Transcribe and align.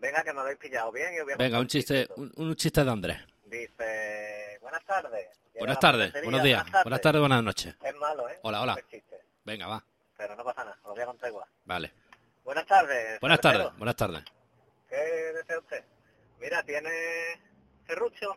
Venga, 0.00 0.22
que 0.22 0.32
me 0.32 0.40
habéis 0.40 0.58
pillado 0.58 0.92
bien. 0.92 1.14
Y 1.14 1.20
voy 1.22 1.32
a 1.32 1.36
Venga, 1.36 1.58
un 1.58 1.66
chiste, 1.66 2.08
un, 2.16 2.32
un 2.36 2.54
chiste 2.56 2.84
de 2.84 2.90
Andrés. 2.90 3.18
Dice, 3.46 4.58
buenas 4.60 4.84
tardes. 4.84 5.28
Buenas 5.58 5.80
tardes, 5.80 6.12
buenos 6.22 6.42
días, 6.44 6.64
buenas 6.84 7.00
tardes, 7.00 7.20
buenas 7.20 7.42
noches. 7.42 7.74
Es 7.82 7.96
malo, 7.96 8.28
¿eh? 8.28 8.38
Hola, 8.42 8.62
hola. 8.62 8.78
Venga, 9.44 9.66
va. 9.66 9.84
pero 10.16 10.36
no 10.36 10.44
pasa 10.44 10.62
nada, 10.62 10.78
lo 10.84 10.90
voy 10.92 11.02
a 11.02 11.06
contar 11.06 11.30
igual. 11.30 11.48
Vale. 11.64 11.92
Buenas 12.44 12.64
tardes. 12.64 13.18
Buenas 13.18 13.40
tardes, 13.40 13.76
buenas 13.76 13.96
tardes. 13.96 14.22
¿Qué 14.88 14.96
desea 14.96 15.58
usted? 15.58 15.84
Mira, 16.38 16.62
¿tiene 16.62 16.90
serrucho? 17.88 18.36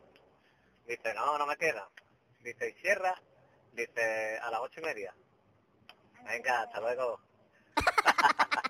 Dice, 0.88 1.14
no, 1.14 1.38
no 1.38 1.46
me 1.46 1.56
queda. 1.58 1.88
Dice, 2.44 2.70
¿y 2.70 2.82
cierra? 2.82 3.14
Dice, 3.74 4.40
a 4.42 4.50
las 4.50 4.62
ocho 4.62 4.80
y 4.80 4.84
media. 4.84 5.14
Venga, 6.26 6.64
hasta 6.64 6.80
luego. 6.80 7.20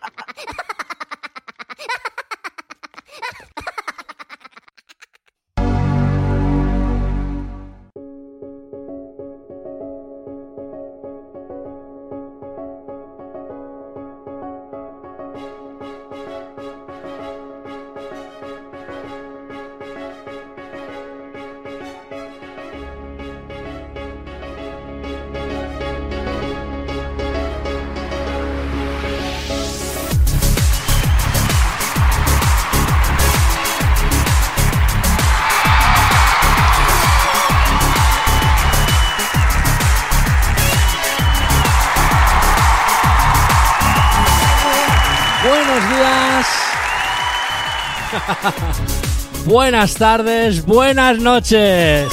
Buenas 49.51 49.95
tardes, 49.95 50.65
buenas 50.65 51.19
noches. 51.19 52.07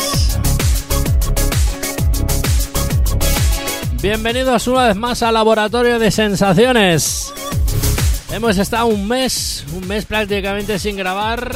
Bienvenidos 4.02 4.66
una 4.66 4.88
vez 4.88 4.96
más 4.96 5.22
al 5.22 5.34
Laboratorio 5.34 6.00
de 6.00 6.10
Sensaciones. 6.10 7.32
Hemos 8.32 8.58
estado 8.58 8.86
un 8.86 9.06
mes, 9.06 9.64
un 9.72 9.86
mes 9.86 10.04
prácticamente 10.04 10.80
sin 10.80 10.96
grabar 10.96 11.54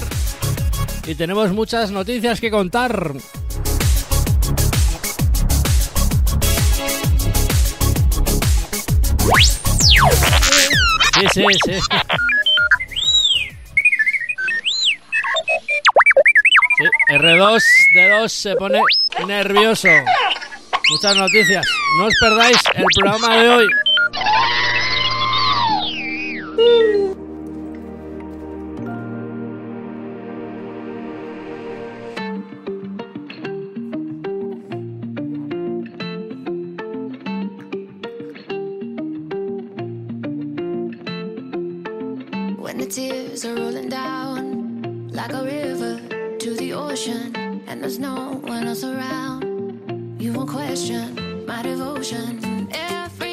y 1.05 1.17
tenemos 1.17 1.51
muchas 1.51 1.91
noticias 1.91 2.41
que 2.41 2.53
contar. 2.53 3.15
Sí, 11.15 11.27
sí, 11.35 11.45
sí. 11.65 11.73
Sí, 17.33 17.39
R2 17.39 17.63
de 17.95 18.09
2 18.21 18.33
se 18.33 18.57
pone 18.57 18.81
nervioso. 19.27 19.89
Muchas 20.91 21.17
noticias. 21.17 21.67
No 21.99 22.07
os 22.07 22.15
perdáis 22.21 22.59
el 22.75 22.85
programa 22.95 23.37
de 23.37 23.49
hoy. 23.49 23.69
Question 50.67 51.45
my 51.45 51.61
devotion. 51.63 52.69
Everybody 52.73 53.32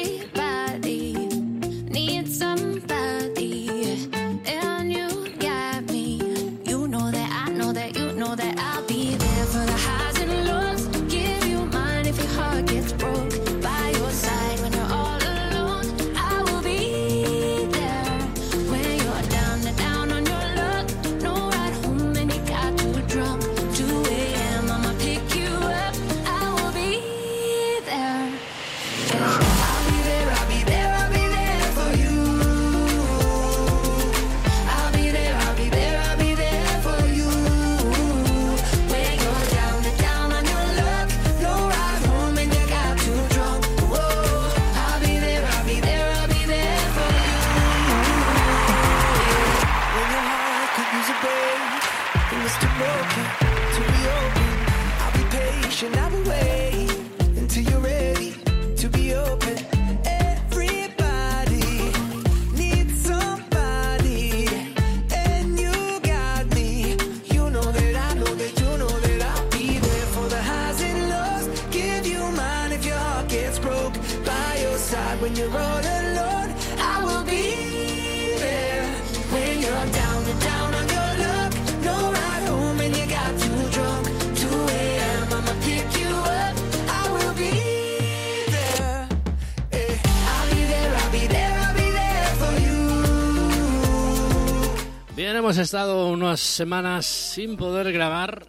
estado 95.60 96.08
unas 96.08 96.40
semanas 96.40 97.06
sin 97.06 97.56
poder 97.56 97.92
grabar, 97.92 98.46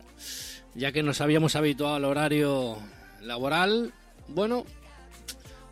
ya 0.73 0.91
que 0.91 1.03
nos 1.03 1.21
habíamos 1.21 1.55
habituado 1.55 1.95
al 1.95 2.05
horario 2.05 2.77
laboral. 3.21 3.93
Bueno, 4.29 4.65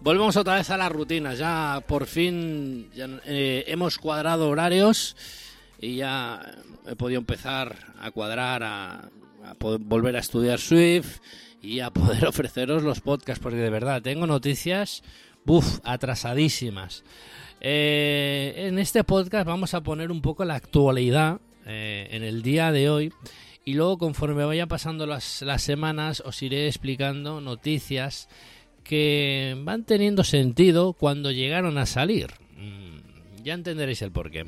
volvemos 0.02 0.36
otra 0.36 0.56
vez 0.56 0.70
a 0.70 0.78
las 0.78 0.92
rutinas. 0.92 1.38
Ya 1.38 1.84
por 1.88 2.06
fin 2.06 2.92
ya, 2.94 3.08
eh, 3.26 3.64
hemos 3.68 3.98
cuadrado 3.98 4.50
horarios 4.50 5.16
y 5.80 5.96
ya 5.96 6.42
he 6.86 6.96
podido 6.96 7.20
empezar 7.20 7.76
a 8.00 8.12
cuadrar, 8.12 8.64
a, 8.64 9.10
poder 9.58 9.80
volver 9.82 10.16
a 10.18 10.20
estudiar 10.20 10.60
Swift 10.60 11.20
y 11.62 11.80
a 11.80 11.90
poder 11.90 12.26
ofreceros 12.28 12.84
los 12.84 13.00
podcasts, 13.00 13.42
porque 13.42 13.60
de 13.60 13.70
verdad 13.70 14.02
tengo 14.02 14.28
noticias, 14.28 15.04
buf, 15.46 15.80
atrasadísimas. 15.84 17.04
Eh, 17.62 18.54
en 18.56 18.80
este 18.80 19.04
podcast 19.04 19.46
vamos 19.46 19.74
a 19.74 19.82
poner 19.82 20.12
un 20.12 20.22
poco 20.22 20.46
la 20.46 20.56
actualidad 20.56 21.42
eh, 21.66 22.08
en 22.12 22.24
el 22.24 22.42
día 22.42 22.72
de 22.72 22.90
hoy 22.90 23.14
y 23.66 23.74
luego 23.74 23.98
conforme 23.98 24.46
vayan 24.46 24.70
pasando 24.70 25.06
las, 25.06 25.42
las 25.42 25.62
semanas 25.62 26.24
os 26.26 26.42
iré 26.42 26.68
explicando 26.68 27.42
noticias 27.42 28.30
que 28.84 29.56
van 29.60 29.84
teniendo 29.84 30.24
sentido 30.24 30.94
cuando 30.94 31.32
llegaron 31.32 31.78
a 31.78 31.86
salir. 31.86 32.28
Mm, 32.58 33.44
ya 33.44 33.54
entenderéis 33.54 34.02
el 34.02 34.12
porqué. 34.12 34.46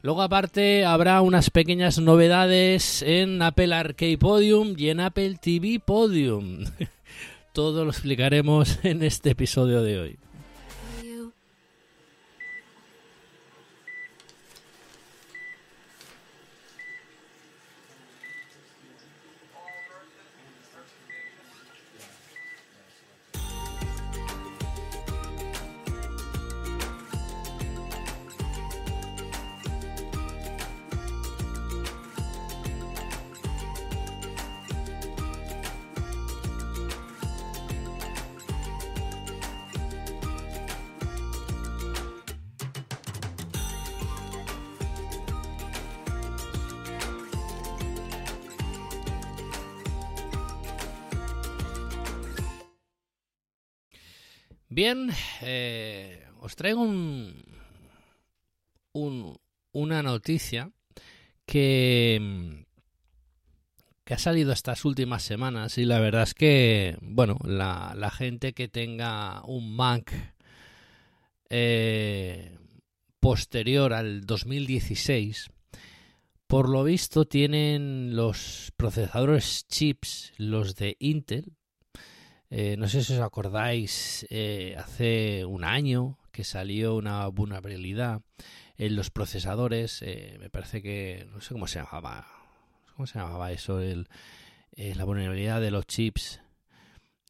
Luego 0.00 0.22
aparte 0.22 0.84
habrá 0.84 1.20
unas 1.20 1.50
pequeñas 1.50 1.98
novedades 1.98 3.02
en 3.02 3.42
Apple 3.42 3.74
Arcade 3.74 4.18
Podium 4.18 4.74
y 4.78 4.90
en 4.90 5.00
Apple 5.00 5.36
TV 5.40 5.80
Podium. 5.84 6.64
Todo 7.52 7.84
lo 7.84 7.90
explicaremos 7.90 8.78
en 8.84 9.02
este 9.02 9.30
episodio 9.30 9.82
de 9.82 9.98
hoy. 9.98 10.18
Bien, 54.76 55.08
eh, 55.42 56.18
os 56.40 56.52
traigo 56.58 56.80
un, 56.82 56.98
un- 58.92 59.36
una 59.72 60.02
noticia 60.02 60.72
que, 61.46 62.64
que 64.04 64.14
ha 64.14 64.18
salido 64.18 64.50
estas 64.52 64.84
últimas 64.84 65.22
semanas 65.22 65.78
y 65.78 65.84
la 65.84 66.00
verdad 66.00 66.24
es 66.24 66.34
que, 66.34 66.96
bueno, 67.02 67.38
la, 67.44 67.94
la 67.96 68.10
gente 68.10 68.52
que 68.52 68.66
tenga 68.66 69.44
un 69.44 69.76
Mac 69.76 70.12
eh, 71.50 72.58
posterior 73.20 73.92
al 73.92 74.26
2016, 74.26 75.50
por 76.48 76.68
lo 76.68 76.82
visto 76.82 77.26
tienen 77.26 78.16
los 78.16 78.72
procesadores 78.76 79.66
chips, 79.68 80.32
los 80.36 80.74
de 80.74 80.96
Intel. 80.98 81.52
Eh, 82.50 82.76
no 82.76 82.88
sé 82.88 83.02
si 83.02 83.14
os 83.14 83.20
acordáis, 83.20 84.26
eh, 84.30 84.76
hace 84.78 85.44
un 85.44 85.64
año 85.64 86.18
que 86.30 86.44
salió 86.44 86.94
una 86.96 87.26
vulnerabilidad 87.28 88.22
en 88.76 88.96
los 88.96 89.10
procesadores. 89.10 90.02
eh, 90.02 90.36
me 90.40 90.50
parece 90.50 90.82
que, 90.82 91.26
no 91.32 91.40
sé 91.40 91.54
cómo 91.54 91.66
se 91.66 91.80
llamaba, 91.80 92.26
¿cómo 92.94 93.06
se 93.06 93.18
llamaba 93.18 93.52
eso? 93.52 93.80
El, 93.80 94.08
eh, 94.72 94.94
la 94.94 95.04
vulnerabilidad 95.04 95.60
de 95.60 95.70
los 95.70 95.86
chips. 95.86 96.40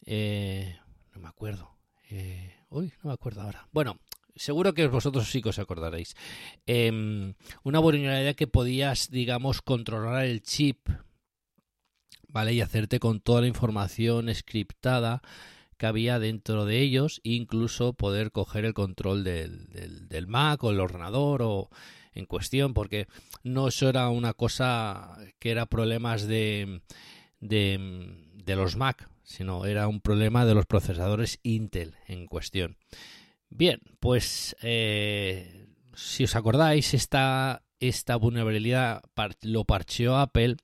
Eh, 0.06 0.78
no 1.14 1.20
me 1.20 1.28
acuerdo. 1.28 1.70
Eh, 2.10 2.54
uy, 2.70 2.92
no 3.02 3.08
me 3.08 3.14
acuerdo 3.14 3.42
ahora. 3.42 3.68
Bueno, 3.72 3.98
seguro 4.34 4.74
que 4.74 4.86
vosotros 4.86 5.30
sí 5.30 5.42
que 5.42 5.50
os 5.50 5.58
acordaréis. 5.58 6.16
Em, 6.66 7.34
una 7.62 7.78
vulnerabilidad 7.78 8.34
que 8.34 8.46
podías, 8.46 9.10
digamos, 9.10 9.62
controlar 9.62 10.24
el 10.24 10.42
chip, 10.42 10.88
¿vale? 12.34 12.52
Y 12.52 12.60
hacerte 12.60 12.98
con 12.98 13.20
toda 13.20 13.42
la 13.42 13.46
información 13.46 14.34
scriptada 14.34 15.22
que 15.78 15.86
había 15.86 16.18
dentro 16.18 16.66
de 16.66 16.80
ellos, 16.80 17.20
incluso 17.22 17.92
poder 17.92 18.32
coger 18.32 18.64
el 18.64 18.74
control 18.74 19.22
del, 19.22 19.68
del, 19.68 20.08
del 20.08 20.26
Mac 20.26 20.62
o 20.64 20.72
el 20.72 20.80
ordenador 20.80 21.42
o 21.42 21.70
en 22.12 22.26
cuestión, 22.26 22.74
porque 22.74 23.06
no 23.44 23.68
eso 23.68 23.88
era 23.88 24.08
una 24.08 24.34
cosa 24.34 25.16
que 25.38 25.52
era 25.52 25.66
problemas 25.66 26.26
de, 26.26 26.82
de, 27.38 28.16
de 28.34 28.56
los 28.56 28.76
Mac, 28.76 29.08
sino 29.22 29.64
era 29.64 29.86
un 29.86 30.00
problema 30.00 30.44
de 30.44 30.54
los 30.54 30.66
procesadores 30.66 31.38
Intel 31.44 31.94
en 32.08 32.26
cuestión. 32.26 32.76
Bien, 33.48 33.80
pues 34.00 34.56
eh, 34.60 35.66
si 35.94 36.24
os 36.24 36.34
acordáis, 36.34 36.94
esta, 36.94 37.62
esta 37.78 38.16
vulnerabilidad 38.16 39.02
lo 39.42 39.64
parcheó 39.64 40.16
Apple 40.16 40.56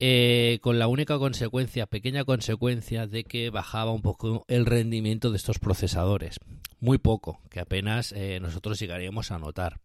eh, 0.00 0.58
con 0.62 0.78
la 0.78 0.88
única 0.88 1.18
consecuencia, 1.18 1.86
pequeña 1.86 2.24
consecuencia, 2.24 3.06
de 3.06 3.24
que 3.24 3.50
bajaba 3.50 3.92
un 3.92 4.02
poco 4.02 4.44
el 4.48 4.66
rendimiento 4.66 5.30
de 5.30 5.36
estos 5.36 5.58
procesadores. 5.58 6.38
Muy 6.80 6.98
poco, 6.98 7.40
que 7.50 7.60
apenas 7.60 8.12
eh, 8.12 8.38
nosotros 8.40 8.78
llegaríamos 8.78 9.30
a 9.30 9.38
notar. 9.38 9.80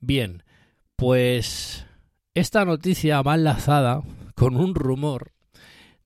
Bien, 0.00 0.42
pues 0.96 1.86
esta 2.34 2.64
noticia 2.64 3.22
va 3.22 3.34
enlazada 3.34 4.02
con 4.34 4.56
un 4.56 4.74
rumor 4.74 5.32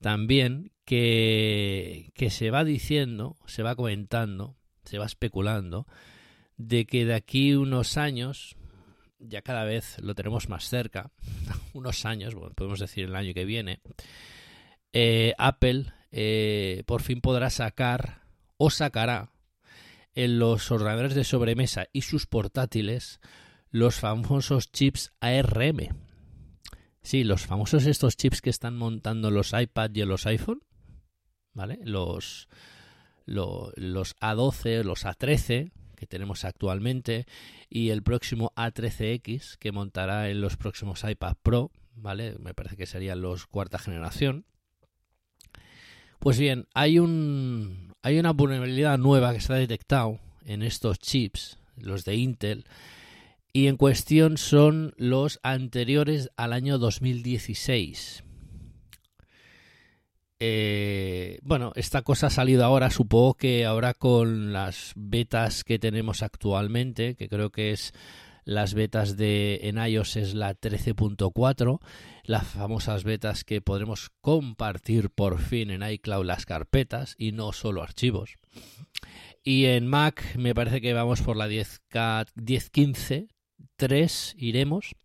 también 0.01 0.73
que, 0.85 2.11
que 2.15 2.31
se 2.31 2.51
va 2.51 2.65
diciendo, 2.65 3.37
se 3.47 3.63
va 3.63 3.75
comentando, 3.75 4.57
se 4.85 4.99
va 4.99 5.07
especulando, 5.07 5.87
de 6.57 6.87
que 6.87 7.05
de 7.05 7.15
aquí 7.15 7.55
unos 7.55 7.97
años, 7.97 8.57
ya 9.29 9.43
cada 9.43 9.65
vez 9.65 9.97
lo 10.01 10.15
tenemos 10.15 10.49
más 10.49 10.69
cerca, 10.69 11.11
unos 11.73 12.05
años, 12.05 12.35
bueno, 12.35 12.55
podemos 12.55 12.81
decir 12.81 13.05
el 13.05 13.17
año 13.17 13.35
que 13.35 13.45
viene, 13.45 13.81
eh, 14.93 15.35
Apple 15.39 15.93
eh, 16.13 16.83
por 16.87 17.03
fin 17.03 17.21
podrá 17.21 17.51
sacar 17.51 18.23
o 18.57 18.71
sacará 18.71 19.33
en 20.15 20.39
los 20.39 20.71
ordenadores 20.71 21.15
de 21.15 21.25
sobremesa 21.25 21.87
y 21.93 22.03
sus 22.03 22.27
portátiles 22.27 23.21
los 23.71 23.97
famosos 23.97 24.73
chips 24.73 25.13
ARM. 25.21 25.89
Sí, 27.03 27.23
los 27.25 27.43
famosos 27.47 27.85
estos 27.87 28.17
chips 28.17 28.41
que 28.41 28.51
están 28.51 28.77
montando 28.77 29.31
los 29.31 29.53
iPad 29.53 29.91
y 29.95 30.05
los 30.05 30.27
iPhone, 30.27 30.63
¿vale? 31.53 31.79
Los, 31.85 32.49
lo- 33.27 33.73
los 33.77 34.17
A12, 34.17 34.83
los 34.83 35.05
A13 35.05 35.73
que 35.97 36.07
tenemos 36.07 36.45
actualmente 36.45 37.27
y 37.69 37.91
el 37.91 38.03
próximo 38.03 38.53
A13X 38.57 39.57
que 39.59 39.73
montará 39.73 40.31
en 40.31 40.41
los 40.41 40.57
próximos 40.57 41.03
iPad 41.03 41.37
Pro, 41.43 41.73
¿vale? 41.95 42.37
Me 42.39 42.55
parece 42.55 42.77
que 42.77 42.87
serían 42.87 43.21
los 43.21 43.47
cuarta 43.47 43.79
generación. 43.79 44.45
Pues 46.21 46.39
bien, 46.39 46.67
hay 46.75 46.99
un 46.99 47.95
hay 48.03 48.19
una 48.19 48.33
vulnerabilidad 48.33 48.99
nueva 48.99 49.33
que 49.33 49.41
se 49.41 49.53
ha 49.53 49.57
detectado 49.57 50.21
en 50.45 50.63
estos 50.63 50.99
chips, 50.99 51.59
los 51.77 52.05
de 52.05 52.15
Intel, 52.15 52.65
y 53.53 53.67
en 53.67 53.77
cuestión 53.77 54.39
son 54.39 54.95
los 54.97 55.41
anteriores 55.43 56.31
al 56.37 56.53
año 56.53 56.79
2016. 56.79 58.23
Eh, 60.39 61.39
bueno, 61.43 61.73
esta 61.77 62.03
cosa 62.03 62.27
ha 62.27 62.31
salido 62.31 62.65
ahora, 62.65 62.91
supongo 62.91 63.35
que 63.35 63.65
ahora 63.65 63.95
con 63.95 64.53
las 64.53 64.93
betas 64.95 65.65
que 65.65 65.79
tenemos 65.79 66.23
actualmente, 66.23 67.15
que 67.15 67.29
creo 67.29 67.51
que 67.51 67.73
es 67.73 67.95
las 68.45 68.75
betas 68.75 69.17
de 69.17 69.61
en 69.65 69.79
iOS 69.79 70.17
es 70.17 70.35
la 70.35 70.55
13.4, 70.55 71.81
las 72.25 72.47
famosas 72.47 73.03
betas 73.03 73.45
que 73.45 73.61
podremos 73.61 74.11
compartir 74.21 75.11
por 75.11 75.41
fin 75.41 75.71
en 75.71 75.83
iCloud 75.83 76.25
las 76.25 76.47
carpetas 76.47 77.15
y 77.19 77.33
no 77.33 77.53
solo 77.53 77.83
archivos. 77.83 78.37
Y 79.43 79.67
en 79.67 79.87
Mac 79.87 80.37
me 80.37 80.55
parece 80.55 80.81
que 80.81 80.93
vamos 80.93 81.23
por 81.23 81.37
la 81.37 81.49
10K 81.49 82.27
10.15 82.37 83.29
3 83.77 84.35
iremos. 84.39 84.97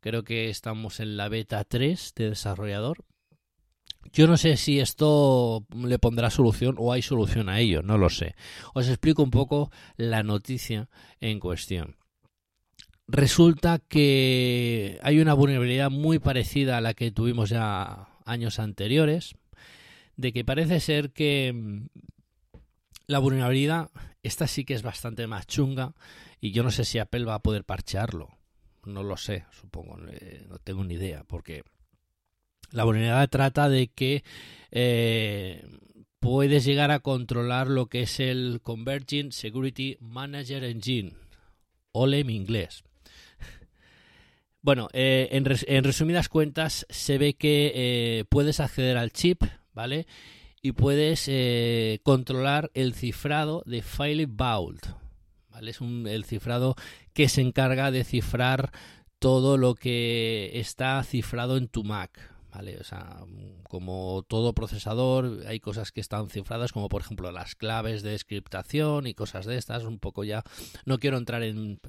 Creo 0.00 0.22
que 0.24 0.50
estamos 0.50 1.00
en 1.00 1.16
la 1.16 1.28
beta 1.28 1.64
3 1.64 2.12
de 2.14 2.30
desarrollador. 2.30 3.04
Yo 4.14 4.28
no 4.28 4.36
sé 4.36 4.56
si 4.56 4.78
esto 4.78 5.66
le 5.74 5.98
pondrá 5.98 6.30
solución 6.30 6.76
o 6.78 6.92
hay 6.92 7.02
solución 7.02 7.48
a 7.48 7.58
ello, 7.58 7.82
no 7.82 7.98
lo 7.98 8.08
sé. 8.08 8.36
Os 8.72 8.88
explico 8.88 9.24
un 9.24 9.32
poco 9.32 9.72
la 9.96 10.22
noticia 10.22 10.88
en 11.20 11.40
cuestión. 11.40 11.96
Resulta 13.08 13.80
que 13.80 15.00
hay 15.02 15.18
una 15.18 15.34
vulnerabilidad 15.34 15.90
muy 15.90 16.20
parecida 16.20 16.78
a 16.78 16.80
la 16.80 16.94
que 16.94 17.10
tuvimos 17.10 17.50
ya 17.50 18.08
años 18.24 18.60
anteriores, 18.60 19.34
de 20.16 20.32
que 20.32 20.44
parece 20.44 20.78
ser 20.78 21.12
que 21.12 21.52
mm, 21.52 21.86
la 23.08 23.18
vulnerabilidad, 23.18 23.90
esta 24.22 24.46
sí 24.46 24.64
que 24.64 24.74
es 24.74 24.82
bastante 24.82 25.26
más 25.26 25.48
chunga 25.48 25.92
y 26.40 26.52
yo 26.52 26.62
no 26.62 26.70
sé 26.70 26.84
si 26.84 27.00
Apple 27.00 27.24
va 27.24 27.34
a 27.34 27.42
poder 27.42 27.64
parchearlo. 27.64 28.28
No 28.84 29.02
lo 29.02 29.16
sé, 29.16 29.44
supongo, 29.50 29.98
eh, 30.08 30.46
no 30.48 30.58
tengo 30.58 30.84
ni 30.84 30.94
idea, 30.94 31.24
porque 31.24 31.64
la 32.74 32.84
vulnerabilidad 32.84 33.28
trata 33.30 33.68
de 33.68 33.88
que 33.88 34.24
eh, 34.70 35.64
puedes 36.20 36.64
llegar 36.64 36.90
a 36.90 37.00
controlar 37.00 37.68
lo 37.68 37.86
que 37.86 38.02
es 38.02 38.20
el 38.20 38.60
Converging 38.62 39.32
Security 39.32 39.96
Manager 40.00 40.64
Engine. 40.64 41.12
Ole 41.92 42.24
mi 42.24 42.36
inglés. 42.36 42.82
Bueno, 44.62 44.88
eh, 44.94 45.28
en, 45.32 45.44
res- 45.44 45.66
en 45.68 45.84
resumidas 45.84 46.30
cuentas, 46.30 46.86
se 46.88 47.18
ve 47.18 47.34
que 47.34 47.72
eh, 47.74 48.24
puedes 48.30 48.60
acceder 48.60 48.96
al 48.96 49.12
chip, 49.12 49.42
¿vale? 49.74 50.06
Y 50.62 50.72
puedes 50.72 51.26
eh, 51.28 52.00
controlar 52.02 52.70
el 52.72 52.94
cifrado 52.94 53.62
de 53.66 53.82
File 53.82 54.24
Vault, 54.26 54.86
¿vale? 55.50 55.70
Es 55.70 55.82
un, 55.82 56.06
el 56.06 56.24
cifrado 56.24 56.76
que 57.12 57.28
se 57.28 57.42
encarga 57.42 57.90
de 57.90 58.04
cifrar 58.04 58.72
todo 59.18 59.58
lo 59.58 59.74
que 59.74 60.52
está 60.54 61.02
cifrado 61.04 61.58
en 61.58 61.68
tu 61.68 61.84
Mac, 61.84 62.18
¿vale? 62.54 62.78
O 62.78 62.84
sea, 62.84 63.18
como 63.68 64.24
todo 64.28 64.54
procesador, 64.54 65.44
hay 65.46 65.60
cosas 65.60 65.92
que 65.92 66.00
están 66.00 66.28
cifradas, 66.28 66.72
como 66.72 66.88
por 66.88 67.02
ejemplo 67.02 67.32
las 67.32 67.54
claves 67.54 68.02
de 68.02 68.10
descriptación 68.10 69.06
y 69.06 69.14
cosas 69.14 69.46
de 69.46 69.56
estas, 69.56 69.84
un 69.84 69.98
poco 69.98 70.24
ya... 70.24 70.42
No 70.84 70.98
quiero 70.98 71.16
entrar 71.16 71.42
en 71.42 71.80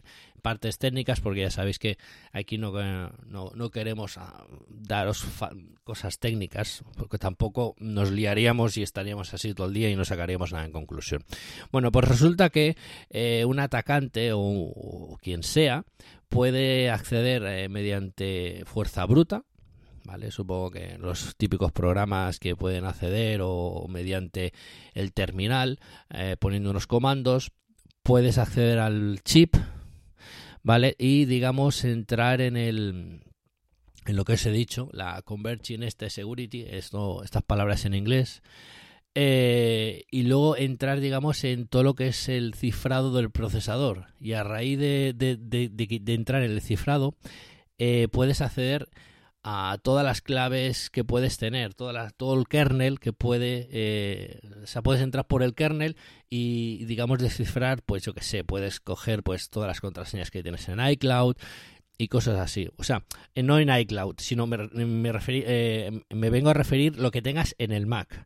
partes 0.41 0.77
técnicas 0.77 1.22
porque 1.22 1.41
ya 1.41 1.50
sabéis 1.50 1.79
que 1.79 1.98
aquí 2.31 2.57
no, 2.57 2.72
no, 3.25 3.51
no 3.55 3.69
queremos 3.72 4.17
ah, 4.17 4.45
daros 4.69 5.25
cosas 5.84 6.19
técnicas, 6.19 6.84
porque 6.98 7.17
tampoco 7.17 7.75
nos 7.79 8.12
liaríamos 8.12 8.77
y 8.77 8.84
estaríamos 8.84 9.34
así 9.34 9.53
todo 9.53 9.67
el 9.67 9.74
día 9.74 9.89
y 9.89 9.95
no 9.95 10.05
sacaríamos 10.05 10.51
nada 10.51 10.65
en 10.65 10.72
conclusión. 10.72 11.24
Bueno, 11.72 11.91
pues 11.91 12.07
resulta 12.07 12.50
que 12.50 12.75
eh, 13.10 13.43
un 13.45 13.60
atacante 13.60 14.34
o, 14.34 14.39
o 14.39 15.17
quien 15.22 15.43
sea 15.43 15.86
puede 16.29 16.89
acceder 16.89 17.43
eh, 17.45 17.69
mediante 17.69 18.63
fuerza 18.65 19.05
bruta, 19.05 19.43
¿vale? 20.05 20.31
Supongo 20.31 20.71
que 20.71 20.97
los 21.00 21.35
típicos 21.35 21.71
programas 21.71 22.39
que 22.39 22.55
pueden 22.55 22.85
acceder 22.85 23.41
o 23.43 23.85
mediante 23.89 24.53
el 24.93 25.13
terminal, 25.13 25.79
eh, 26.13 26.35
poniendo 26.39 26.69
unos 26.69 26.88
comandos, 26.88 27.51
puedes 28.03 28.38
acceder 28.38 28.79
al 28.79 29.19
chip, 29.24 29.55
¿vale? 30.63 30.95
Y 30.97 31.25
digamos 31.25 31.83
entrar 31.83 32.41
en 32.41 32.55
el 32.57 33.21
en 34.07 34.15
lo 34.15 34.24
que 34.24 34.33
os 34.33 34.45
he 34.45 34.51
dicho, 34.51 34.88
la 34.93 35.19
converging 35.24 35.81
este 35.81 36.12
security, 36.12 36.63
esto, 36.69 37.24
estas 37.24 37.41
palabras 37.41 37.85
en 37.85 37.95
inglés, 37.95 38.43
eh, 39.15 40.03
y 40.12 40.24
luego 40.24 40.55
entrar, 40.57 41.00
digamos, 41.00 41.43
en 41.43 41.67
todo 41.67 41.81
lo 41.81 41.95
que 41.95 42.09
es 42.09 42.29
el 42.29 42.53
cifrado 42.53 43.12
del 43.13 43.31
procesador. 43.31 44.07
Y 44.19 44.33
a 44.33 44.43
raíz 44.43 44.77
de, 44.77 45.13
de- 45.15 45.38
de- 45.38 46.13
entrar 46.13 46.43
en 46.43 46.51
el 46.51 46.62
cifrado, 46.62 47.15
eh, 47.79 48.07
puedes 48.12 48.41
acceder 48.41 48.89
a 49.47 49.77
todas 49.77 50.03
las 50.03 50.21
claves 50.21 50.89
que 50.89 51.03
puedes 51.03 51.37
tener, 51.37 51.75
toda 51.75 52.09
todo 52.09 52.33
el 52.33 52.47
kernel 52.47 52.99
que 52.99 53.13
puede, 53.13 53.67
eh, 53.69 54.39
o 54.75 54.81
puedes 54.81 55.03
entrar 55.03 55.27
por 55.27 55.43
el 55.43 55.53
kernel 55.53 55.97
y, 56.31 56.83
digamos, 56.85 57.19
descifrar, 57.19 57.83
pues 57.83 58.03
yo 58.03 58.15
que 58.15 58.23
sé, 58.23 58.43
puedes 58.43 58.79
coger 58.79 59.21
pues 59.21 59.51
todas 59.51 59.67
las 59.67 59.81
contraseñas 59.81 60.31
que 60.31 60.41
tienes 60.41 60.67
en 60.67 60.79
iCloud 60.79 61.35
y 61.99 62.07
cosas 62.07 62.39
así. 62.39 62.69
O 62.77 62.83
sea, 62.83 63.05
eh, 63.35 63.43
no 63.43 63.59
en 63.59 63.69
iCloud, 63.69 64.15
sino 64.17 64.47
me, 64.47 64.57
me, 64.57 65.11
eh, 65.27 66.01
me 66.09 66.29
vengo 66.31 66.49
a 66.49 66.55
referir 66.55 66.97
lo 66.97 67.11
que 67.11 67.21
tengas 67.21 67.53
en 67.59 67.71
el 67.71 67.85
Mac. 67.85 68.25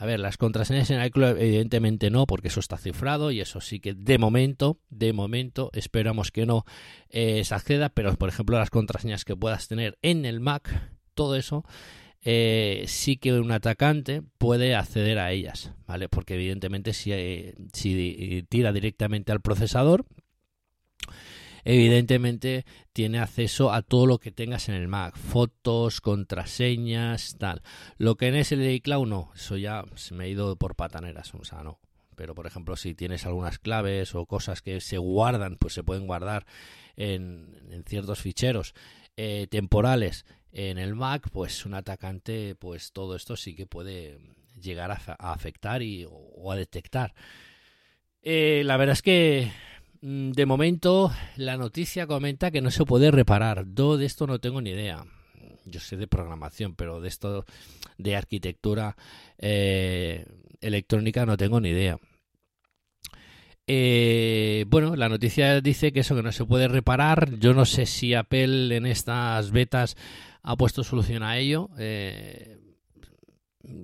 A 0.00 0.06
ver, 0.06 0.18
las 0.18 0.38
contraseñas 0.38 0.90
en 0.90 1.04
iCloud 1.04 1.36
evidentemente 1.36 2.08
no, 2.08 2.26
porque 2.26 2.48
eso 2.48 2.58
está 2.58 2.78
cifrado 2.78 3.30
y 3.32 3.42
eso 3.42 3.60
sí 3.60 3.80
que 3.80 3.92
de 3.92 4.16
momento, 4.16 4.78
de 4.88 5.12
momento, 5.12 5.68
esperamos 5.74 6.30
que 6.30 6.46
no 6.46 6.64
eh, 7.10 7.44
se 7.44 7.54
acceda, 7.54 7.90
pero 7.90 8.14
por 8.14 8.30
ejemplo 8.30 8.58
las 8.58 8.70
contraseñas 8.70 9.26
que 9.26 9.36
puedas 9.36 9.68
tener 9.68 9.98
en 10.00 10.24
el 10.24 10.40
Mac, 10.40 10.90
todo 11.12 11.36
eso, 11.36 11.66
eh, 12.22 12.84
sí 12.86 13.18
que 13.18 13.34
un 13.34 13.52
atacante 13.52 14.22
puede 14.38 14.74
acceder 14.74 15.18
a 15.18 15.32
ellas, 15.32 15.74
¿vale? 15.86 16.08
Porque 16.08 16.32
evidentemente 16.32 16.94
si, 16.94 17.12
eh, 17.12 17.54
si 17.74 18.46
tira 18.48 18.72
directamente 18.72 19.32
al 19.32 19.42
procesador, 19.42 20.06
evidentemente 21.64 22.64
tiene 22.92 23.18
acceso 23.18 23.72
a 23.72 23.82
todo 23.82 24.06
lo 24.06 24.18
que 24.18 24.30
tengas 24.30 24.68
en 24.68 24.74
el 24.74 24.88
Mac, 24.88 25.16
fotos, 25.16 26.00
contraseñas, 26.00 27.36
tal. 27.38 27.62
Lo 27.98 28.16
que 28.16 28.28
en 28.28 28.36
ese 28.36 28.56
iCloud 28.72 29.06
no, 29.06 29.30
eso 29.34 29.56
ya 29.56 29.84
me 30.12 30.24
ha 30.24 30.28
ido 30.28 30.56
por 30.56 30.76
pataneras, 30.76 31.34
o 31.34 31.44
sea, 31.44 31.62
no. 31.62 31.80
Pero 32.16 32.34
por 32.34 32.46
ejemplo, 32.46 32.76
si 32.76 32.94
tienes 32.94 33.24
algunas 33.24 33.58
claves 33.58 34.14
o 34.14 34.26
cosas 34.26 34.60
que 34.60 34.80
se 34.80 34.98
guardan, 34.98 35.56
pues 35.56 35.72
se 35.72 35.82
pueden 35.82 36.06
guardar 36.06 36.44
en, 36.96 37.84
ciertos 37.86 38.20
ficheros 38.20 38.74
eh, 39.16 39.46
temporales 39.50 40.26
en 40.52 40.78
el 40.78 40.94
Mac, 40.94 41.28
pues 41.32 41.64
un 41.64 41.74
atacante, 41.74 42.54
pues 42.56 42.92
todo 42.92 43.16
esto 43.16 43.36
sí 43.36 43.54
que 43.54 43.66
puede 43.66 44.18
llegar 44.60 44.90
a, 44.90 44.96
afectar 45.32 45.82
y, 45.82 46.06
o 46.10 46.52
a 46.52 46.56
detectar. 46.56 47.14
Eh, 48.22 48.62
la 48.64 48.76
verdad 48.76 48.92
es 48.92 49.02
que 49.02 49.50
de 50.02 50.46
momento 50.46 51.12
la 51.36 51.56
noticia 51.56 52.06
comenta 52.06 52.50
que 52.50 52.60
no 52.60 52.70
se 52.70 52.84
puede 52.84 53.10
reparar. 53.10 53.66
Yo 53.74 53.96
de 53.96 54.06
esto 54.06 54.26
no 54.26 54.38
tengo 54.38 54.60
ni 54.60 54.70
idea. 54.70 55.04
Yo 55.66 55.80
sé 55.80 55.96
de 55.96 56.06
programación, 56.06 56.74
pero 56.74 57.00
de 57.00 57.08
esto 57.08 57.44
de 57.98 58.16
arquitectura 58.16 58.96
eh, 59.38 60.26
electrónica 60.60 61.26
no 61.26 61.36
tengo 61.36 61.60
ni 61.60 61.70
idea. 61.70 61.98
Eh, 63.66 64.64
bueno, 64.68 64.96
la 64.96 65.08
noticia 65.08 65.60
dice 65.60 65.92
que 65.92 66.00
eso 66.00 66.16
que 66.16 66.22
no 66.22 66.32
se 66.32 66.44
puede 66.44 66.66
reparar. 66.66 67.38
Yo 67.38 67.54
no 67.54 67.66
sé 67.66 67.86
si 67.86 68.14
Apple 68.14 68.74
en 68.74 68.86
estas 68.86 69.50
betas 69.50 69.96
ha 70.42 70.56
puesto 70.56 70.82
solución 70.82 71.22
a 71.22 71.38
ello. 71.38 71.68
Eh, 71.78 72.58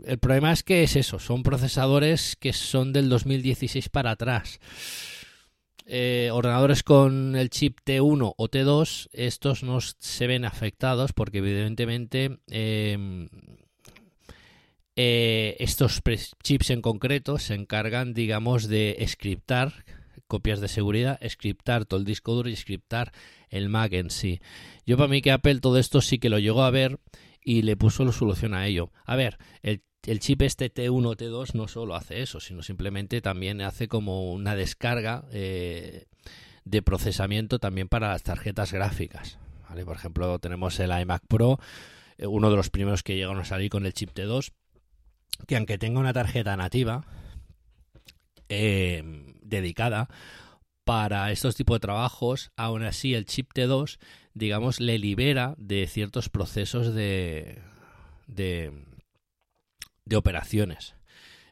el 0.07 0.19
problema 0.19 0.53
es 0.53 0.63
que 0.63 0.83
es 0.83 0.97
eso, 0.97 1.19
son 1.19 1.43
procesadores 1.43 2.35
que 2.37 2.53
son 2.53 2.93
del 2.93 3.09
2016 3.09 3.91
para 3.91 4.13
atrás. 4.13 4.59
Eh, 5.89 6.31
ordenadores 6.33 6.83
con 6.83 7.37
el 7.37 7.49
chip 7.49 7.79
T1 7.85 8.35
o 8.37 8.49
T2, 8.49 9.09
estos 9.13 9.63
no 9.63 9.81
se 9.81 10.27
ven 10.27 10.45
afectados 10.45 11.13
porque 11.13 11.39
evidentemente 11.39 12.41
eh, 12.51 13.29
eh, 14.97 15.57
estos 15.61 16.03
chips 16.43 16.71
en 16.71 16.83
concreto 16.83 17.39
se 17.39 17.55
encargan, 17.55 18.15
digamos, 18.15 18.67
de 18.67 19.05
scriptar 19.07 19.85
copias 20.27 20.61
de 20.61 20.67
seguridad, 20.67 21.21
scriptar 21.29 21.85
todo 21.85 22.01
el 22.01 22.07
disco 22.07 22.35
duro 22.35 22.49
y 22.49 22.57
scriptar 22.57 23.13
el 23.49 23.69
Mac 23.69 23.93
en 23.93 24.11
sí. 24.11 24.41
Yo 24.87 24.97
para 24.97 25.09
mí 25.09 25.23
que 25.23 25.31
Apple 25.31 25.61
todo 25.61 25.79
esto 25.79 26.01
sí 26.01 26.19
que 26.19 26.31
lo 26.31 26.41
llegó 26.41 26.65
a 26.65 26.71
ver 26.71 26.99
y 27.41 27.63
le 27.63 27.77
puso 27.77 28.05
la 28.05 28.11
solución 28.11 28.55
a 28.55 28.67
ello. 28.67 28.91
A 29.05 29.15
ver, 29.15 29.39
el, 29.63 29.83
el 30.07 30.21
chip 30.21 30.43
este 30.43 30.73
T1 30.73 31.07
o 31.07 31.17
T2 31.17 31.55
no 31.55 31.69
solo 31.69 31.97
hace 31.97 32.23
eso, 32.23 32.41
sino 32.41 32.63
simplemente 32.63 33.21
también 33.21 33.61
hace 33.61 33.89
como 33.89 34.33
una 34.33 34.55
descarga 34.55 35.25
eh, 35.33 36.07
de 36.65 36.83
procesamiento 36.83 37.59
también 37.59 37.89
para 37.89 38.09
las 38.09 38.23
tarjetas 38.23 38.73
gráficas. 38.73 39.39
Por 39.85 39.97
ejemplo, 39.97 40.39
tenemos 40.39 40.79
el 40.81 40.99
iMac 40.99 41.27
Pro, 41.27 41.59
eh, 42.19 42.27
uno 42.27 42.51
de 42.51 42.57
los 42.57 42.71
primeros 42.71 43.03
que 43.03 43.15
llegaron 43.15 43.41
a 43.41 43.45
salir 43.45 43.69
con 43.69 43.85
el 43.85 43.93
chip 43.93 44.11
T2, 44.15 44.53
que 45.47 45.57
aunque 45.57 45.77
tenga 45.77 46.01
una 46.01 46.13
tarjeta 46.13 46.57
nativa 46.57 47.05
eh, 48.49 49.03
dedicada 49.43 50.09
para 50.85 51.33
estos 51.33 51.57
tipos 51.57 51.77
de 51.77 51.81
trabajos, 51.81 52.53
aún 52.57 52.85
así 52.85 53.15
el 53.15 53.27
chip 53.27 53.53
T2, 53.53 53.99
digamos, 54.35 54.81
le 54.81 54.99
libera 54.99 55.55
de 55.59 55.87
ciertos 55.89 56.29
procesos 56.29 56.95
de, 56.95 57.59
de, 58.29 58.73
de 60.07 60.17
operaciones. 60.17 60.95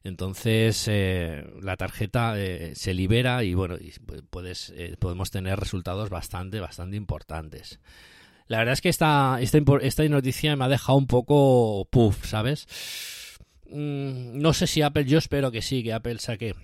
Entonces 0.04 0.86
eh, 0.88 1.44
la 1.62 1.76
tarjeta 1.76 2.34
eh, 2.38 2.72
se 2.74 2.94
libera 2.94 3.42
y 3.42 3.54
bueno, 3.54 3.76
puedes, 4.30 4.72
eh, 4.76 4.96
podemos 4.98 5.30
tener 5.30 5.58
resultados 5.58 6.10
bastante, 6.10 6.60
bastante 6.60 6.96
importantes. 6.96 7.80
La 8.46 8.58
verdad 8.58 8.74
es 8.74 8.82
que 8.82 8.90
esta, 8.90 9.38
esta, 9.40 9.58
esta 9.80 10.08
noticia 10.08 10.56
me 10.56 10.64
ha 10.64 10.68
dejado 10.68 10.98
un 10.98 11.06
poco 11.06 11.88
puff, 11.90 12.26
¿sabes? 12.26 12.66
Mm, 13.70 14.38
no 14.38 14.52
sé 14.52 14.66
si 14.66 14.82
Apple, 14.82 15.06
yo 15.06 15.16
espero 15.16 15.50
que 15.50 15.62
sí, 15.62 15.82
que 15.82 15.94
Apple 15.94 16.18
saque 16.18 16.54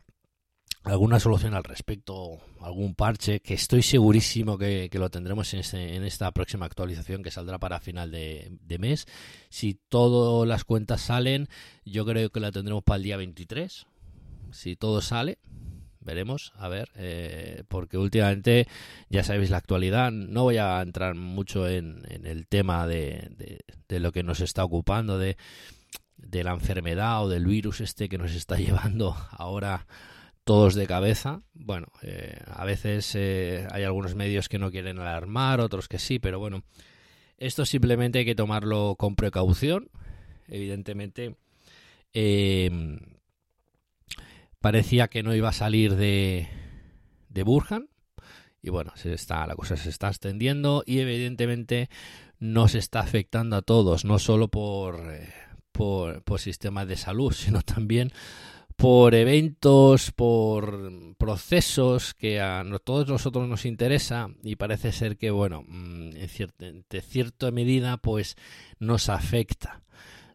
alguna 0.83 1.21
solución 1.21 1.55
al 1.55 1.65
respecto, 1.65 2.39
algún 2.61 2.95
parche, 2.95 3.41
que 3.41 3.55
estoy 3.55 3.83
segurísimo 3.83 4.57
que, 4.57 4.89
lo 4.95 5.11
tendremos 5.11 5.53
en, 5.55 5.61
este- 5.61 5.95
en 5.97 6.05
esta 6.05 6.31
próxima 6.33 6.67
actualización 6.67 7.23
que 7.23 7.31
saldrá 7.31 7.59
para 7.59 7.81
final 7.81 8.11
de, 8.11 8.59
mes. 8.79 9.07
Si 9.51 9.75
todas 9.89 10.49
las 10.49 10.65
cuentas 10.65 11.03
salen, 11.03 11.49
yo 11.85 12.05
creo 12.07 12.31
que 12.31 12.41
la 12.41 12.51
tendremos 12.53 12.83
para 12.83 12.97
el 12.97 13.03
día 13.03 13.17
23. 13.19 13.87
Si 14.53 14.75
todo 14.75 15.01
sale, 15.03 15.39
veremos, 16.01 16.53
a 16.57 16.69
ver, 16.69 16.89
eh, 16.97 17.63
porque 17.69 17.99
últimamente, 17.99 18.67
ya 19.11 19.23
sabéis 19.23 19.51
la 19.51 19.59
actualidad, 19.59 20.11
no 20.11 20.45
voy 20.45 20.57
a 20.57 20.81
entrar 20.81 21.15
mucho 21.15 21.69
en, 21.69 22.03
el 22.09 22.47
tema 22.47 22.87
de, 22.87 23.29
de- 23.37 23.61
de 23.89 24.01
lo 24.01 24.13
que 24.13 24.23
nos 24.23 24.41
está 24.41 24.65
ocupando, 24.65 25.19
de, 25.19 25.37
de 26.17 26.43
la 26.43 26.53
enfermedad 26.53 27.23
o 27.25 27.29
del 27.29 27.45
virus 27.47 27.81
este 27.83 28.09
que 28.09 28.19
nos 28.19 28.33
está 28.33 28.57
llevando 28.59 29.15
ahora 29.31 29.87
todos 30.51 30.75
de 30.75 30.89
cabeza. 30.89 31.43
Bueno, 31.55 31.87
eh, 32.03 32.37
a 32.45 32.65
veces 32.65 33.15
eh, 33.15 33.69
hay 33.71 33.85
algunos 33.85 34.17
medios 34.17 34.49
que 34.49 34.59
no 34.59 34.73
quieren 34.73 34.99
alarmar, 34.99 35.61
otros 35.61 35.87
que 35.87 36.01
sí, 36.01 36.19
pero 36.19 36.41
bueno, 36.41 36.65
esto 37.39 37.65
simplemente 37.65 38.19
hay 38.19 38.25
que 38.25 38.35
tomarlo 38.35 38.97
con 38.99 39.15
precaución. 39.15 39.91
Evidentemente, 40.49 41.37
eh, 42.15 42.99
parecía 44.59 45.07
que 45.07 45.23
no 45.23 45.37
iba 45.37 45.51
a 45.51 45.53
salir 45.53 45.95
de, 45.95 46.49
de 47.29 47.43
Burhan. 47.45 47.89
Y 48.61 48.71
bueno, 48.71 48.91
se 48.97 49.13
está, 49.13 49.47
la 49.47 49.55
cosa 49.55 49.77
se 49.77 49.89
está 49.89 50.09
extendiendo 50.09 50.83
y 50.85 50.99
evidentemente 50.99 51.91
nos 52.41 52.75
está 52.75 52.99
afectando 52.99 53.55
a 53.55 53.63
todos, 53.63 54.05
no 54.05 54.19
solo 54.19 54.49
por, 54.49 55.13
eh, 55.13 55.33
por, 55.71 56.25
por 56.25 56.41
sistemas 56.41 56.89
de 56.89 56.97
salud, 56.97 57.33
sino 57.37 57.63
también 57.63 58.11
por 58.81 59.15
eventos, 59.15 60.11
por 60.11 61.15
procesos 61.19 62.15
que 62.15 62.41
a 62.41 62.65
todos 62.83 63.09
nosotros 63.09 63.47
nos 63.47 63.67
interesa 63.67 64.31
y 64.43 64.57
parece 64.57 64.91
ser 64.93 65.19
que, 65.19 65.31
bueno, 65.31 65.65
mm, 65.69 66.17
en 66.17 66.29
cierta, 66.29 66.65
de 66.89 67.01
cierta 67.03 67.51
medida, 67.51 67.99
pues 67.99 68.37
nos 68.79 69.11
afecta. 69.11 69.83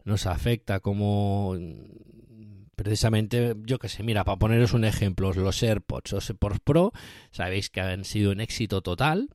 Nos 0.04 0.26
afecta 0.26 0.78
como 0.78 1.54
mm, 1.58 2.68
precisamente, 2.76 3.56
yo 3.64 3.80
que 3.80 3.88
sé, 3.88 4.04
mira, 4.04 4.22
para 4.22 4.38
poneros 4.38 4.74
un 4.74 4.84
ejemplo, 4.84 5.32
los 5.32 5.60
AirPods, 5.64 6.12
los 6.12 6.30
AirPods 6.30 6.60
Pro, 6.60 6.92
sabéis 7.32 7.68
que 7.68 7.80
han 7.80 8.04
sido 8.04 8.30
un 8.30 8.40
éxito 8.40 8.80
total, 8.80 9.28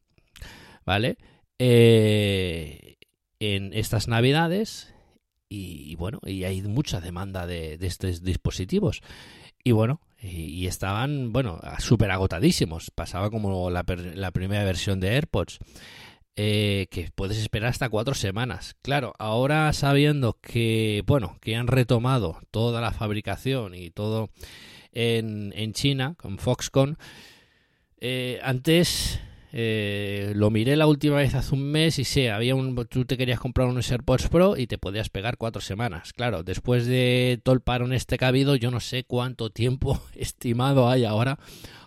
¿vale? 0.86 1.18
Eh, 1.60 2.96
en 3.40 3.74
estas 3.74 4.08
navidades 4.08 4.91
y, 5.54 5.96
bueno, 5.96 6.20
y 6.26 6.46
hay 6.46 6.62
mucha 6.62 7.02
demanda 7.02 7.46
de, 7.46 7.78
de 7.78 7.88
estos 7.88 8.24
dispositivos. 8.24 9.02
Y 9.64 9.74
bueno, 9.74 10.00
y, 10.22 10.66
estaban, 10.66 11.34
bueno, 11.34 11.60
súper 11.80 12.10
agotadísimos. 12.12 12.90
Pasaba 12.92 13.30
como 13.30 13.70
la, 13.70 13.84
la 14.16 14.32
primera 14.32 14.64
versión 14.64 15.02
de 15.02 15.10
AirPods, 15.10 15.60
eh, 16.38 16.88
que 16.90 17.10
puedes 17.14 17.38
esperar 17.38 17.70
hasta 17.70 17.90
cuatro 17.90 18.14
semanas. 18.14 18.76
Claro, 18.82 19.14
ahora 19.20 19.74
sabiendo 19.74 20.38
que, 20.42 21.04
bueno, 21.06 21.38
que 21.42 21.58
han 21.58 21.68
retomado 21.68 22.40
toda 22.50 22.80
la 22.80 22.94
fabricación 22.94 23.76
y 23.76 23.92
todo 23.92 24.30
en, 24.94 25.54
en 25.56 25.74
China, 25.74 26.16
con 26.18 26.38
Foxconn, 26.38 26.98
eh, 28.00 28.40
antes 28.42 29.20
eh, 29.54 30.32
lo 30.34 30.50
miré 30.50 30.78
la 30.78 30.88
última 30.88 31.18
vez 31.18 31.36
hace 31.36 31.54
un 31.54 31.64
mes 31.64 32.00
y 32.00 32.06
sé, 32.06 32.32
había 32.32 32.56
un, 32.56 32.76
tú 32.88 33.04
te 33.04 33.18
querías 33.18 33.40
comprar 33.40 33.68
unos 33.68 33.92
AirPods 33.92 34.30
Pro 34.30 34.56
y 34.56 34.66
te 34.66 34.78
podías 34.78 35.10
pegar 35.10 35.38
cuatro 35.38 35.62
semanas. 35.62 36.14
Claro, 36.14 36.44
después 36.44 36.86
de 36.86 37.42
todo 37.44 37.54
el 37.54 37.62
parón 37.62 37.92
este 37.92 38.18
que 38.18 38.26
ha 38.26 38.30
habido, 38.30 38.56
yo 38.56 38.72
no 38.72 38.80
sé 38.80 39.04
cuánto 39.04 39.50
tiempo 39.50 40.02
estimado 40.16 40.90
hay 40.90 41.04
ahora 41.04 41.38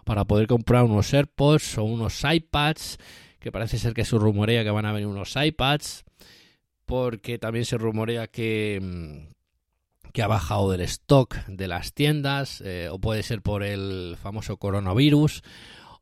para 0.04 0.26
poder 0.26 0.46
comprar 0.46 0.84
unos 0.84 1.12
AirPods 1.14 1.78
o 1.78 1.84
unos 1.84 2.22
iPads, 2.22 2.98
que 3.40 3.50
parece 3.50 3.78
ser 3.78 3.94
que 3.94 4.04
se 4.04 4.18
rumorea 4.18 4.62
que 4.62 4.70
van 4.70 4.84
a 4.84 4.92
venir 4.92 5.06
unos 5.06 5.34
iPads, 5.34 6.04
porque 6.84 7.38
también 7.38 7.64
se 7.64 7.78
rumorea 7.78 8.26
que, 8.26 8.78
mm, 8.82 10.10
que 10.12 10.22
ha 10.22 10.26
bajado 10.26 10.70
del 10.70 10.82
stock 10.82 11.36
de 11.46 11.66
las 11.66 11.94
tiendas, 11.94 12.60
eh, 12.60 12.88
o 12.90 12.98
puede 12.98 13.22
ser 13.22 13.40
por 13.40 13.62
el 13.62 14.18
famoso 14.20 14.58
coronavirus 14.58 15.42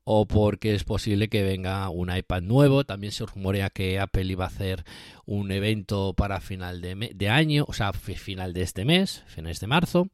o 0.05 0.27
porque 0.27 0.75
es 0.75 0.85
posible 0.85 1.29
que 1.29 1.43
venga 1.43 1.89
un 1.89 2.15
iPad 2.15 2.43
nuevo. 2.43 2.85
También 2.85 3.13
se 3.13 3.25
rumorea 3.27 3.71
que 3.71 3.99
Apple 4.01 4.25
iba 4.25 4.45
a 4.45 4.49
hacer 4.49 4.85
un 5.27 5.53
evento 5.53 6.15
para 6.15 6.41
final 6.41 6.81
de, 6.81 7.29
año, 7.29 7.65
o 7.69 7.73
sea, 7.73 7.93
fi- 7.93 8.17
final 8.17 8.53
de 8.53 8.63
este 8.63 8.85
mes, 8.85 9.23
fines 9.27 9.61
de 9.61 9.67
marzo. 9.69 10.09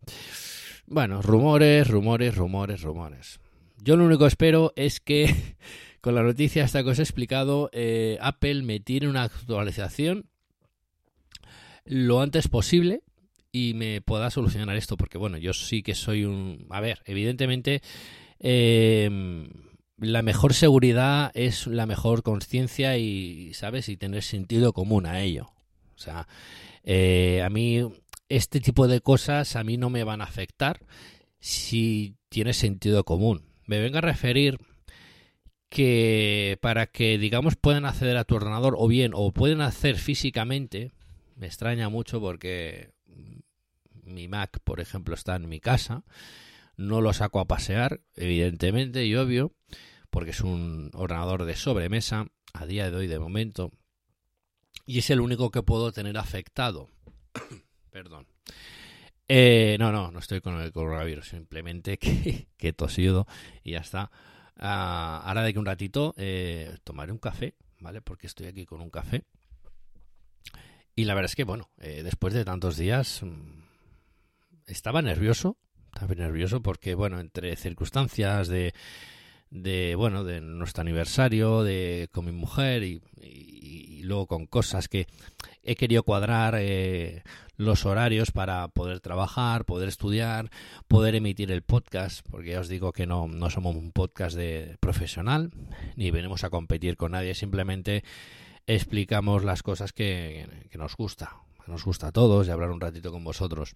Bueno, 0.86 1.22
rumores, 1.22 1.88
rumores, 1.88 2.34
rumores, 2.36 2.82
rumores. 2.82 3.40
Yo 3.82 3.96
lo 3.96 4.04
único 4.04 4.20
que 4.24 4.28
espero 4.28 4.72
es 4.76 5.00
que 5.00 5.34
con 6.00 6.14
la 6.14 6.22
noticia 6.22 6.64
esta 6.64 6.82
que 6.82 6.90
os 6.90 6.98
he 6.98 7.02
explicado, 7.02 7.70
eh, 7.72 8.18
Apple 8.20 8.62
me 8.62 8.80
tire 8.80 9.08
una 9.08 9.22
actualización 9.24 10.26
lo 11.84 12.20
antes 12.20 12.48
posible 12.48 13.02
y 13.50 13.72
me 13.74 14.02
pueda 14.02 14.30
solucionar 14.30 14.76
esto, 14.76 14.98
porque 14.98 15.16
bueno, 15.16 15.38
yo 15.38 15.54
sí 15.54 15.82
que 15.82 15.94
soy 15.94 16.24
un... 16.24 16.66
A 16.68 16.80
ver, 16.82 17.00
evidentemente... 17.06 17.80
eh, 18.40 19.48
la 19.98 20.22
mejor 20.22 20.54
seguridad 20.54 21.30
es 21.34 21.66
la 21.66 21.86
mejor 21.86 22.22
conciencia 22.22 22.96
y, 22.96 23.52
¿sabes? 23.54 23.88
Y 23.88 23.96
tener 23.96 24.22
sentido 24.22 24.72
común 24.72 25.06
a 25.06 25.20
ello. 25.20 25.50
O 25.96 25.98
sea, 25.98 26.28
eh, 26.84 27.42
a 27.44 27.50
mí 27.50 27.82
este 28.28 28.60
tipo 28.60 28.88
de 28.88 29.00
cosas 29.00 29.56
a 29.56 29.64
mí 29.64 29.76
no 29.76 29.90
me 29.90 30.04
van 30.04 30.20
a 30.20 30.24
afectar 30.24 30.80
si 31.40 32.16
tiene 32.28 32.52
sentido 32.52 33.04
común. 33.04 33.42
Me 33.66 33.80
vengo 33.80 33.98
a 33.98 34.02
referir 34.02 34.58
que 35.68 36.58
para 36.62 36.86
que, 36.86 37.18
digamos, 37.18 37.56
puedan 37.56 37.84
acceder 37.84 38.16
a 38.16 38.24
tu 38.24 38.36
ordenador 38.36 38.74
o 38.78 38.88
bien, 38.88 39.12
o 39.14 39.32
pueden 39.32 39.60
hacer 39.60 39.96
físicamente, 39.96 40.92
me 41.36 41.46
extraña 41.46 41.88
mucho 41.88 42.20
porque 42.20 42.92
mi 44.04 44.28
Mac, 44.28 44.58
por 44.64 44.80
ejemplo, 44.80 45.14
está 45.14 45.36
en 45.36 45.48
mi 45.48 45.60
casa, 45.60 46.04
no 46.78 47.02
lo 47.02 47.12
saco 47.12 47.40
a 47.40 47.44
pasear, 47.44 48.00
evidentemente 48.14 49.04
y 49.04 49.14
obvio, 49.14 49.52
porque 50.08 50.30
es 50.30 50.40
un 50.40 50.90
ordenador 50.94 51.44
de 51.44 51.56
sobremesa 51.56 52.28
a 52.54 52.64
día 52.64 52.90
de 52.90 52.96
hoy 52.96 53.06
de 53.08 53.18
momento 53.18 53.72
y 54.86 55.00
es 55.00 55.10
el 55.10 55.20
único 55.20 55.50
que 55.50 55.62
puedo 55.62 55.92
tener 55.92 56.16
afectado. 56.16 56.88
Perdón. 57.90 58.26
Eh, 59.28 59.76
no, 59.78 59.92
no, 59.92 60.10
no 60.10 60.18
estoy 60.18 60.40
con 60.40 60.58
el 60.58 60.72
coronavirus, 60.72 61.28
simplemente 61.28 61.98
que, 62.56 62.72
tosido 62.72 63.26
y 63.62 63.72
ya 63.72 63.80
está. 63.80 64.10
Ah, 64.56 65.20
ahora 65.24 65.42
de 65.42 65.52
que 65.52 65.58
un 65.58 65.66
ratito 65.66 66.14
eh, 66.16 66.78
tomaré 66.84 67.12
un 67.12 67.18
café, 67.18 67.54
¿vale? 67.80 68.00
Porque 68.00 68.26
estoy 68.26 68.46
aquí 68.46 68.64
con 68.64 68.80
un 68.80 68.88
café. 68.88 69.24
Y 70.96 71.04
la 71.04 71.14
verdad 71.14 71.30
es 71.30 71.36
que, 71.36 71.44
bueno, 71.44 71.70
eh, 71.78 72.02
después 72.02 72.32
de 72.32 72.46
tantos 72.46 72.78
días 72.78 73.22
mm, 73.22 73.60
estaba 74.66 75.02
nervioso, 75.02 75.58
estaba 75.94 76.14
nervioso 76.14 76.62
porque, 76.62 76.94
bueno, 76.94 77.20
entre 77.20 77.56
circunstancias 77.56 78.48
de, 78.48 78.74
de 79.50 79.94
bueno, 79.96 80.24
de 80.24 80.40
nuestro 80.40 80.82
aniversario, 80.82 81.62
de 81.62 82.08
con 82.12 82.24
mi 82.26 82.32
mujer 82.32 82.82
y, 82.82 83.00
y- 83.20 84.02
luego 84.04 84.26
con 84.26 84.46
cosas 84.46 84.88
que 84.88 85.06
he 85.62 85.74
querido 85.74 86.02
cuadrar 86.02 86.54
eh, 86.56 87.22
los 87.58 87.84
horarios 87.84 88.30
para 88.30 88.68
poder 88.68 89.00
trabajar, 89.00 89.66
poder 89.66 89.88
estudiar, 89.88 90.50
poder 90.86 91.14
emitir 91.14 91.52
el 91.52 91.60
podcast, 91.60 92.24
porque 92.30 92.52
ya 92.52 92.60
os 92.60 92.68
digo 92.68 92.92
que 92.92 93.06
no, 93.06 93.28
no 93.28 93.50
somos 93.50 93.76
un 93.76 93.92
podcast 93.92 94.34
de 94.34 94.78
profesional, 94.80 95.50
ni 95.96 96.10
venimos 96.10 96.42
a 96.44 96.48
competir 96.48 96.96
con 96.96 97.12
nadie, 97.12 97.34
simplemente 97.34 98.02
explicamos 98.66 99.44
las 99.44 99.62
cosas 99.62 99.92
que, 99.92 100.46
que 100.70 100.78
nos 100.78 100.96
gusta, 100.96 101.36
nos 101.66 101.84
gusta 101.84 102.06
a 102.06 102.12
todos 102.12 102.46
y 102.46 102.50
hablar 102.50 102.70
un 102.70 102.80
ratito 102.80 103.12
con 103.12 103.24
vosotros. 103.24 103.74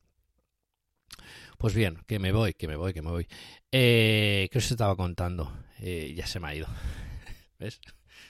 Pues 1.62 1.76
bien, 1.76 1.98
que 2.08 2.18
me 2.18 2.32
voy, 2.32 2.54
que 2.54 2.66
me 2.66 2.74
voy, 2.74 2.92
que 2.92 3.02
me 3.02 3.10
voy. 3.12 3.28
Eh, 3.70 4.48
¿Qué 4.50 4.58
os 4.58 4.68
estaba 4.68 4.96
contando? 4.96 5.56
Eh, 5.78 6.12
ya 6.16 6.26
se 6.26 6.40
me 6.40 6.48
ha 6.48 6.56
ido. 6.56 6.66
¿Ves? 7.60 7.80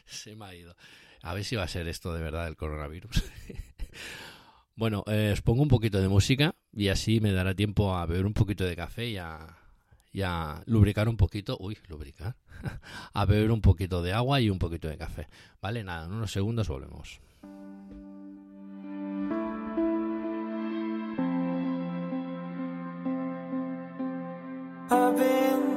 Se 0.04 0.36
me 0.36 0.44
ha 0.44 0.54
ido. 0.54 0.76
A 1.22 1.32
ver 1.32 1.42
si 1.42 1.56
va 1.56 1.62
a 1.62 1.68
ser 1.68 1.88
esto 1.88 2.12
de 2.12 2.20
verdad 2.20 2.46
el 2.46 2.58
coronavirus. 2.58 3.24
bueno, 4.76 5.02
eh, 5.06 5.30
os 5.32 5.40
pongo 5.40 5.62
un 5.62 5.68
poquito 5.68 5.98
de 6.02 6.08
música 6.08 6.54
y 6.74 6.88
así 6.88 7.20
me 7.20 7.32
dará 7.32 7.54
tiempo 7.54 7.96
a 7.96 8.04
beber 8.04 8.26
un 8.26 8.34
poquito 8.34 8.64
de 8.64 8.76
café 8.76 9.08
y 9.08 9.16
a, 9.16 9.56
y 10.12 10.20
a 10.20 10.62
lubricar 10.66 11.08
un 11.08 11.16
poquito. 11.16 11.56
Uy, 11.58 11.78
lubricar. 11.88 12.36
a 13.14 13.24
beber 13.24 13.50
un 13.50 13.62
poquito 13.62 14.02
de 14.02 14.12
agua 14.12 14.42
y 14.42 14.50
un 14.50 14.58
poquito 14.58 14.88
de 14.88 14.98
café. 14.98 15.28
Vale, 15.62 15.82
nada, 15.82 16.04
en 16.04 16.12
unos 16.12 16.32
segundos 16.32 16.68
volvemos. 16.68 17.18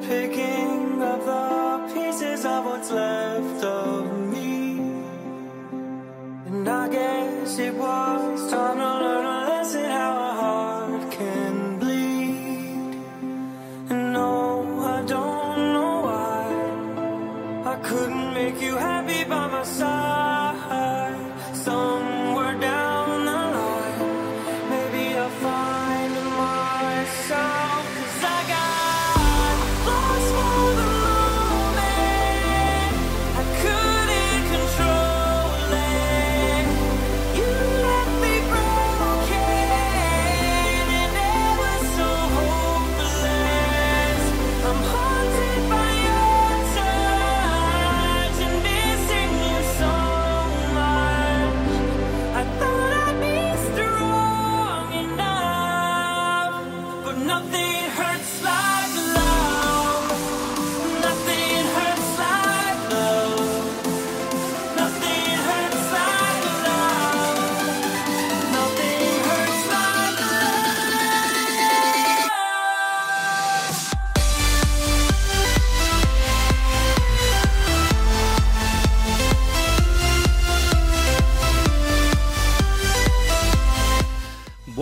Picking 0.08 1.02
up 1.02 1.26
the 1.26 1.94
pieces 1.94 2.46
of 2.46 2.66
what's 2.66 2.92
left 2.92 3.64
of 3.64 4.06
me. 4.32 4.80
And 6.48 6.68
I 6.68 6.88
guess 6.90 7.58
it 7.58 7.74
was 7.74 8.52
time 8.52 8.78
to 8.78 8.92
learn 9.04 9.35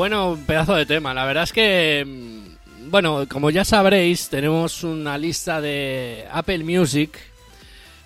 Bueno, 0.04 0.38
pedazo 0.46 0.76
de 0.76 0.86
tema. 0.86 1.14
La 1.14 1.24
verdad 1.24 1.46
es 1.46 1.54
que, 1.54 2.04
mm, 2.06 2.90
bueno, 2.92 3.26
como 3.30 3.50
ya 3.52 3.64
sabréis, 3.64 4.28
tenemos 4.28 4.84
una 4.84 5.18
lista 5.18 5.62
de 5.62 6.28
Apple 6.30 6.66
Music 6.66 7.18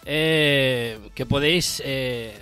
eh, 0.06 1.00
que 1.16 1.26
podéis 1.26 1.82
eh, 1.84 2.38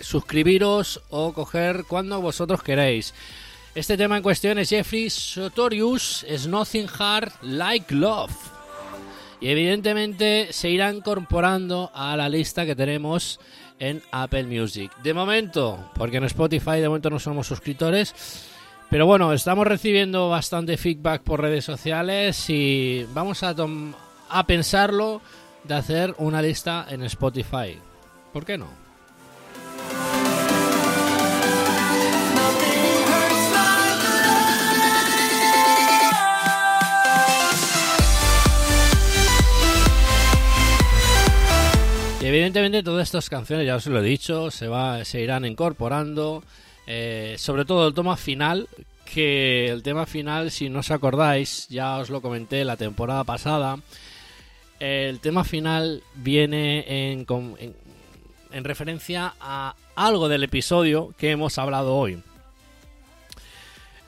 suscribiros 0.00 1.00
o 1.08 1.32
coger 1.32 1.84
cuando 1.88 2.20
vosotros 2.20 2.62
queráis. 2.62 3.14
Este 3.74 3.96
tema 3.96 4.18
en 4.18 4.22
cuestión 4.22 4.58
es 4.58 4.68
Jeffrey 4.68 5.08
Sotorius, 5.08 6.26
Es 6.28 6.46
Nothing 6.46 6.88
Hard 6.98 7.32
Like 7.40 7.94
Love. 7.94 8.36
Y 9.40 9.48
evidentemente 9.48 10.48
se 10.50 10.68
irá 10.68 10.92
incorporando 10.92 11.90
a 11.94 12.18
la 12.18 12.28
lista 12.28 12.66
que 12.66 12.76
tenemos 12.76 13.40
en 13.78 14.02
Apple 14.10 14.44
Music. 14.44 14.92
De 15.02 15.14
momento, 15.14 15.90
porque 15.94 16.18
en 16.18 16.24
Spotify 16.24 16.80
de 16.80 16.88
momento 16.88 17.08
no 17.08 17.18
somos 17.18 17.46
suscriptores. 17.46 18.14
Pero 18.90 19.04
bueno, 19.04 19.34
estamos 19.34 19.66
recibiendo 19.66 20.30
bastante 20.30 20.78
feedback 20.78 21.22
por 21.22 21.42
redes 21.42 21.64
sociales 21.64 22.48
y 22.48 23.04
vamos 23.12 23.42
a, 23.42 23.54
a 24.30 24.46
pensarlo 24.46 25.20
de 25.64 25.74
hacer 25.74 26.14
una 26.16 26.40
lista 26.40 26.86
en 26.88 27.02
Spotify. 27.02 27.78
¿Por 28.32 28.46
qué 28.46 28.56
no? 28.56 28.68
Y 42.22 42.26
evidentemente 42.26 42.82
todas 42.82 43.06
estas 43.06 43.28
canciones, 43.28 43.66
ya 43.66 43.76
os 43.76 43.86
lo 43.86 44.00
he 44.00 44.02
dicho, 44.02 44.50
se, 44.50 44.66
va, 44.66 45.04
se 45.04 45.20
irán 45.20 45.44
incorporando. 45.44 46.42
Eh, 46.90 47.34
sobre 47.38 47.64
todo 47.66 47.86
el 47.86 47.92
tema 47.94 48.16
final, 48.16 48.66
que 49.04 49.66
el 49.68 49.82
tema 49.82 50.06
final, 50.06 50.50
si 50.50 50.68
no 50.70 50.80
os 50.80 50.90
acordáis, 50.90 51.68
ya 51.68 51.98
os 51.98 52.08
lo 52.10 52.20
comenté 52.22 52.64
la 52.64 52.76
temporada 52.76 53.24
pasada. 53.24 53.78
El 54.80 55.20
tema 55.20 55.44
final 55.44 56.02
viene 56.14 57.12
en, 57.12 57.26
en- 57.58 57.76
en 58.52 58.64
referencia 58.64 59.34
a 59.40 59.74
algo 59.96 60.28
del 60.28 60.44
episodio 60.44 61.14
que 61.18 61.30
hemos 61.30 61.58
hablado 61.58 61.94
hoy. 61.96 62.22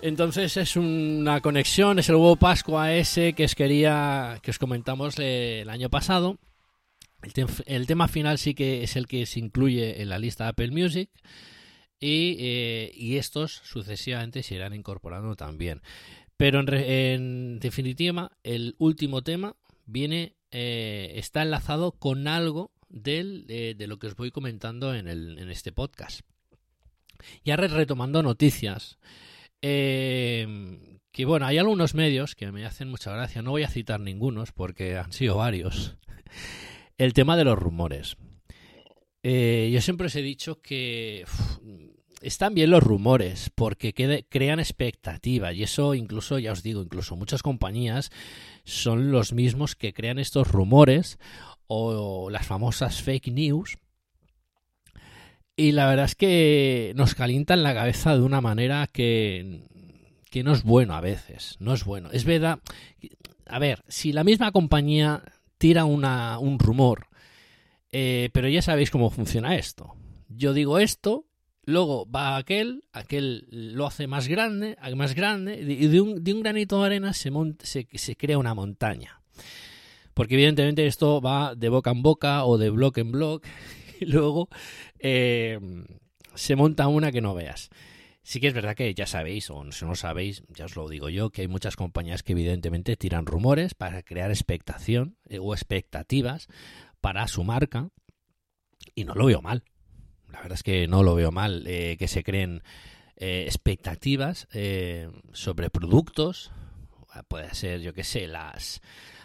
Entonces 0.03 0.57
es 0.57 0.77
una 0.77 1.41
conexión, 1.43 1.99
es 1.99 2.09
el 2.09 2.15
huevo 2.15 2.37
Pascua 2.37 2.95
ese 2.95 3.35
que 3.35 3.45
os 3.45 3.55
quería 3.55 4.39
que 4.43 4.51
os 4.51 4.59
comentamos 4.59 5.19
eh, 5.19 5.61
el 5.61 5.69
año 5.69 5.91
pasado. 5.91 6.39
El, 7.23 7.47
el 7.67 7.87
tema 7.87 8.09
final 8.09 8.39
sí 8.39 8.55
que 8.55 8.83
es 8.83 8.97
el 8.97 9.07
que 9.07 9.27
se 9.27 9.41
incluye 9.41 10.01
en 10.01 10.09
la 10.09 10.19
lista 10.19 10.45
de 10.45 10.51
Apple 10.51 10.71
Music 10.71 11.11
y, 12.01 12.37
eh, 12.41 12.93
y 12.95 13.19
estos 13.19 13.53
sucesivamente 13.53 14.43
se 14.43 14.55
irán 14.55 14.75
incorporando 14.75 15.37
también. 15.37 15.83
Pero 16.39 16.65
en, 16.67 17.61
definitiva, 17.61 18.33
el 18.43 18.75
último 18.79 19.23
tema 19.23 19.57
viene 19.85 20.37
eh, 20.51 21.13
está 21.17 21.43
enlazado 21.43 21.93
con 21.93 22.27
algo 22.27 22.73
del, 22.89 23.45
eh, 23.49 23.75
de 23.77 23.87
lo 23.87 23.99
que 23.99 24.07
os 24.07 24.17
voy 24.17 24.31
comentando 24.31 24.95
en, 24.95 25.07
el, 25.07 25.39
en 25.39 25.51
este 25.51 25.71
podcast. 25.71 26.23
Y 27.45 27.51
ahora 27.51 27.69
retomando 27.69 28.23
noticias. 28.23 28.99
que 29.61 31.25
bueno, 31.27 31.45
hay 31.45 31.59
algunos 31.59 31.95
medios 31.95 32.35
que 32.35 32.51
me 32.51 32.65
hacen 32.65 32.89
mucha 32.89 33.13
gracia. 33.13 33.43
No 33.43 33.51
voy 33.51 33.65
a 33.65 33.69
citar 33.69 34.01
ningunos 34.01 34.53
porque 34.53 34.97
han 34.97 35.13
sido 35.13 35.37
varios. 35.37 35.99
El 36.97 37.13
tema 37.13 37.37
de 37.37 37.45
los 37.45 37.59
rumores. 37.59 38.17
Yo 39.23 39.81
siempre 39.83 40.07
os 40.07 40.17
he 40.17 40.23
dicho 40.23 40.63
que 40.63 41.27
están 42.21 42.55
bien 42.55 42.71
los 42.71 42.83
rumores 42.83 43.51
porque 43.55 43.95
crean 44.29 44.61
expectativa 44.61 45.53
y 45.53 45.63
eso 45.63 45.95
incluso, 45.95 46.39
ya 46.39 46.53
os 46.53 46.63
digo, 46.63 46.83
incluso 46.83 47.17
muchas 47.17 47.43
compañías 47.43 48.11
son 48.65 49.11
los 49.11 49.33
mismos 49.33 49.77
que 49.77 49.93
crean 49.93 50.19
estos 50.19 50.49
rumores 50.49 51.19
o 51.67 52.31
las 52.31 52.47
famosas 52.47 53.03
fake 53.03 53.29
news 53.29 53.79
y 55.57 55.73
la 55.73 55.87
verdad 55.87 56.07
es 56.07 56.15
que 56.15 56.93
nos 56.97 57.15
calientan 57.15 57.63
la 57.63 57.75
cabeza 57.75 58.15
de 58.15 58.23
una 58.23 58.41
manera 58.41 58.87
que, 58.87 59.63
que 60.31 60.43
no 60.43 60.53
es 60.53 60.63
bueno 60.63 60.95
a 60.95 61.03
veces, 61.03 61.57
no 61.59 61.75
es 61.75 61.85
bueno. 61.85 62.09
Es 62.13 62.25
verdad, 62.25 62.61
a 63.47 63.59
ver, 63.59 63.83
si 63.87 64.13
la 64.13 64.25
misma 64.25 64.53
compañía 64.53 65.23
tira 65.59 65.85
una, 65.85 66.39
un 66.39 66.59
rumor, 66.59 67.09
eh, 67.93 68.31
pero 68.33 68.49
ya 68.49 68.63
sabéis 68.63 68.91
cómo 68.91 69.11
funciona 69.11 69.57
esto. 69.57 69.95
Yo 70.29 70.55
digo 70.55 70.79
esto, 70.79 71.27
luego 71.65 72.11
va 72.11 72.37
aquel, 72.37 72.85
aquel 72.93 73.47
lo 73.51 73.87
hace 73.87 74.07
más 74.07 74.29
grande, 74.29 74.77
más 74.97 75.15
grande, 75.15 75.61
y 75.61 75.87
de 75.87 76.01
un, 76.01 76.23
de 76.23 76.35
un 76.35 76.43
granito 76.43 76.81
de 76.81 76.87
arena 76.87 77.13
se, 77.13 77.31
se, 77.63 78.17
crea 78.17 78.39
una 78.39 78.55
montaña. 78.55 79.23
Porque 80.15 80.35
evidentemente 80.35 80.87
esto 80.87 81.21
va 81.21 81.55
de 81.55 81.69
boca 81.69 81.91
en 81.91 82.03
boca 82.03 82.45
o 82.45 82.59
de 82.59 82.71
bloque 82.71 83.03
en 83.03 83.13
bloque, 83.13 83.49
y 84.01 84.07
luego 84.07 84.49
eh, 84.99 85.59
se 86.35 86.57
monta 86.57 86.89
una 86.89 87.13
que 87.13 87.21
no 87.21 87.35
veas. 87.35 87.71
Sí 88.23 88.39
que 88.39 88.49
es 88.49 88.55
verdad 88.55 88.77
que 88.77 88.93
ya 88.95 89.07
sabéis, 89.07 89.51
o 89.51 89.65
no 89.65 89.95
sabéis, 89.97 90.43
ya 90.49 90.67
os 90.67 90.77
lo 90.77 90.89
digo 90.89 91.09
yo, 91.09 91.31
que 91.31 91.43
hay 91.43 91.49
muchas 91.49 91.75
compañías 91.75 92.23
que 92.23 92.33
evidentemente 92.33 92.97
tiran 92.97 93.27
rumores 93.27 93.75
para 93.75 94.03
crear 94.03 94.31
expectación 94.31 95.17
eh, 95.29 95.39
o 95.41 95.55
expectativas 95.55 96.49
para 97.01 97.27
su 97.29 97.45
marca 97.45 97.89
y 98.95 99.05
no 99.05 99.15
lo 99.15 99.27
veo 99.27 99.41
mal. 99.41 99.65
La 100.33 100.41
verdad 100.41 100.55
es 100.55 100.63
que 100.63 100.87
no 100.89 101.03
lo 101.03 101.15
veo 101.15 101.31
mal 101.31 101.65
eh, 101.67 101.97
que 101.99 102.09
se 102.09 102.23
creen 102.23 102.63
eh, 103.17 103.45
expectativas 103.47 104.49
eh, 104.53 105.11
sobre 105.33 105.71
productos. 105.71 106.53
Puede 107.29 107.53
ser, 107.55 107.81
yo 107.81 107.93
qué 107.93 108.05
sé, 108.05 108.29
las, 108.29 108.81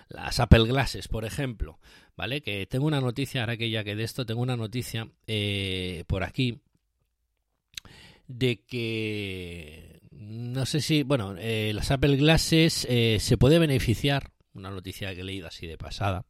las 0.09 0.39
Apple 0.39 0.65
Glasses, 0.65 1.07
por 1.07 1.25
ejemplo. 1.25 1.79
¿Vale? 2.17 2.41
Que 2.41 2.65
tengo 2.65 2.85
una 2.87 3.01
noticia, 3.01 3.41
ahora 3.41 3.57
que 3.57 3.69
ya 3.69 3.83
que 3.83 3.95
de 3.95 4.03
esto, 4.03 4.25
tengo 4.25 4.41
una 4.41 4.55
noticia 4.55 5.09
por 6.07 6.23
aquí 6.23 6.61
de 8.27 8.63
que 8.63 9.99
no 10.11 10.65
sé 10.65 10.79
si, 10.79 11.03
bueno, 11.03 11.33
las 11.33 11.91
Apple 11.91 12.15
Glasses 12.15 12.87
se 13.19 13.37
puede 13.37 13.59
beneficiar, 13.59 14.31
una 14.53 14.69
noticia 14.69 15.13
que 15.13 15.21
he 15.21 15.25
leído 15.25 15.47
así 15.47 15.67
de 15.67 15.77
pasada, 15.77 16.25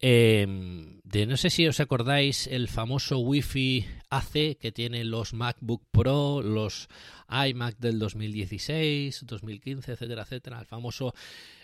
eh, 0.00 0.46
de 1.10 1.26
no 1.26 1.36
sé 1.36 1.50
si 1.50 1.66
os 1.66 1.80
acordáis 1.80 2.46
el 2.46 2.68
famoso 2.68 3.18
Wi-Fi 3.18 3.84
AC 4.10 4.56
que 4.58 4.70
tienen 4.72 5.10
los 5.10 5.34
MacBook 5.34 5.82
Pro, 5.90 6.40
los 6.40 6.88
iMac 7.28 7.78
del 7.78 7.98
2016, 7.98 9.24
2015, 9.26 9.92
etcétera, 9.92 10.22
etcétera, 10.22 10.60
el 10.60 10.66
famoso 10.66 11.12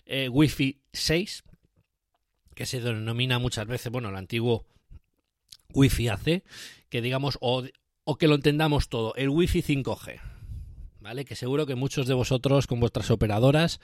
eh, 0.04 0.28
Wi-Fi 0.28 0.80
6 0.92 1.44
que 2.56 2.66
se 2.66 2.80
denomina 2.80 3.38
muchas 3.38 3.66
veces, 3.66 3.92
bueno, 3.92 4.09
el 4.09 4.16
antiguo 4.16 4.64
Wi-Fi 5.74 6.09
AC, 6.09 6.42
que 6.88 7.02
digamos, 7.02 7.38
o, 7.40 7.64
o 8.04 8.16
que 8.16 8.28
lo 8.28 8.35
entendamos 8.35 8.88
todo, 8.88 9.14
el 9.14 9.28
Wi-Fi 9.28 9.62
5G, 9.62 10.20
¿vale? 11.00 11.24
Que 11.24 11.37
seguro 11.37 11.66
que 11.66 11.74
muchos 11.74 12.06
de 12.06 12.14
vosotros 12.14 12.66
con 12.66 12.80
vuestras 12.80 13.11
operadoras 13.11 13.78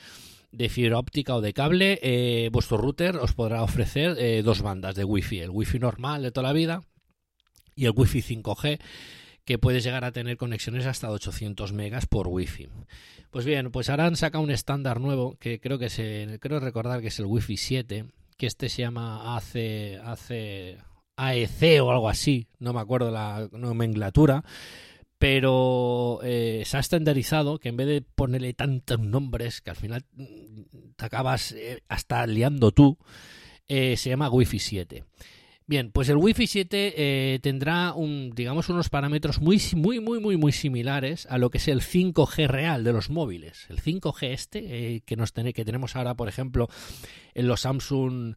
de 0.53 0.69
fibra 0.69 0.99
óptica 0.99 1.35
o 1.35 1.41
de 1.41 1.53
cable, 1.53 1.99
eh, 2.03 2.51
vuestro 2.53 2.77
router 2.77 3.17
os 3.17 3.33
podrá 3.33 3.63
ofrecer 3.63 4.17
eh, 4.19 4.43
dos 4.43 4.61
bandas 4.61 4.95
de 4.95 5.05
Wi-Fi, 5.05 5.41
el 5.41 5.51
Wi-Fi 5.51 5.79
normal 5.79 6.23
de 6.23 6.31
toda 6.31 6.49
la 6.49 6.53
vida 6.53 6.85
y 7.75 7.87
el 7.87 7.93
Wi-Fi 7.97 8.21
5G, 8.21 8.79
que 9.45 9.59
puedes 9.59 9.83
llegar 9.83 10.05
a 10.05 10.13
tener 10.13 10.37
conexiones 10.37 10.87
hasta 10.87 11.11
800 11.11 11.73
megas 11.73 12.07
por 12.07 12.29
Wi-Fi. 12.29 12.69
Pues 13.31 13.47
bien, 13.47 13.71
pues 13.73 13.89
ahora 13.89 14.07
han 14.07 14.17
sacado 14.17 14.45
un 14.45 14.51
estándar 14.51 15.01
nuevo 15.01 15.37
que 15.41 15.59
creo 15.59 15.79
que 15.79 15.89
se, 15.89 16.39
creo 16.41 16.61
recordar 16.61 17.01
que 17.01 17.09
es 17.09 17.19
el 17.19 17.25
Wi-Fi 17.25 17.57
7, 17.57 18.05
que 18.37 18.47
este 18.47 18.69
se 18.69 18.83
llama 18.83 19.37
AC, 19.37 19.99
AC, 20.05 20.77
AEC 21.17 21.83
o 21.83 21.91
algo 21.91 22.09
así, 22.11 22.47
no 22.59 22.75
me 22.75 22.81
acuerdo 22.81 23.11
la 23.11 23.49
nomenclatura, 23.53 24.45
pero 25.23 26.19
eh, 26.25 26.65
se 26.67 26.77
ha 26.77 26.81
estandarizado 26.81 27.61
que 27.61 27.69
en 27.69 27.77
vez 27.77 27.87
de 27.87 28.03
ponerle 28.03 28.55
tantos 28.55 28.99
nombres 28.99 29.61
que 29.61 29.71
al 29.71 29.77
final 29.77 30.05
mm, 30.15 30.25
te 30.97 31.05
acabas 31.05 31.53
eh, 31.53 31.81
hasta 31.87 32.27
liando 32.27 32.73
tú, 32.73 32.99
eh, 33.69 33.97
se 33.97 34.11
llama 34.11 34.29
Wi-Fi 34.29 34.59
7. 34.59 35.05
Bien, 35.65 35.93
pues 35.93 36.09
el 36.09 36.17
Wi-Fi 36.17 36.49
7 36.49 36.95
eh, 36.97 37.39
tendrá 37.41 37.93
un, 37.95 38.33
digamos, 38.35 38.69
unos 38.69 38.89
parámetros 38.89 39.41
muy, 39.41 39.63
muy, 39.77 40.01
muy, 40.01 40.19
muy, 40.19 40.37
muy 40.37 40.51
similares 40.51 41.27
a 41.31 41.39
lo 41.39 41.51
que 41.51 41.59
es 41.59 41.69
el 41.69 41.83
5G 41.83 42.49
real 42.49 42.83
de 42.83 42.93
los 42.93 43.09
móviles. 43.09 43.67
El 43.71 43.81
5G 43.81 44.27
este, 44.33 45.03
que, 45.07 45.17
nos 45.17 45.33
ten- 45.33 45.53
que 45.53 45.65
tenemos 45.65 45.95
ahora, 45.95 46.15
por 46.17 46.29
ejemplo, 46.29 46.69
en 47.35 47.47
los 47.47 47.61
Samsung 47.61 48.35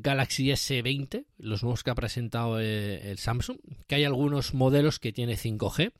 Galaxy 0.00 0.48
S20, 0.48 1.26
los 1.36 1.62
nuevos 1.62 1.84
que 1.84 1.90
ha 1.90 1.94
presentado 1.94 2.58
eh, 2.58 3.10
el 3.10 3.18
Samsung, 3.18 3.58
que 3.86 3.96
hay 3.96 4.04
algunos 4.04 4.54
modelos 4.54 4.98
que 4.98 5.12
tiene 5.12 5.36
5G. 5.36 5.92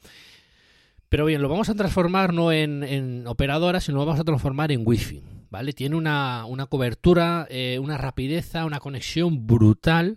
Pero 1.11 1.27
bien, 1.27 1.43
lo 1.43 1.51
vamos 1.51 1.69
a 1.69 1.75
transformar 1.75 2.33
no 2.33 2.53
en, 2.53 2.83
en 2.85 3.27
operadoras, 3.27 3.85
sino 3.85 3.99
lo 3.99 4.07
vamos 4.07 4.21
a 4.21 4.25
transformar 4.25 4.73
en 4.73 4.83
Wi-Fi. 4.87 5.23
¿Vale? 5.51 5.75
Tiene 5.75 5.97
una, 5.97 6.47
una 6.47 6.65
cobertura, 6.65 7.47
eh, 7.51 7.79
una 7.79 7.99
rapidez, 7.99 8.55
una 8.55 8.81
conexión 8.81 9.47
brutal. 9.47 10.17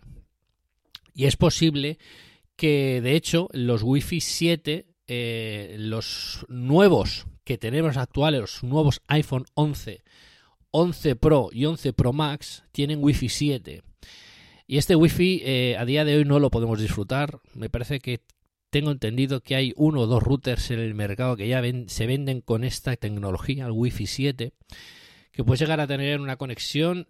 Y 1.14 1.26
es 1.26 1.36
posible 1.36 2.00
que, 2.56 3.02
de 3.02 3.18
hecho, 3.18 3.50
los 3.52 3.84
Wi-Fi 3.84 4.22
7, 4.22 4.86
eh, 5.08 5.76
los 5.78 6.46
nuevos 6.48 7.28
que 7.44 7.58
tenemos 7.58 7.98
actuales, 7.98 8.40
los 8.40 8.64
nuevos 8.64 9.02
iPhone 9.08 9.44
11, 9.54 10.02
11 10.78 11.16
Pro 11.16 11.48
y 11.54 11.64
11 11.64 11.94
Pro 11.94 12.12
Max, 12.12 12.66
tienen 12.74 13.02
Wi-Fi 13.02 13.30
7. 13.30 13.82
Y 14.68 14.78
este 14.78 14.98
Wi-Fi 14.98 15.42
eh, 15.46 15.78
a 15.80 15.86
día 15.86 16.04
de 16.04 16.18
hoy 16.18 16.26
no 16.26 16.38
lo 16.40 16.52
podemos 16.52 16.82
disfrutar. 16.82 17.40
Me 17.54 17.70
parece 17.70 18.02
que 18.02 18.20
tengo 18.72 18.92
entendido 18.92 19.40
que 19.40 19.56
hay 19.56 19.72
uno 19.78 20.02
o 20.02 20.06
dos 20.06 20.22
routers 20.22 20.72
en 20.72 20.82
el 20.82 20.94
mercado 20.94 21.38
que 21.38 21.48
ya 21.48 21.62
se 21.88 22.08
venden 22.08 22.42
con 22.42 22.66
esta 22.66 22.94
tecnología, 22.98 23.68
el 23.68 23.72
Wi-Fi 23.72 24.06
7, 24.06 24.52
que 25.32 25.44
puedes 25.46 25.62
llegar 25.62 25.80
a 25.80 25.88
tener 25.88 26.20
una 26.20 26.36
conexión 26.36 27.08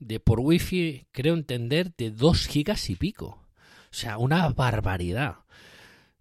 de 0.00 0.18
por 0.18 0.40
Wi-Fi, 0.40 1.06
creo 1.12 1.34
entender, 1.34 1.94
de 1.96 2.10
2 2.10 2.48
gigas 2.48 2.90
y 2.90 2.96
pico. 2.96 3.26
O 3.26 3.94
sea, 3.94 4.18
una 4.18 4.48
barbaridad. 4.48 5.36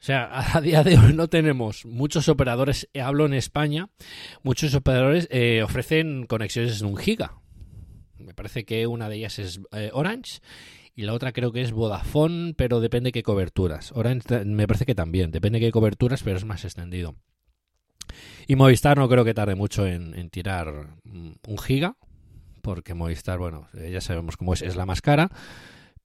O 0.06 0.12
sea, 0.13 0.30
a 0.54 0.62
día 0.62 0.84
de 0.84 1.00
hoy 1.00 1.13
no 1.13 1.28
tenemos 1.30 1.84
muchos 1.84 2.30
operadores, 2.30 2.88
eh, 2.94 3.02
hablo 3.02 3.26
en 3.26 3.34
España, 3.34 3.89
muchos 4.44 4.76
operadores 4.76 5.28
eh, 5.32 5.63
ofrecen 5.63 6.28
conexiones 6.28 6.80
en 6.80 6.86
un 6.89 6.96
giga. 6.96 7.39
Me 8.20 8.36
parece 8.36 8.65
que 8.65 8.86
una 8.86 9.10
de 9.10 9.15
ellas 9.15 9.39
es 9.39 9.62
eh, 9.72 9.89
Orange 9.94 10.41
y 10.94 11.06
la 11.06 11.13
otra 11.13 11.32
creo 11.32 11.52
que 11.52 11.62
es 11.62 11.72
Vodafone, 11.72 12.54
pero 12.54 12.82
depende 12.82 13.12
qué 13.12 13.24
coberturas. 13.24 13.94
Orange 13.94 14.46
me 14.46 14.68
parece 14.68 14.86
que 14.86 14.94
también, 14.94 15.32
depende 15.32 15.60
qué 15.60 15.72
coberturas, 15.72 16.22
pero 16.22 16.38
es 16.38 16.46
más 16.46 16.63
extendido. 16.65 17.15
Y 18.46 18.58
Movistar 18.58 19.00
no 19.00 19.10
creo 19.10 19.26
que 19.26 19.34
tarde 19.34 19.56
mucho 19.56 19.88
en, 19.88 20.13
en 20.13 20.30
tirar 20.30 21.00
mm, 21.04 21.32
un 21.48 21.58
giga, 21.58 21.98
porque 22.62 22.94
Movistar, 22.94 23.39
bueno, 23.39 23.70
eh, 23.74 23.89
ya 23.91 24.02
sabemos 24.02 24.38
cómo 24.38 24.54
es, 24.54 24.62
es 24.62 24.76
la 24.76 24.86
más 24.86 25.02
cara, 25.02 25.32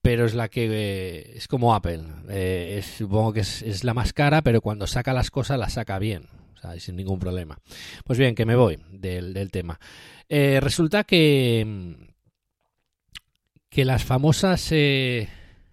pero 0.01 0.25
es 0.25 0.33
la 0.33 0.49
que 0.49 0.67
eh, 0.71 1.33
es 1.35 1.47
como 1.47 1.75
Apple. 1.75 2.01
Eh, 2.29 2.77
es- 2.79 2.97
supongo 2.97 3.33
que 3.33 3.41
es, 3.41 3.83
la 3.83 3.93
más 3.93 4.13
cara, 4.13 4.41
pero 4.41 4.61
cuando 4.61 4.87
saca 4.87 5.13
las 5.13 5.31
cosas 5.31 5.59
las 5.59 5.73
saca 5.73 5.99
bien, 5.99 6.27
o 6.55 6.59
sea, 6.59 6.79
sin 6.79 6.95
ningún 6.95 7.19
problema. 7.19 7.59
Pues 8.03 8.17
bien, 8.17 8.35
que 8.35 8.45
me 8.45 8.55
voy 8.55 8.77
del, 8.91 9.51
tema. 9.51 9.79
Eh, 10.29 10.59
resulta 10.61 11.03
que 11.03 12.07
que 13.69 13.85
las 13.85 14.03
famosas 14.03 14.67
eh, 14.71 15.29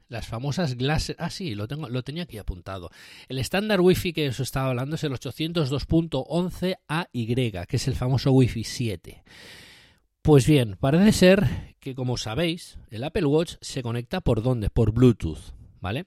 las 0.09 0.27
famosas 0.27 0.77
glasses 0.77 1.17
ah 1.19 1.31
sí 1.31 1.57
lo 1.57 1.67
tengo 1.67 1.89
lo 1.89 2.03
tenía 2.05 2.23
aquí 2.23 2.39
apuntado 2.39 2.91
el 3.29 3.39
estándar 3.41 3.81
wifi 3.81 4.13
que 4.13 4.29
os 4.29 4.39
estaba 4.39 4.69
hablando 4.69 4.95
es 4.95 5.03
el 5.03 5.13
802.11 5.13 6.77
AY 6.87 7.67
que 7.67 7.77
es 7.77 7.89
el 7.89 7.97
famoso 7.97 8.31
wifi 8.31 8.63
7 8.63 9.25
pues 10.29 10.47
bien 10.47 10.77
parece 10.79 11.13
ser 11.13 11.75
que 11.81 11.95
como 11.95 12.19
sabéis 12.19 12.77
el 12.91 13.03
Apple 13.03 13.25
Watch 13.25 13.55
se 13.63 13.83
conecta 13.83 14.21
por 14.21 14.43
dónde 14.43 14.69
por 14.69 14.93
Bluetooth 14.93 15.55
vale 15.81 16.05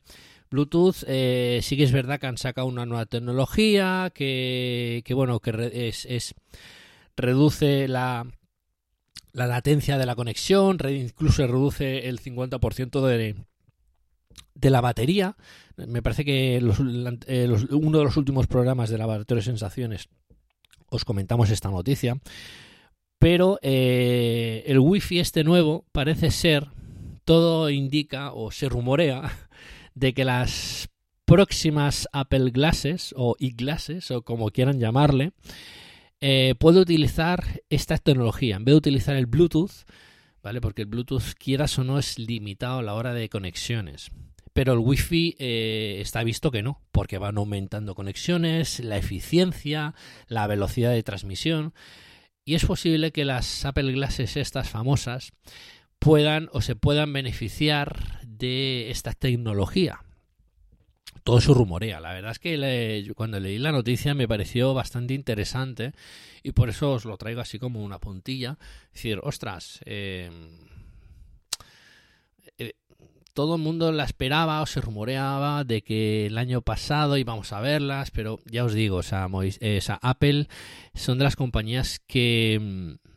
Bluetooth 0.51 0.97
eh, 1.07 1.60
sí 1.63 1.75
que 1.75 1.81
es 1.86 1.91
verdad 1.91 2.19
que 2.19 2.27
han 2.27 2.38
sacado 2.38 2.67
una 2.67 2.86
nueva 2.86 3.07
tecnología 3.07 4.12
que, 4.13 5.03
bueno 5.15 5.39
que 5.39 5.71
es, 5.73 6.36
reduce 7.17 7.88
la 7.88 8.27
la 9.34 9.47
latencia 9.47 9.97
de 9.97 10.05
la 10.05 10.13
conexión, 10.15 10.77
incluso 10.88 11.47
reduce 11.47 12.07
el 12.07 12.19
50% 12.19 13.01
de, 13.01 13.36
de 14.55 14.69
la 14.69 14.81
batería. 14.81 15.38
Me 15.77 16.01
parece 16.03 16.25
que 16.25 16.57
eh, 16.57 16.62
los- 16.62 16.79
uno 17.71 17.97
de 17.97 18.03
los 18.03 18.17
últimos 18.17 18.47
programas 18.47 18.89
de 18.91 18.97
Laboratorio 18.97 19.39
de 19.39 19.45
Sensaciones 19.45 20.10
os 20.89 21.05
comentamos 21.05 21.49
esta 21.49 21.71
noticia. 21.71 22.19
Pero 23.21 23.60
eh, 23.62 24.63
el 24.65 24.79
wifi 24.79 25.19
este 25.19 25.43
nuevo 25.43 25.86
parece 25.91 26.31
ser, 26.31 26.69
todo 27.23 27.69
indica 27.69 28.34
o 28.34 28.49
se 28.49 28.67
rumorea 28.67 29.31
de 29.93 30.15
que 30.15 30.25
las 30.25 30.89
próximas 31.25 32.07
Apple 32.13 32.49
Glasses 32.49 33.13
o 33.15 33.36
e-glasses 33.39 34.10
o 34.10 34.23
como 34.23 34.49
quieran 34.49 34.79
llamarle, 34.79 35.34
eh, 36.19 36.55
puede 36.57 36.79
utilizar 36.79 37.62
esta 37.69 37.95
tecnología. 37.99 38.55
En 38.55 38.65
vez 38.65 38.73
de 38.73 38.77
utilizar 38.77 39.15
el 39.15 39.27
Bluetooth, 39.27 39.86
¿vale? 40.41 40.60
Porque 40.60 40.81
el 40.81 40.88
Bluetooth, 40.88 41.36
quieras 41.38 41.77
o 41.77 41.84
no, 41.84 41.99
es 41.99 42.17
limitado 42.17 42.79
a 42.79 42.84
la 42.84 42.95
hora 42.95 43.13
de 43.13 43.29
conexiones. 43.29 44.10
Pero 44.51 44.73
el 44.73 44.79
Wi-Fi 44.79 45.36
eh, 45.38 45.99
está 46.01 46.23
visto 46.23 46.49
que 46.49 46.63
no, 46.63 46.81
porque 46.91 47.19
van 47.19 47.38
aumentando 47.38 47.93
conexiones, 47.93 48.79
la 48.79 48.97
eficiencia, 48.97 49.93
la 50.27 50.47
velocidad 50.47 50.91
de 50.91 51.03
transmisión. 51.03 51.75
Y 52.43 52.56
es 52.56 52.65
posible 52.65 53.12
que 53.12 53.25
las 53.25 53.65
Apple 53.65 53.91
Glasses 53.91 54.38
estas 54.38 54.69
famosas 54.69 55.32
puedan 55.99 56.49
o 56.54 56.62
se 56.62 56.75
puedan 56.75 57.13
beneficiar 57.13 58.21
de 58.25 58.89
esta 58.89 59.13
tecnología 59.13 60.01
todo 61.23 61.38
eso 61.38 61.54
rumorea. 61.54 61.99
La 61.99 62.13
verdad 62.13 62.32
es 62.32 62.39
que 62.39 63.12
cuando 63.15 63.39
leí 63.39 63.58
la 63.58 63.71
noticia 63.71 64.13
me 64.13 64.27
pareció 64.27 64.73
bastante 64.73 65.13
interesante 65.13 65.93
y 66.43 66.51
por 66.51 66.69
eso 66.69 66.93
os 66.93 67.06
lo 67.06 67.17
traigo 67.17 67.41
así 67.41 67.60
como 67.60 67.84
una 67.84 67.99
puntilla. 67.99 68.58
Es 68.88 68.93
decir, 68.93 69.19
ostras, 69.23 69.80
eh, 69.86 70.30
todo 73.33 73.55
el 73.55 73.61
mundo 73.61 73.91
la 73.91 74.03
esperaba 74.03 74.61
o 74.61 74.65
se 74.65 74.81
rumoreaba 74.81 75.63
de 75.63 75.81
que 75.81 76.27
el 76.27 76.37
año 76.37 76.61
pasado 76.61 77.17
íbamos 77.17 77.53
a 77.53 77.61
verlas, 77.61 78.11
pero 78.11 78.39
ya 78.45 78.65
os 78.65 78.73
digo, 78.73 78.97
o 78.97 79.03
sea, 79.03 79.27
eh, 79.61 79.81
Apple 80.01 80.47
son 80.93 81.17
de 81.17 81.23
las 81.23 81.35
compañías 81.35 81.99
que, 82.07 82.59
mm, 82.61 83.09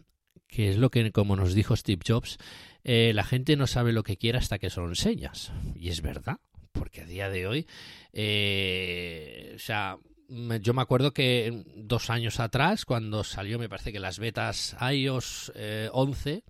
que 0.46 0.70
es 0.70 0.78
lo 0.78 0.90
que, 0.90 1.10
como 1.12 1.36
nos 1.36 1.54
dijo 1.54 1.76
Steve 1.76 2.02
Jobs, 2.06 2.38
eh, 2.84 3.12
la 3.14 3.24
gente 3.24 3.56
no 3.56 3.66
sabe 3.66 3.92
lo 3.92 4.02
que 4.02 4.16
quiere 4.16 4.38
hasta 4.38 4.58
que 4.58 4.70
se 4.70 4.80
lo 4.80 4.88
enseñas. 4.88 5.52
Y 5.74 5.88
es 5.88 6.02
verdad, 6.02 6.38
porque 6.72 7.00
a 7.00 7.06
día 7.06 7.30
de 7.30 7.46
hoy, 7.46 7.66
eh, 8.12 9.52
o 9.56 9.58
sea, 9.58 9.98
yo 10.28 10.74
me 10.74 10.82
acuerdo 10.82 11.12
que 11.12 11.64
dos 11.76 12.10
años 12.10 12.40
atrás, 12.40 12.84
cuando 12.84 13.24
salió, 13.24 13.58
me 13.58 13.68
parece 13.68 13.92
que 13.92 14.00
las 14.00 14.18
betas 14.18 14.76
iOS 14.80 15.52
eh, 15.54 15.88
11, 15.92 16.44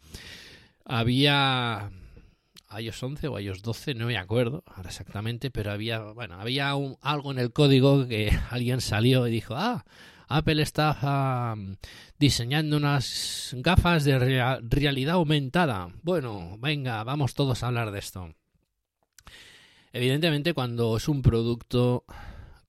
había 0.85 1.90
iOS 2.79 3.03
11 3.03 3.29
o 3.29 3.38
iOS 3.38 3.62
12, 3.62 3.95
no 3.95 4.07
me 4.07 4.17
acuerdo 4.19 4.62
ahora 4.67 4.90
exactamente, 4.90 5.51
pero 5.51 5.71
había, 5.71 6.01
bueno, 6.01 6.40
había 6.40 6.71
algo 6.71 7.31
en 7.31 7.38
el 7.38 7.53
código 7.53 8.07
que 8.09 8.31
alguien 8.51 8.81
salió 8.81 9.27
y 9.27 9.31
dijo, 9.31 9.55
ah, 9.57 9.85
Apple 10.29 10.62
está 10.62 11.55
diseñando 12.19 12.77
unas 12.79 13.55
gafas 13.59 14.05
de 14.05 14.19
rea- 14.19 14.59
realidad 14.62 15.14
aumentada. 15.17 15.90
Bueno, 16.03 16.57
venga, 16.59 17.05
vamos 17.05 17.35
todos 17.35 17.62
a 17.62 17.67
hablar 17.69 17.90
de 17.90 17.99
esto. 17.99 18.35
Evidentemente, 19.93 20.55
cuando 20.55 20.97
es 20.97 21.09
un 21.09 21.23
producto 21.23 22.05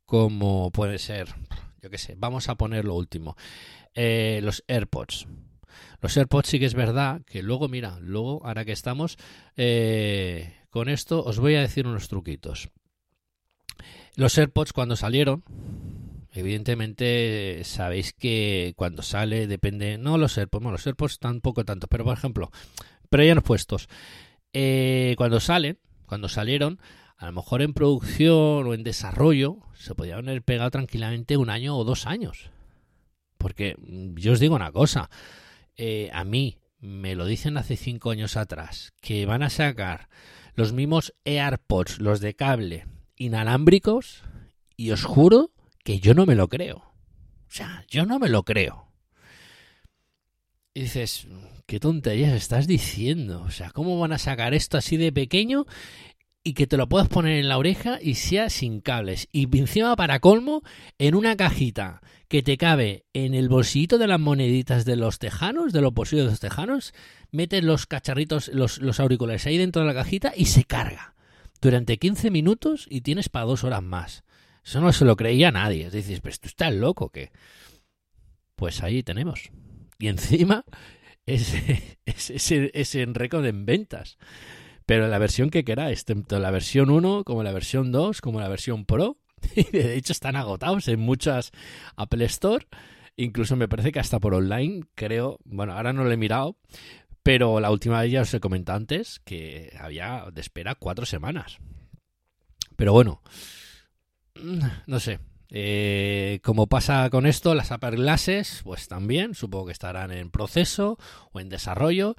como 0.05 0.69
puede 0.71 0.99
ser, 0.99 1.29
yo 1.81 1.89
qué 1.89 1.97
sé, 1.97 2.15
vamos 2.17 2.49
a 2.49 2.55
poner 2.55 2.85
lo 2.85 2.93
último, 2.93 3.35
eh, 3.95 4.39
los 4.43 4.63
AirPods. 4.67 5.25
Los 6.01 6.15
AirPods 6.17 6.49
sí 6.49 6.59
que 6.59 6.65
es 6.65 6.73
verdad 6.73 7.21
que 7.25 7.43
luego, 7.43 7.67
mira, 7.67 7.97
luego, 8.01 8.45
ahora 8.45 8.65
que 8.65 8.71
estamos 8.71 9.17
eh, 9.57 10.53
con 10.69 10.89
esto, 10.89 11.23
os 11.23 11.39
voy 11.39 11.55
a 11.55 11.61
decir 11.61 11.87
unos 11.87 12.07
truquitos. 12.07 12.69
Los 14.15 14.37
AirPods 14.37 14.73
cuando 14.73 14.95
salieron, 14.95 15.43
evidentemente 16.31 17.61
sabéis 17.63 18.13
que 18.13 18.73
cuando 18.75 19.01
sale 19.01 19.47
depende, 19.47 19.97
no 19.97 20.17
los 20.17 20.37
AirPods, 20.37 20.63
bueno, 20.63 20.73
los 20.73 20.87
AirPods 20.87 21.19
tampoco 21.19 21.65
tanto, 21.65 21.87
pero 21.87 22.03
por 22.03 22.17
ejemplo, 22.17 22.51
pero 23.09 23.23
ya 23.23 23.35
no 23.35 23.41
puestos, 23.41 23.89
eh, 24.53 25.15
cuando 25.17 25.39
salen, 25.39 25.79
cuando 26.05 26.29
salieron, 26.29 26.79
a 27.17 27.27
lo 27.27 27.33
mejor 27.33 27.61
en 27.61 27.73
producción 27.73 28.67
o 28.67 28.73
en 28.73 28.83
desarrollo 28.83 29.59
se 29.73 29.95
podían 29.95 30.27
haber 30.27 30.43
pegado 30.43 30.71
tranquilamente 30.71 31.37
un 31.37 31.49
año 31.49 31.77
o 31.77 31.83
dos 31.83 32.05
años. 32.05 32.51
Porque 33.37 33.75
mm, 33.77 34.15
yo 34.15 34.33
os 34.33 34.39
digo 34.39 34.55
una 34.55 34.71
cosa, 34.71 35.09
eh, 35.77 36.09
a 36.13 36.23
mí 36.23 36.57
me 36.79 37.15
lo 37.15 37.25
dicen 37.25 37.57
hace 37.57 37.77
cinco 37.77 38.11
años 38.11 38.37
atrás, 38.37 38.93
que 39.01 39.25
van 39.25 39.43
a 39.43 39.49
sacar 39.49 40.09
los 40.53 40.73
mismos 40.73 41.13
AirPods, 41.25 41.99
los 41.99 42.19
de 42.19 42.35
cable, 42.35 42.85
inalámbricos, 43.15 44.23
y 44.77 44.91
os 44.91 45.03
juro 45.03 45.51
que 45.83 45.99
yo 45.99 46.13
no 46.13 46.25
me 46.25 46.35
lo 46.35 46.47
creo. 46.47 46.77
O 46.77 47.51
sea, 47.51 47.85
yo 47.87 48.05
no 48.05 48.19
me 48.19 48.29
lo 48.29 48.43
creo. 48.43 48.91
Y 50.73 50.81
dices, 50.81 51.27
¿qué 51.65 51.79
tonterías 51.79 52.33
estás 52.33 52.67
diciendo? 52.67 53.41
O 53.43 53.51
sea, 53.51 53.71
¿cómo 53.71 53.97
van 53.99 54.11
a 54.11 54.17
sacar 54.17 54.53
esto 54.53 54.77
así 54.77 54.97
de 54.97 55.11
pequeño 55.11 55.65
y 56.47 56.53
que 56.53 56.67
te 56.67 56.77
lo 56.77 56.87
puedas 56.87 57.09
poner 57.09 57.39
en 57.39 57.49
la 57.49 57.57
oreja 57.57 57.97
y 57.99 58.13
sea 58.13 58.49
sin 58.49 58.79
cables? 58.79 59.27
Y 59.31 59.57
encima, 59.57 59.95
para 59.95 60.19
colmo, 60.19 60.61
en 60.99 61.15
una 61.15 61.35
cajita 61.35 62.01
que 62.27 62.43
te 62.43 62.55
cabe 62.55 63.03
en 63.13 63.33
el 63.33 63.49
bolsillito 63.49 63.97
de 63.97 64.05
las 64.05 64.19
moneditas 64.19 64.85
de 64.85 64.95
los 64.95 65.17
tejanos, 65.17 65.73
de 65.73 65.81
los 65.81 65.91
bolsillos 65.91 66.25
de 66.25 66.31
los 66.31 66.39
tejanos, 66.39 66.93
metes 67.31 67.63
los 67.63 67.87
cacharritos, 67.87 68.49
los, 68.49 68.99
auriculares 68.99 69.47
ahí 69.47 69.57
dentro 69.57 69.81
de 69.81 69.87
la 69.87 69.95
cajita 69.95 70.33
y 70.37 70.45
se 70.45 70.63
carga. 70.63 71.15
Durante 71.61 71.97
15 71.97 72.29
minutos 72.29 72.85
y 72.89 73.01
tienes 73.01 73.27
para 73.27 73.45
dos 73.45 73.63
horas 73.63 73.81
más. 73.81 74.23
Eso 74.63 74.81
no 74.81 74.93
se 74.93 75.05
lo 75.05 75.15
creía 75.15 75.51
nadie. 75.51 75.89
Dices, 75.89 76.21
pues 76.21 76.39
tú 76.39 76.47
estás 76.47 76.73
loco, 76.73 77.09
¿qué? 77.09 77.31
Pues 78.55 78.83
ahí 78.83 79.01
tenemos. 79.01 79.49
Y 79.97 80.09
encima 80.09 80.63
ese, 81.25 81.97
ese, 82.05 82.35
ese, 82.35 82.71
ese 82.75 83.05
récord 83.07 83.45
en 83.47 83.65
ventas. 83.65 84.19
Pero 84.85 85.07
la 85.07 85.17
versión 85.17 85.49
que 85.49 85.63
queráis, 85.63 86.05
tanto 86.05 86.39
la 86.39 86.51
versión 86.51 86.89
1 86.89 87.23
como 87.23 87.43
la 87.43 87.51
versión 87.51 87.91
2 87.91 88.21
como 88.21 88.39
la 88.39 88.49
versión 88.49 88.85
Pro. 88.85 89.17
Y 89.55 89.63
de 89.63 89.95
hecho 89.95 90.13
están 90.13 90.35
agotados 90.35 90.87
en 90.87 90.99
muchas 90.99 91.51
Apple 91.95 92.25
Store. 92.25 92.67
Incluso 93.17 93.55
me 93.55 93.67
parece 93.67 93.91
que 93.91 93.99
hasta 93.99 94.19
por 94.19 94.33
online, 94.33 94.83
creo, 94.93 95.39
bueno, 95.45 95.73
ahora 95.73 95.93
no 95.93 96.03
lo 96.03 96.11
he 96.11 96.17
mirado, 96.17 96.57
pero 97.23 97.59
la 97.59 97.71
última 97.71 98.01
vez 98.01 98.11
ya 98.11 98.21
os 98.21 98.33
he 98.33 98.39
comentado 98.39 98.77
antes 98.77 99.19
que 99.23 99.73
había 99.79 100.25
de 100.33 100.41
espera 100.41 100.75
cuatro 100.75 101.05
semanas. 101.05 101.59
Pero 102.75 102.93
bueno, 102.93 103.21
no 104.85 104.99
sé. 104.99 105.19
Eh, 105.49 106.39
como 106.43 106.67
pasa 106.67 107.09
con 107.09 107.25
esto, 107.25 107.55
las 107.55 107.71
Apple 107.71 107.91
Glasses, 107.91 108.61
pues 108.63 108.87
también 108.87 109.35
supongo 109.35 109.67
que 109.67 109.71
estarán 109.71 110.11
en 110.11 110.29
proceso 110.29 110.97
o 111.31 111.39
en 111.39 111.49
desarrollo. 111.49 112.15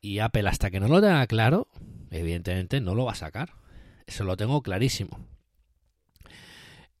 Y 0.00 0.20
Apple, 0.20 0.48
hasta 0.48 0.70
que 0.70 0.80
no 0.80 0.88
lo 0.88 1.00
tenga 1.00 1.26
claro, 1.26 1.68
evidentemente 2.10 2.80
no 2.80 2.94
lo 2.94 3.04
va 3.04 3.12
a 3.12 3.16
sacar. 3.16 3.54
Eso 4.06 4.24
lo 4.24 4.36
tengo 4.36 4.62
clarísimo. 4.62 5.18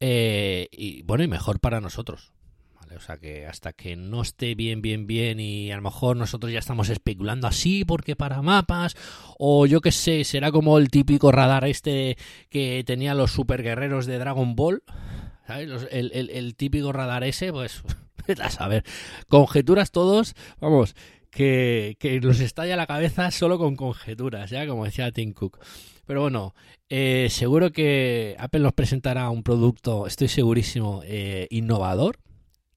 Eh, 0.00 0.68
y 0.72 1.02
bueno, 1.02 1.24
y 1.24 1.28
mejor 1.28 1.60
para 1.60 1.80
nosotros. 1.80 2.32
¿vale? 2.74 2.96
O 2.96 3.00
sea 3.00 3.18
que 3.18 3.46
hasta 3.46 3.72
que 3.72 3.96
no 3.96 4.22
esté 4.22 4.54
bien, 4.54 4.82
bien, 4.82 5.06
bien 5.06 5.40
y 5.40 5.72
a 5.72 5.76
lo 5.76 5.82
mejor 5.82 6.16
nosotros 6.16 6.52
ya 6.52 6.58
estamos 6.58 6.88
especulando 6.88 7.46
así 7.46 7.84
porque 7.84 8.16
para 8.16 8.42
mapas 8.42 8.96
o 9.38 9.66
yo 9.66 9.80
qué 9.80 9.92
sé, 9.92 10.24
será 10.24 10.52
como 10.52 10.78
el 10.78 10.90
típico 10.90 11.32
radar 11.32 11.64
este 11.64 12.16
que 12.50 12.82
tenía 12.86 13.14
los 13.14 13.32
super 13.32 13.62
guerreros 13.62 14.06
de 14.06 14.18
Dragon 14.18 14.54
Ball, 14.54 14.82
¿sabes? 15.46 15.88
El, 15.90 16.54
típico 16.56 16.92
radar 16.92 17.24
ese, 17.24 17.52
pues 17.52 17.82
a 18.42 18.50
saber, 18.50 18.84
conjeturas 19.28 19.90
todos, 19.90 20.34
vamos, 20.60 20.94
que, 21.38 21.96
que 22.00 22.20
nos 22.20 22.40
estalla 22.40 22.74
la 22.74 22.88
cabeza 22.88 23.30
solo 23.30 23.58
con 23.58 23.76
conjeturas, 23.76 24.50
ya 24.50 24.66
como 24.66 24.84
decía 24.84 25.12
Tim 25.12 25.32
Cook. 25.32 25.60
Pero 26.04 26.20
bueno, 26.20 26.52
eh, 26.88 27.28
seguro 27.30 27.70
que 27.70 28.34
Apple 28.40 28.58
nos 28.58 28.72
presentará 28.72 29.30
un 29.30 29.44
producto, 29.44 30.08
estoy 30.08 30.26
segurísimo, 30.26 31.02
eh, 31.04 31.46
innovador, 31.50 32.18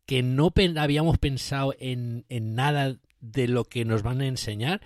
que 0.05 0.21
no 0.21 0.53
habíamos 0.77 1.17
pensado 1.17 1.73
en, 1.79 2.23
nada 2.29 2.97
de 3.19 3.47
lo 3.47 3.63
que 3.63 3.83
nos 3.83 4.03
van 4.03 4.21
a 4.21 4.27
enseñar 4.27 4.79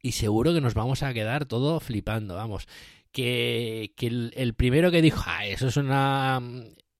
y 0.00 0.12
seguro 0.12 0.54
que 0.54 0.60
nos 0.60 0.74
vamos 0.74 1.02
a 1.02 1.12
quedar 1.12 1.44
todo 1.44 1.80
flipando, 1.80 2.36
vamos. 2.36 2.68
Que, 3.10 3.94
el, 3.98 4.32
el 4.36 4.54
primero 4.54 4.92
que 4.92 5.02
dijo, 5.02 5.24
ah, 5.26 5.44
eso 5.44 5.66
es 5.66 5.76
una... 5.76 6.40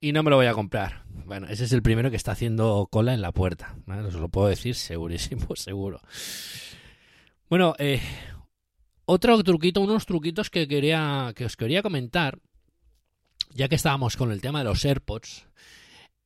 y 0.01 0.11
no 0.11 0.25
me 0.25 0.31
lo 0.31 0.37
voy 0.37 0.47
a 0.47 0.55
comprar. 0.55 1.05
Bueno, 1.29 1.47
ese 1.51 1.65
es 1.65 1.73
el 1.75 1.83
primero 1.83 2.11
que 2.11 2.17
está 2.17 2.33
haciendo 2.33 2.89
cola 2.91 3.13
en 3.13 3.21
la 3.21 3.33
puerta. 3.33 3.77
Os 3.87 4.15
lo 4.15 4.31
puedo 4.31 4.49
decir 4.49 4.75
segurísimo, 4.75 5.47
seguro. 5.57 6.01
Bueno, 7.51 7.75
eh, 7.79 8.01
otro 9.05 9.43
truquito, 9.43 9.83
unos 9.83 10.07
truquitos 10.07 10.49
que 10.49 10.67
quería 10.67 11.35
que 11.37 11.45
os 11.45 11.55
quería 11.59 11.83
comentar, 11.83 12.39
ya 13.51 13.69
que 13.69 13.75
estábamos 13.75 14.17
con 14.17 14.33
el 14.33 14.41
tema 14.41 14.61
de 14.61 14.65
los 14.65 14.83
AirPods, 14.83 15.47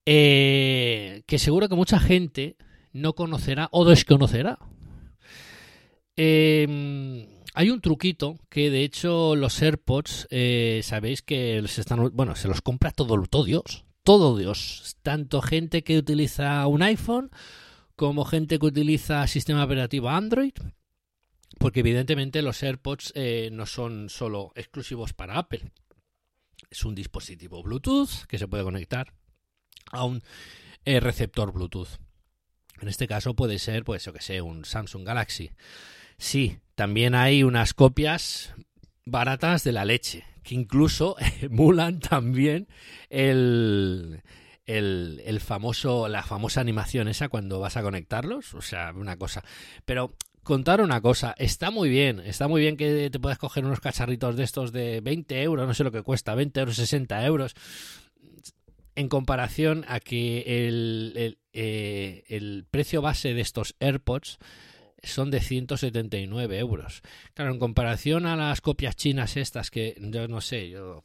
eh, 0.06 1.24
que 1.26 1.40
seguro 1.40 1.68
que 1.68 1.74
mucha 1.74 1.98
gente 1.98 2.56
no 2.92 3.14
conocerá 3.14 3.68
o 3.72 3.84
desconocerá. 3.84 4.60
Eh, 6.16 7.26
hay 7.54 7.70
un 7.70 7.80
truquito 7.80 8.38
que 8.48 8.70
de 8.70 8.84
hecho 8.84 9.34
los 9.34 9.60
AirPods, 9.60 10.28
eh, 10.30 10.80
sabéis 10.84 11.22
que 11.22 11.60
se 11.66 11.80
están, 11.80 12.10
bueno, 12.12 12.36
se 12.36 12.46
los 12.46 12.62
compra 12.62 12.92
todo, 12.92 13.20
todo 13.24 13.42
Dios, 13.42 13.84
todo 14.02 14.36
Dios, 14.36 14.96
tanto 15.02 15.42
gente 15.42 15.82
que 15.82 15.98
utiliza 15.98 16.66
un 16.66 16.82
iPhone 16.82 17.30
como 17.96 18.24
gente 18.24 18.58
que 18.58 18.66
utiliza 18.66 19.26
sistema 19.26 19.64
operativo 19.64 20.08
Android, 20.08 20.54
porque 21.58 21.80
evidentemente 21.80 22.42
los 22.42 22.62
AirPods 22.62 23.12
eh, 23.14 23.50
no 23.52 23.66
son 23.66 24.08
solo 24.08 24.52
exclusivos 24.54 25.12
para 25.12 25.38
Apple. 25.38 25.70
Es 26.70 26.84
un 26.84 26.94
dispositivo 26.94 27.62
Bluetooth 27.62 28.26
que 28.26 28.38
se 28.38 28.48
puede 28.48 28.64
conectar 28.64 29.12
a 29.90 30.04
un 30.04 30.22
eh, 30.84 31.00
receptor 31.00 31.52
Bluetooth. 31.52 32.00
En 32.80 32.88
este 32.88 33.06
caso 33.06 33.34
puede 33.34 33.58
ser, 33.58 33.84
pues, 33.84 34.04
yo 34.04 34.12
que 34.12 34.22
sé, 34.22 34.40
un 34.40 34.64
Samsung 34.64 35.04
Galaxy. 35.04 35.52
Sí, 36.18 36.58
también 36.74 37.14
hay 37.14 37.44
unas 37.44 37.74
copias 37.74 38.54
baratas 39.04 39.62
de 39.62 39.72
la 39.72 39.84
leche, 39.84 40.24
que 40.42 40.54
incluso 40.54 41.16
emulan 41.40 42.00
también 42.00 42.68
el, 43.10 44.22
el, 44.66 45.22
el 45.24 45.40
famoso, 45.40 46.08
la 46.08 46.22
famosa 46.22 46.60
animación 46.60 47.08
esa 47.08 47.28
cuando 47.28 47.60
vas 47.60 47.76
a 47.76 47.82
conectarlos. 47.82 48.54
O 48.54 48.62
sea, 48.62 48.92
una 48.94 49.16
cosa. 49.16 49.44
Pero 49.84 50.12
contar 50.42 50.80
una 50.80 51.00
cosa, 51.00 51.34
está 51.38 51.70
muy 51.70 51.88
bien, 51.88 52.20
está 52.20 52.48
muy 52.48 52.60
bien 52.60 52.76
que 52.76 53.10
te 53.10 53.20
puedas 53.20 53.38
coger 53.38 53.64
unos 53.64 53.80
cacharritos 53.80 54.36
de 54.36 54.44
estos 54.44 54.72
de 54.72 55.00
20 55.00 55.42
euros, 55.42 55.66
no 55.66 55.74
sé 55.74 55.84
lo 55.84 55.92
que 55.92 56.02
cuesta, 56.02 56.34
20 56.34 56.60
euros, 56.60 56.76
60 56.76 57.24
euros, 57.26 57.54
en 58.94 59.08
comparación 59.08 59.84
a 59.88 60.00
que 60.00 60.66
el, 60.66 61.12
el, 61.16 61.38
eh, 61.52 62.24
el 62.28 62.66
precio 62.70 63.02
base 63.02 63.34
de 63.34 63.40
estos 63.40 63.76
AirPods 63.80 64.38
son 65.02 65.30
de 65.30 65.40
179 65.40 66.58
euros. 66.58 67.02
Claro, 67.34 67.52
en 67.52 67.58
comparación 67.58 68.26
a 68.26 68.36
las 68.36 68.60
copias 68.60 68.96
chinas 68.96 69.36
estas 69.36 69.70
que 69.70 69.96
yo 70.00 70.28
no 70.28 70.40
sé, 70.40 70.70
yo 70.70 71.02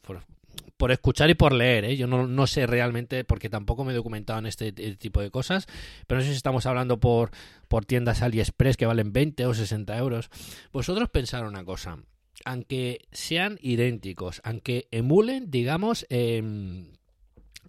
por, 0.76 0.92
escuchar 0.92 1.30
y 1.30 1.34
por 1.34 1.52
leer, 1.52 1.84
¿eh? 1.84 1.96
yo 1.96 2.06
no, 2.06 2.26
no, 2.26 2.46
sé 2.46 2.66
realmente 2.66 3.24
porque 3.24 3.48
tampoco 3.50 3.84
me 3.84 3.92
he 3.92 3.96
documentado 3.96 4.38
en 4.38 4.46
este 4.46 4.72
tipo 4.72 5.20
de 5.20 5.30
cosas, 5.30 5.66
pero 6.06 6.20
no 6.20 6.24
sé 6.24 6.30
si 6.30 6.36
estamos 6.36 6.66
hablando 6.66 7.00
por, 7.00 7.30
por 7.68 7.84
tiendas 7.84 8.22
AliExpress 8.22 8.76
que 8.76 8.86
valen 8.86 9.12
20 9.12 9.46
o 9.46 9.54
60 9.54 9.96
euros. 9.98 10.30
Vosotros 10.72 11.08
pensar 11.10 11.44
una 11.44 11.64
cosa, 11.64 11.98
aunque 12.44 13.06
sean 13.12 13.58
idénticos, 13.60 14.40
aunque 14.44 14.86
emulen, 14.90 15.50
digamos, 15.50 16.06
eh, 16.10 16.42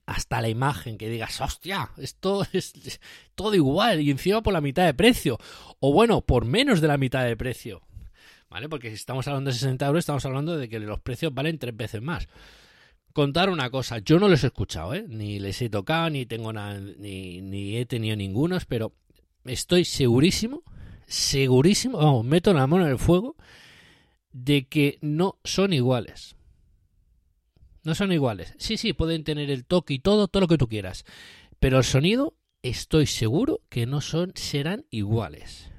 hasta 0.09 0.41
la 0.41 0.49
imagen, 0.49 0.97
que 0.97 1.09
digas, 1.09 1.39
hostia, 1.39 1.91
esto 1.97 2.45
es, 2.53 2.99
todo 3.35 3.53
igual 3.55 4.01
y 4.01 4.11
encima 4.11 4.41
por 4.41 4.53
la 4.53 4.61
mitad 4.61 4.85
de 4.85 4.93
precio, 4.93 5.37
o 5.79 5.93
bueno, 5.93 6.21
por 6.21 6.45
menos 6.45 6.81
de 6.81 6.87
la 6.87 6.97
mitad 6.97 7.25
de 7.25 7.37
precio, 7.37 7.81
¿vale? 8.49 8.67
Porque 8.67 8.89
si 8.89 8.95
estamos 8.95 9.27
hablando 9.27 9.51
de 9.51 9.57
60 9.57 9.85
euros, 9.85 9.99
estamos 9.99 10.25
hablando 10.25 10.57
de 10.57 10.67
que 10.67 10.79
los 10.79 10.99
precios 10.99 11.33
valen 11.33 11.59
tres 11.59 11.75
veces 11.77 12.01
más 12.01 12.27
contar 13.13 13.49
una 13.49 13.69
cosa, 13.69 13.97
yo 13.99 14.19
no 14.19 14.29
los 14.29 14.43
he 14.43 14.47
escuchado, 14.47 14.93
¿eh? 14.93 15.03
ni 15.07 15.39
les 15.39 15.61
he 15.61 15.69
tocado, 15.69 16.09
ni 16.09 16.25
tengo 16.25 16.53
nada, 16.53 16.79
ni, 16.79 17.41
ni 17.41 17.75
he 17.75 17.85
tenido 17.85 18.15
ningunos, 18.15 18.65
pero 18.65 18.93
estoy 19.45 19.83
segurísimo, 19.83 20.63
segurísimo, 21.05 21.97
vamos, 21.97 22.23
meto 22.23 22.53
la 22.53 22.67
mano 22.67 22.85
en 22.85 22.91
el 22.91 22.99
fuego 22.99 23.35
de 24.31 24.67
que 24.67 24.99
no 25.01 25.37
son 25.43 25.73
iguales. 25.73 26.35
No 27.89 27.95
son 27.95 28.11
iguales. 28.11 28.53
Sí, 28.59 28.77
sí, 28.77 28.93
pueden 28.93 29.23
tener 29.23 29.49
el 29.49 29.65
toque 29.65 29.95
y 29.95 29.99
todo, 29.99 30.27
todo 30.27 30.41
lo 30.41 30.47
que 30.47 30.59
tú 30.59 30.67
quieras. 30.67 31.05
Pero 31.59 31.79
el 31.79 31.83
sonido, 31.83 32.37
estoy 32.61 33.07
seguro 33.07 33.61
que 33.67 33.87
no 33.87 33.99
son, 33.99 34.31
serán 34.35 34.85
iguales. 34.91 35.71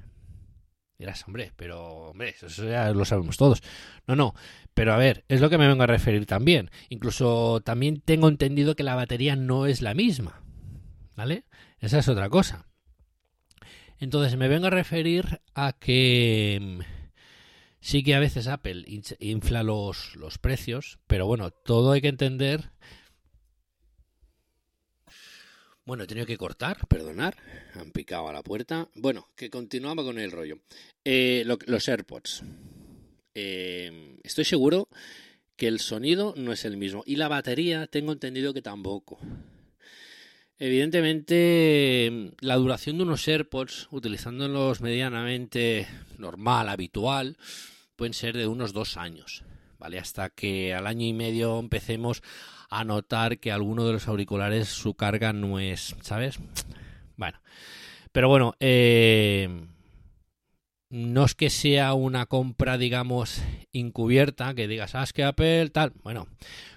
Dirás, 0.99 1.25
hombre, 1.25 1.53
pero 1.55 2.09
hombre, 2.09 2.35
eso 2.37 2.67
ya 2.67 2.91
lo 2.91 3.05
sabemos 3.05 3.37
todos. 3.37 3.63
No, 4.07 4.17
no, 4.17 4.35
pero 4.73 4.91
a 4.91 4.97
ver, 4.97 5.23
es 5.29 5.39
lo 5.39 5.49
que 5.49 5.57
me 5.57 5.69
vengo 5.69 5.83
a 5.83 5.87
referir 5.87 6.25
también. 6.25 6.69
Incluso 6.89 7.61
también 7.61 8.01
tengo 8.01 8.27
entendido 8.27 8.75
que 8.75 8.83
la 8.83 8.95
batería 8.95 9.37
no 9.37 9.65
es 9.65 9.81
la 9.81 9.93
misma. 9.93 10.43
¿Vale? 11.15 11.45
Esa 11.79 11.99
es 11.99 12.09
otra 12.09 12.27
cosa. 12.27 12.67
Entonces 13.99 14.35
me 14.35 14.49
vengo 14.49 14.67
a 14.67 14.71
referir 14.71 15.39
a 15.55 15.71
que 15.71 16.81
sí 17.81 18.03
que 18.03 18.15
a 18.15 18.19
veces 18.19 18.47
Apple 18.47 18.85
infla 19.19 19.63
los, 19.63 20.15
los 20.15 20.37
precios, 20.37 20.99
pero 21.07 21.25
bueno, 21.25 21.51
todo 21.51 21.91
hay 21.91 22.01
que 22.01 22.07
entender. 22.07 22.71
Bueno, 25.83 26.03
he 26.03 26.07
tenido 26.07 26.27
que 26.27 26.37
cortar, 26.37 26.87
perdonar, 26.87 27.35
han 27.73 27.91
picado 27.91 28.29
a 28.29 28.33
la 28.33 28.43
puerta. 28.43 28.87
Bueno, 28.95 29.27
que 29.35 29.49
continuaba 29.49 30.03
con 30.03 30.19
el 30.19 30.31
rollo. 30.31 30.59
Eh, 31.03 31.43
lo, 31.45 31.57
los 31.65 31.89
AirPods. 31.89 32.43
Eh, 33.33 34.17
estoy 34.23 34.45
seguro 34.45 34.87
que 35.57 35.67
el 35.67 35.79
sonido 35.79 36.33
no 36.37 36.53
es 36.53 36.65
el 36.65 36.77
mismo 36.77 37.03
y 37.05 37.15
la 37.15 37.27
batería 37.27 37.87
tengo 37.87 38.11
entendido 38.11 38.53
que 38.53 38.61
tampoco. 38.61 39.19
Evidentemente, 40.63 42.33
la 42.39 42.55
duración 42.55 42.97
de 42.97 43.03
unos 43.03 43.27
AirPods, 43.27 43.87
utilizándolos 43.89 44.79
medianamente 44.79 45.87
normal, 46.19 46.69
habitual, 46.69 47.35
pueden 47.95 48.13
ser 48.13 48.37
de 48.37 48.45
unos 48.45 48.71
dos 48.71 48.95
años, 48.95 49.43
¿vale? 49.79 49.97
Hasta 49.97 50.29
que 50.29 50.75
al 50.75 50.85
año 50.85 51.07
y 51.07 51.13
medio 51.13 51.57
empecemos 51.57 52.21
a 52.69 52.83
notar 52.83 53.39
que 53.39 53.51
alguno 53.51 53.87
de 53.87 53.93
los 53.93 54.07
auriculares 54.07 54.67
su 54.67 54.93
carga 54.93 55.33
no 55.33 55.59
es, 55.59 55.95
¿sabes? 56.01 56.37
Bueno, 57.17 57.41
pero 58.11 58.29
bueno, 58.29 58.53
eh, 58.59 59.65
no 60.91 61.25
es 61.25 61.33
que 61.33 61.49
sea 61.49 61.95
una 61.95 62.27
compra, 62.27 62.77
digamos, 62.77 63.41
encubierta, 63.73 64.53
que 64.53 64.67
digas, 64.67 64.93
ah, 64.93 65.01
es 65.01 65.11
que 65.11 65.23
Apple 65.23 65.71
tal. 65.71 65.93
Bueno, 66.03 66.27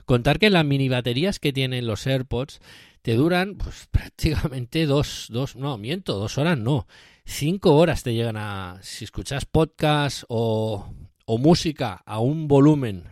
contar 0.07 0.39
que 0.39 0.49
las 0.49 0.64
mini 0.64 0.89
baterías 0.89 1.39
que 1.39 1.53
tienen 1.53 1.87
los 1.87 2.07
AirPods 2.07 2.62
te 3.05 3.16
duran 3.16 3.57
pues 3.57 3.86
prácticamente 3.90 4.86
dos, 4.86 5.26
dos, 5.28 5.57
no, 5.57 5.76
miento, 5.76 6.18
dos 6.18 6.38
horas 6.38 6.57
no, 6.57 6.86
cinco 7.26 7.76
horas 7.76 8.02
te 8.02 8.14
llegan 8.14 8.38
a, 8.38 8.78
si 8.80 9.05
escuchas 9.05 9.44
podcast 9.44 10.24
o, 10.28 10.90
o 11.26 11.38
música 11.38 12.02
a 12.07 12.18
un 12.20 12.48
volumen 12.48 13.05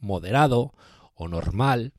moderado 0.00 0.72
o 1.14 1.28
normal, 1.28 1.92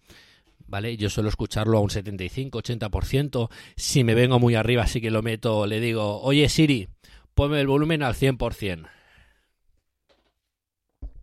¿vale? 0.65 0.97
Yo 0.97 1.11
suelo 1.11 1.29
escucharlo 1.29 1.77
a 1.77 1.81
un 1.81 1.89
75-80%. 1.89 3.49
Si 3.75 4.03
me 4.03 4.15
vengo 4.15 4.39
muy 4.39 4.55
arriba, 4.55 4.87
sí 4.87 4.99
que 4.99 5.11
lo 5.11 5.21
meto, 5.21 5.67
le 5.67 5.79
digo, 5.79 6.21
oye 6.21 6.49
Siri, 6.49 6.89
ponme 7.35 7.61
el 7.61 7.67
volumen 7.67 8.01
al 8.01 8.15
100%. 8.15 8.89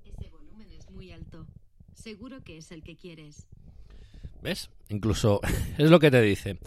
Ese 0.04 0.28
volumen 0.30 0.70
es 0.70 0.88
muy 0.88 1.10
alto. 1.10 1.48
Seguro 1.94 2.44
que 2.44 2.58
es 2.58 2.70
el 2.70 2.84
que 2.84 2.96
quieres. 2.96 3.48
¿Ves? 4.43 4.70
Incluso 4.88 5.40
es 5.78 5.90
lo 5.90 5.99
que 5.99 6.11
te 6.11 6.20
dice. 6.20 6.59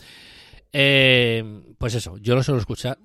Eh, 0.71 1.43
pues 1.77 1.93
eso, 1.93 2.17
yo 2.17 2.35
lo 2.35 2.43
suelo 2.43 2.59
escuchar. 2.59 2.97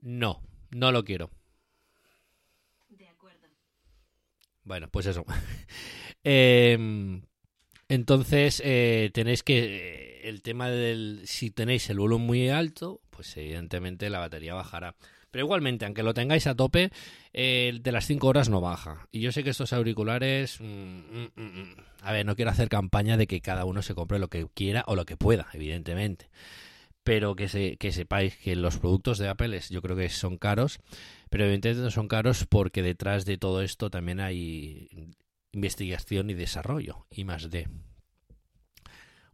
No, 0.00 0.40
no 0.70 0.90
lo 0.92 1.04
quiero. 1.04 1.30
De 2.88 3.06
acuerdo. 3.08 3.46
Bueno, 4.64 4.88
pues 4.90 5.06
eso. 5.06 5.24
Eh, 6.24 6.76
Entonces, 7.88 8.60
eh, 8.64 9.10
tenéis 9.14 9.42
que. 9.42 10.20
El 10.24 10.42
tema 10.42 10.68
del. 10.68 11.22
Si 11.26 11.50
tenéis 11.50 11.88
el 11.88 11.98
volumen 12.00 12.26
muy 12.26 12.48
alto, 12.50 13.00
pues 13.08 13.34
evidentemente 13.36 14.10
la 14.10 14.18
batería 14.18 14.52
bajará. 14.54 14.96
Pero 15.30 15.44
igualmente, 15.44 15.84
aunque 15.84 16.02
lo 16.02 16.14
tengáis 16.14 16.46
a 16.46 16.54
tope, 16.54 16.90
eh, 17.32 17.78
de 17.82 17.92
las 17.92 18.06
5 18.06 18.28
horas 18.28 18.48
no 18.48 18.60
baja. 18.60 19.06
Y 19.12 19.20
yo 19.20 19.30
sé 19.32 19.44
que 19.44 19.50
estos 19.50 19.72
auriculares. 19.72 20.60
mm, 20.60 20.64
mm, 20.64 21.30
mm. 21.36 21.74
A 22.02 22.12
ver, 22.12 22.24
no 22.24 22.34
quiero 22.36 22.50
hacer 22.50 22.68
campaña 22.68 23.16
de 23.16 23.26
que 23.26 23.40
cada 23.40 23.64
uno 23.64 23.82
se 23.82 23.94
compre 23.94 24.18
lo 24.18 24.28
que 24.28 24.46
quiera 24.54 24.84
o 24.86 24.94
lo 24.96 25.04
que 25.04 25.16
pueda, 25.16 25.48
evidentemente. 25.52 26.30
Pero 27.04 27.34
que, 27.36 27.48
se, 27.48 27.76
que 27.76 27.92
sepáis 27.92 28.36
que 28.36 28.54
los 28.56 28.78
productos 28.78 29.18
de 29.18 29.28
Apple 29.28 29.56
es- 29.56 29.68
yo 29.70 29.82
creo 29.82 29.96
que 29.96 30.08
son 30.08 30.38
caros. 30.38 30.78
Pero 31.30 31.44
evidentemente 31.44 31.82
no 31.82 31.90
son 31.90 32.08
caros 32.08 32.46
porque 32.46 32.82
detrás 32.82 33.24
de 33.24 33.36
todo 33.38 33.62
esto 33.62 33.90
también 33.90 34.20
hay 34.20 34.88
investigación 35.52 36.30
y 36.30 36.34
desarrollo, 36.34 37.06
y 37.10 37.24
más 37.24 37.50
de. 37.50 37.68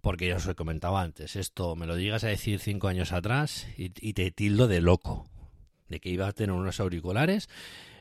Porque 0.00 0.28
ya 0.28 0.36
os 0.36 0.46
he 0.46 0.54
comentado 0.54 0.96
antes, 0.98 1.34
esto 1.36 1.76
me 1.76 1.86
lo 1.86 1.96
llegas 1.96 2.24
a 2.24 2.28
decir 2.28 2.58
cinco 2.60 2.88
años 2.88 3.12
atrás 3.12 3.66
y 3.76 4.12
te 4.12 4.30
tildo 4.30 4.68
de 4.68 4.80
loco, 4.82 5.30
de 5.88 6.00
que 6.00 6.10
iba 6.10 6.26
a 6.26 6.32
tener 6.32 6.52
unos 6.52 6.80
auriculares 6.80 7.48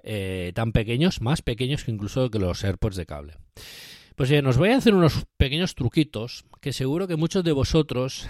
eh, 0.04 0.52
tan 0.54 0.72
pequeños, 0.72 1.22
más 1.22 1.42
pequeños 1.42 1.84
que 1.84 1.92
incluso 1.92 2.30
que 2.30 2.40
los 2.40 2.64
AirPods 2.64 2.96
de 2.96 3.06
cable. 3.06 3.34
Pues 4.16 4.30
bien, 4.30 4.46
os 4.46 4.58
voy 4.58 4.70
a 4.70 4.78
hacer 4.78 4.94
unos 4.94 5.26
pequeños 5.38 5.76
truquitos 5.76 6.46
que 6.62 6.74
seguro 6.74 7.08
que 7.08 7.16
muchos 7.16 7.44
de 7.44 7.52
vosotros 7.52 8.28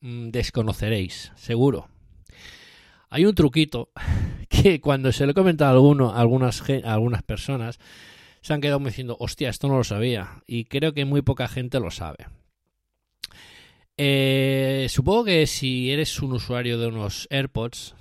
mm, 0.00 0.28
desconoceréis, 0.28 1.32
seguro. 1.34 1.88
Hay 3.10 3.26
un 3.26 3.34
truquito 3.34 3.90
que 4.48 4.80
cuando 4.80 5.12
se 5.12 5.24
lo 5.24 5.32
he 5.32 5.34
comentado 5.34 5.70
a, 5.70 5.74
alguno, 5.74 6.10
a 6.10 6.20
algunas, 6.20 7.22
personas 7.22 7.78
se 8.40 8.52
han 8.52 8.60
quedado 8.60 8.78
diciendo, 8.80 9.16
hostia, 9.18 9.48
esto 9.48 9.68
no 9.68 9.78
lo 9.78 9.84
sabía. 9.84 10.42
Y 10.46 10.64
creo 10.64 10.92
que 10.92 11.04
muy 11.04 11.22
poca 11.22 11.48
gente 11.48 11.80
lo 11.80 11.90
sabe. 11.90 12.26
Eh, 13.96 14.86
supongo 14.90 15.24
que 15.24 15.46
si 15.46 15.90
eres 15.90 16.20
un 16.20 16.32
usuario 16.32 16.78
de 16.78 16.88
unos 16.88 17.26
AirPods, 17.30 17.94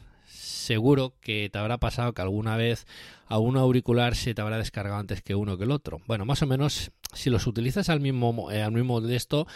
seguro 0.63 1.13
que 1.21 1.49
te 1.51 1.57
habrá 1.59 1.77
pasado 1.77 2.13
que 2.13 2.21
alguna 2.21 2.57
vez 2.57 2.85
a 3.27 3.37
un 3.39 3.57
auricular 3.57 4.15
se 4.15 4.33
te 4.33 4.41
habrá 4.41 4.57
descargado 4.57 4.97
antes 4.99 5.21
que 5.21 5.35
uno 5.35 5.57
que 5.57 5.63
el 5.65 5.71
otro. 5.71 5.99
Bueno, 6.07 6.25
más 6.25 6.41
o 6.41 6.47
menos, 6.47 6.91
si 7.13 7.29
los 7.29 7.45
utilizas 7.47 7.89
al 7.89 7.99
mismo, 7.99 8.33
mo- 8.33 8.51
eh, 8.51 8.61
al 8.61 8.71
mismo 8.71 9.01
de 9.01 9.15
esto, 9.15 9.47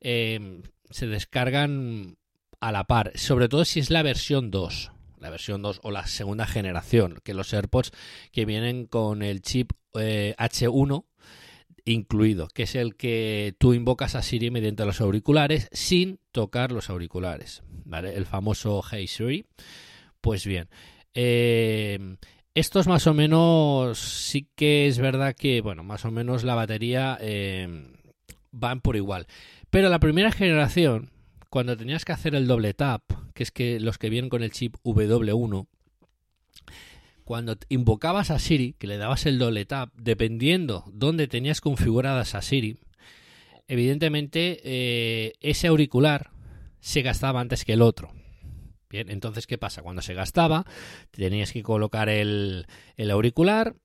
eh, 0.00 0.60
se 0.90 1.06
descargan 1.06 2.16
a 2.60 2.72
la 2.72 2.84
par, 2.84 3.12
sobre 3.16 3.48
todo 3.48 3.64
si 3.64 3.80
es 3.80 3.90
la 3.90 4.02
versión 4.02 4.50
2, 4.50 4.90
la 5.18 5.30
versión 5.30 5.62
2 5.62 5.80
o 5.82 5.90
la 5.90 6.06
segunda 6.06 6.46
generación, 6.46 7.18
que 7.24 7.34
los 7.34 7.52
AirPods 7.52 7.92
que 8.32 8.44
vienen 8.44 8.86
con 8.86 9.22
el 9.22 9.42
chip 9.42 9.72
eh, 9.98 10.34
H1 10.38 11.04
incluido, 11.84 12.48
que 12.48 12.64
es 12.64 12.74
el 12.74 12.96
que 12.96 13.54
tú 13.58 13.72
invocas 13.74 14.14
a 14.16 14.22
Siri 14.22 14.50
mediante 14.50 14.84
los 14.84 15.00
auriculares 15.00 15.68
sin 15.72 16.18
tocar 16.32 16.72
los 16.72 16.90
auriculares, 16.90 17.62
¿vale? 17.84 18.14
El 18.16 18.26
famoso 18.26 18.82
Hey 18.90 19.06
Siri. 19.06 19.46
Pues 20.20 20.46
bien, 20.46 20.68
eh, 21.14 22.16
estos 22.54 22.86
más 22.86 23.06
o 23.06 23.14
menos 23.14 23.98
sí 23.98 24.48
que 24.54 24.86
es 24.86 24.98
verdad 24.98 25.36
que, 25.36 25.60
bueno, 25.60 25.84
más 25.84 26.04
o 26.04 26.10
menos 26.10 26.42
la 26.42 26.54
batería 26.54 27.18
eh, 27.20 27.68
van 28.50 28.80
por 28.80 28.96
igual. 28.96 29.26
Pero 29.70 29.88
la 29.88 30.00
primera 30.00 30.32
generación, 30.32 31.10
cuando 31.50 31.76
tenías 31.76 32.04
que 32.04 32.12
hacer 32.12 32.34
el 32.34 32.46
doble 32.46 32.72
tap, 32.74 33.02
que 33.34 33.42
es 33.42 33.50
que 33.50 33.78
los 33.78 33.98
que 33.98 34.08
vienen 34.08 34.30
con 34.30 34.42
el 34.42 34.52
chip 34.52 34.76
W1, 34.84 35.66
cuando 37.24 37.56
invocabas 37.68 38.30
a 38.30 38.38
Siri, 38.38 38.74
que 38.78 38.86
le 38.86 38.98
dabas 38.98 39.26
el 39.26 39.38
doble 39.38 39.66
tap, 39.66 39.92
dependiendo 39.94 40.84
dónde 40.92 41.28
tenías 41.28 41.60
configuradas 41.60 42.34
a 42.34 42.40
Siri, 42.40 42.78
evidentemente 43.68 44.60
eh, 44.64 45.32
ese 45.40 45.66
auricular 45.66 46.30
se 46.80 47.02
gastaba 47.02 47.40
antes 47.40 47.64
que 47.64 47.74
el 47.74 47.82
otro. 47.82 48.12
Entonces, 49.00 49.46
¿qué 49.46 49.58
pasa? 49.58 49.82
Cuando 49.82 50.02
se 50.02 50.14
gastaba, 50.14 50.64
tenías 51.10 51.52
que 51.52 51.62
colocar 51.62 52.08
el, 52.08 52.66
el 52.96 53.10
auricular, 53.10 53.76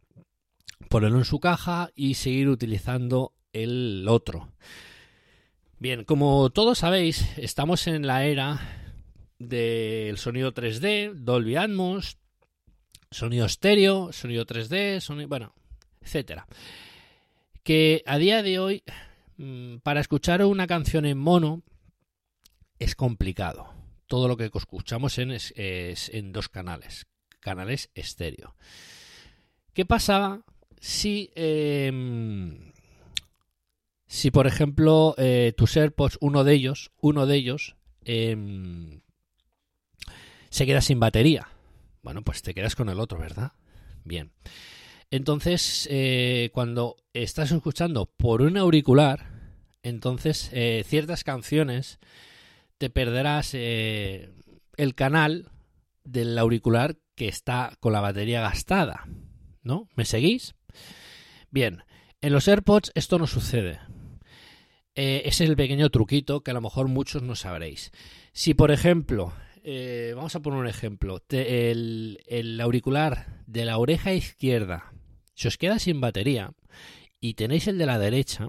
ponerlo 0.89 1.19
en 1.19 1.25
su 1.25 1.39
caja 1.39 1.91
y 1.95 2.15
seguir 2.15 2.49
utilizando 2.49 3.33
el 3.53 4.05
otro. 4.07 4.51
Bien, 5.79 6.03
como 6.03 6.49
todos 6.51 6.79
sabéis, 6.79 7.27
estamos 7.37 7.87
en 7.87 8.05
la 8.05 8.25
era 8.25 8.59
del 9.39 10.17
sonido 10.17 10.53
3D, 10.53 11.13
Dolby 11.13 11.55
Atmos, 11.55 12.17
sonido 13.09 13.45
estéreo, 13.45 14.13
sonido 14.13 14.45
3D, 14.45 14.99
sonido, 14.99 15.27
bueno, 15.27 15.53
etcétera. 16.01 16.47
Que 17.63 18.03
a 18.05 18.17
día 18.17 18.43
de 18.43 18.59
hoy, 18.59 18.83
mm, 19.37 19.77
para 19.77 20.01
escuchar 20.01 20.43
una 20.45 20.67
canción 20.67 21.05
en 21.05 21.17
mono, 21.17 21.63
es 22.79 22.95
complicado. 22.95 23.80
Todo 24.11 24.27
lo 24.27 24.35
que 24.35 24.51
escuchamos 24.53 25.17
en, 25.19 25.37
en 25.55 26.33
dos 26.33 26.49
canales, 26.49 27.07
canales 27.39 27.89
estéreo. 27.95 28.57
¿Qué 29.73 29.85
pasaba 29.85 30.41
si, 30.81 31.31
eh, 31.33 32.59
si 34.07 34.29
por 34.29 34.47
ejemplo, 34.47 35.15
eh, 35.17 35.53
tus 35.55 35.77
AirPods, 35.77 36.17
uno 36.19 36.43
de 36.43 36.53
ellos, 36.55 36.91
uno 36.99 37.25
de 37.25 37.37
ellos, 37.37 37.77
eh, 38.03 38.99
se 40.49 40.65
queda 40.65 40.81
sin 40.81 40.99
batería? 40.99 41.47
Bueno, 42.03 42.21
pues 42.21 42.41
te 42.41 42.53
quedas 42.53 42.75
con 42.75 42.89
el 42.89 42.99
otro, 42.99 43.17
¿verdad? 43.17 43.53
Bien. 44.03 44.33
Entonces, 45.09 45.87
eh, 45.89 46.49
cuando 46.53 46.97
estás 47.13 47.53
escuchando 47.53 48.07
por 48.07 48.41
un 48.41 48.57
auricular, 48.57 49.29
entonces 49.83 50.49
eh, 50.51 50.83
ciertas 50.85 51.23
canciones 51.23 51.97
te 52.81 52.89
perderás 52.89 53.51
eh, 53.53 54.31
el 54.75 54.95
canal 54.95 55.51
del 56.03 56.35
auricular 56.39 56.97
que 57.13 57.27
está 57.27 57.77
con 57.79 57.93
la 57.93 58.01
batería 58.01 58.41
gastada. 58.41 59.07
¿No? 59.61 59.87
¿Me 59.95 60.03
seguís? 60.03 60.55
Bien, 61.51 61.83
en 62.21 62.33
los 62.33 62.47
AirPods 62.47 62.91
esto 62.95 63.19
no 63.19 63.27
sucede. 63.27 63.79
Eh, 64.95 65.21
ese 65.25 65.43
es 65.43 65.49
el 65.51 65.55
pequeño 65.55 65.91
truquito 65.91 66.41
que 66.41 66.49
a 66.49 66.55
lo 66.55 66.61
mejor 66.61 66.87
muchos 66.87 67.21
no 67.21 67.35
sabréis. 67.35 67.91
Si, 68.33 68.55
por 68.55 68.71
ejemplo, 68.71 69.31
eh, 69.63 70.13
vamos 70.15 70.35
a 70.35 70.39
poner 70.39 70.59
un 70.59 70.67
ejemplo, 70.67 71.21
el 71.29 72.59
auricular 72.63 73.43
de 73.45 73.63
la 73.63 73.77
oreja 73.77 74.11
izquierda 74.11 74.91
se 75.35 75.49
os 75.49 75.59
queda 75.59 75.77
sin 75.77 76.01
batería 76.01 76.53
y 77.19 77.35
tenéis 77.35 77.67
el 77.67 77.77
de 77.77 77.85
la 77.85 77.99
derecha, 77.99 78.47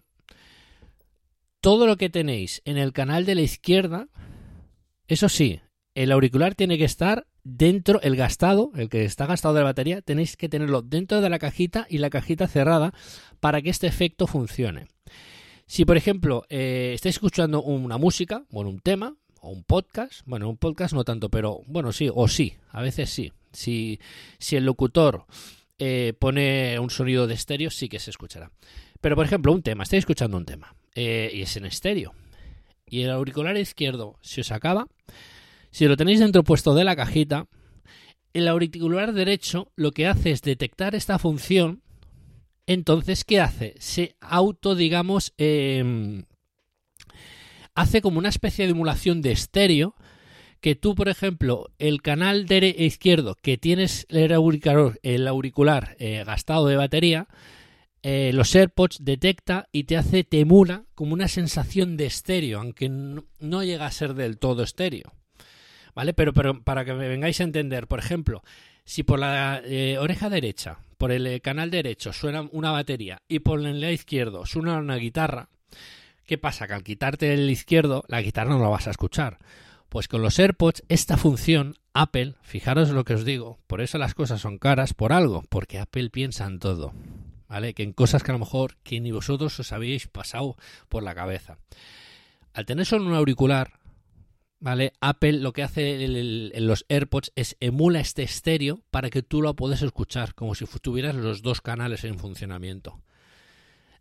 todo 1.63 1.87
lo 1.87 1.97
que 1.97 2.11
tenéis 2.11 2.61
en 2.65 2.77
el 2.77 2.93
canal 2.93 3.25
de 3.25 3.37
la 3.37 3.43
izquierda, 3.43 4.09
eso 5.07 5.29
sí, 5.29 5.61
el 5.95 6.11
auricular 6.11 6.57
tiene 6.57 6.77
que 6.77 6.85
estar 6.85 7.27
dentro, 7.45 8.03
el 8.03 8.17
gastado, 8.17 8.73
el 8.75 8.89
que 8.89 9.05
está 9.05 9.27
gastado 9.27 9.55
de 9.55 9.61
la 9.61 9.67
batería, 9.67 10.03
tenéis 10.03 10.37
que 10.37 10.49
tenerlo 10.49 10.83
dentro 10.83 11.21
de 11.21 11.31
la 11.31 11.39
cajita 11.39 11.87
y 11.89 11.99
la 11.99 12.11
cajita 12.11 12.49
cerrada 12.49 12.93
para 13.39 13.63
que 13.63 13.71
este 13.71 13.87
efecto 13.87 14.27
funcione. 14.27 14.89
Si, 15.67 15.85
por 15.85 15.97
ejemplo, 15.97 16.45
eh, 16.49 16.93
estáis 16.95 17.15
escuchando 17.15 17.63
una 17.63 17.97
música, 17.97 18.45
bueno, 18.51 18.69
un 18.69 18.81
tema, 18.81 19.15
o 19.41 19.51
un 19.51 19.63
podcast, 19.63 20.23
bueno, 20.27 20.49
un 20.49 20.57
podcast 20.57 20.95
no 20.95 21.05
tanto, 21.05 21.29
pero 21.31 21.63
bueno, 21.67 21.93
sí, 21.93 22.11
o 22.13 22.27
sí, 22.27 22.55
a 22.71 22.83
veces 22.83 23.09
sí. 23.09 23.33
Si, 23.53 24.01
si 24.39 24.57
el 24.57 24.65
locutor 24.65 25.27
eh, 25.79 26.13
pone 26.19 26.79
un 26.81 26.91
sonido 26.91 27.29
de 27.29 27.35
estéreo, 27.35 27.71
sí 27.71 27.89
que 27.89 28.01
se 28.01 28.11
escuchará. 28.11 28.51
Pero, 29.01 29.15
por 29.15 29.27
ejemplo, 29.27 29.53
un 29.53 29.63
tema, 29.63 29.85
estáis 29.85 30.01
escuchando 30.01 30.37
un 30.37 30.45
tema, 30.45 30.75
eh, 30.95 31.31
y 31.33 31.43
es 31.43 31.57
en 31.57 31.65
estéreo, 31.65 32.15
y 32.87 33.03
el 33.03 33.11
auricular 33.11 33.57
izquierdo 33.57 34.19
se 34.23 34.43
os 34.43 34.53
acaba, 34.53 34.87
si 35.71 35.87
lo 35.87 35.97
tenéis 35.97 36.21
dentro 36.21 36.45
puesto 36.45 36.75
de 36.75 36.85
la 36.85 36.97
cajita, 36.97 37.47
el 38.35 38.49
auricular 38.49 39.13
derecho 39.13 39.71
lo 39.77 39.93
que 39.93 40.07
hace 40.07 40.31
es 40.31 40.43
detectar 40.43 40.95
esta 40.95 41.19
función. 41.19 41.83
Entonces, 42.67 43.25
¿qué 43.25 43.41
hace? 43.41 43.75
Se 43.79 44.17
auto, 44.21 44.75
digamos, 44.75 45.35
eh, 45.37 46.25
hace 47.75 48.01
como 48.01 48.19
una 48.19 48.29
especie 48.29 48.67
de 48.67 48.73
emulación 48.73 49.23
de 49.23 49.33
estéreo. 49.33 49.95
Que 50.61 50.77
tú, 50.77 50.95
por 50.95 51.09
ejemplo, 51.09 51.71
el 51.81 52.03
canal 52.03 52.47
dere- 52.47 52.77
izquierdo 52.79 53.35
que 53.35 53.59
tienes 53.59 54.07
el 54.11 54.33
auricular, 54.33 55.01
el 55.03 55.27
auricular 55.27 55.97
eh, 55.99 56.23
gastado 56.25 56.69
de 56.69 56.77
batería, 56.77 57.27
eh, 58.03 58.33
los 58.35 58.55
AirPods 58.55 58.99
detecta 59.05 59.69
y 59.71 59.85
te 59.85 59.97
hace, 59.97 60.25
te 60.25 60.41
emula 60.41 60.85
como 60.95 61.15
una 61.15 61.29
sensación 61.29 61.97
de 61.97 62.07
estéreo, 62.07 62.59
aunque 62.59 62.89
no, 62.89 63.63
llega 63.63 63.87
a 63.87 63.93
ser 63.93 64.15
del 64.15 64.39
todo 64.39 64.65
estéreo. 64.65 65.13
¿Vale? 65.95 66.15
Pero, 66.15 66.33
pero 66.33 66.63
para 66.63 66.85
que 66.85 66.95
me 66.95 67.09
vengáis 67.09 67.41
a 67.41 67.45
entender, 67.45 67.87
por 67.87 67.99
ejemplo, 67.99 68.43
si 68.85 69.03
por 69.03 69.19
la 69.19 69.61
eh, 69.65 69.99
oreja 69.99 70.31
derecha, 70.31 70.79
por 70.99 71.13
el 71.13 71.27
eh, 71.27 71.41
canal 71.41 71.71
derecho 71.71 72.13
suena 72.13 72.49
una 72.51 72.73
batería 72.73 73.23
y 73.29 73.41
por 73.41 73.61
el 73.61 73.81
lado 73.81 73.93
izquierdo 73.93 74.47
suena 74.47 74.79
una 74.79 74.97
guitarra, 74.97 75.49
¿qué 76.25 76.39
pasa? 76.39 76.67
Que 76.67 76.75
al 76.75 76.83
quitarte 76.83 77.35
el 77.35 77.49
izquierdo, 77.51 78.05
la 78.09 78.23
guitarra 78.23 78.51
no 78.51 78.63
la 78.63 78.69
vas 78.69 78.89
a 78.89 78.93
escuchar. 78.93 79.39
Pues 79.89 80.09
con 80.09 80.23
los 80.23 80.39
AirPods, 80.39 80.83
esta 80.89 81.19
función, 81.19 81.77
Apple, 81.93 82.35
fijaros 82.41 82.89
lo 82.91 83.05
que 83.05 83.15
os 83.15 83.27
digo, 83.27 83.61
por 83.67 83.83
eso 83.83 83.99
las 83.99 84.15
cosas 84.15 84.41
son 84.41 84.59
caras 84.59 84.95
por 84.95 85.13
algo, 85.13 85.45
porque 85.51 85.79
Apple 85.79 86.09
piensa 86.09 86.47
en 86.47 86.59
todo. 86.59 86.95
Que 87.75 87.83
en 87.83 87.93
cosas 87.93 88.23
que 88.23 88.31
a 88.31 88.35
lo 88.35 88.39
mejor 88.39 88.77
que 88.83 89.01
ni 89.01 89.13
vosotros 89.13 89.59
os 89.61 89.73
habéis 89.73 90.07
pasado 90.09 90.57
por 90.89 91.03
la 91.03 91.15
cabeza. 91.15 91.59
Al 92.55 92.67
tener 92.67 92.87
solo 92.87 93.07
un 93.07 93.15
auricular, 93.15 93.79
¿vale? 94.59 94.93
Apple 95.01 95.35
lo 95.35 95.53
que 95.53 95.63
hace 95.63 96.05
en 96.05 96.67
los 96.67 96.87
AirPods 96.89 97.33
es 97.37 97.57
emula 97.61 98.01
este 98.01 98.23
estéreo 98.23 98.81
para 98.91 99.11
que 99.11 99.23
tú 99.23 99.43
lo 99.43 99.55
puedas 99.55 99.83
escuchar, 99.83 100.35
como 100.35 100.55
si 100.55 100.65
tuvieras 100.81 101.15
los 101.15 101.43
dos 101.43 101.61
canales 101.61 102.05
en 102.05 102.19
funcionamiento. 102.19 103.03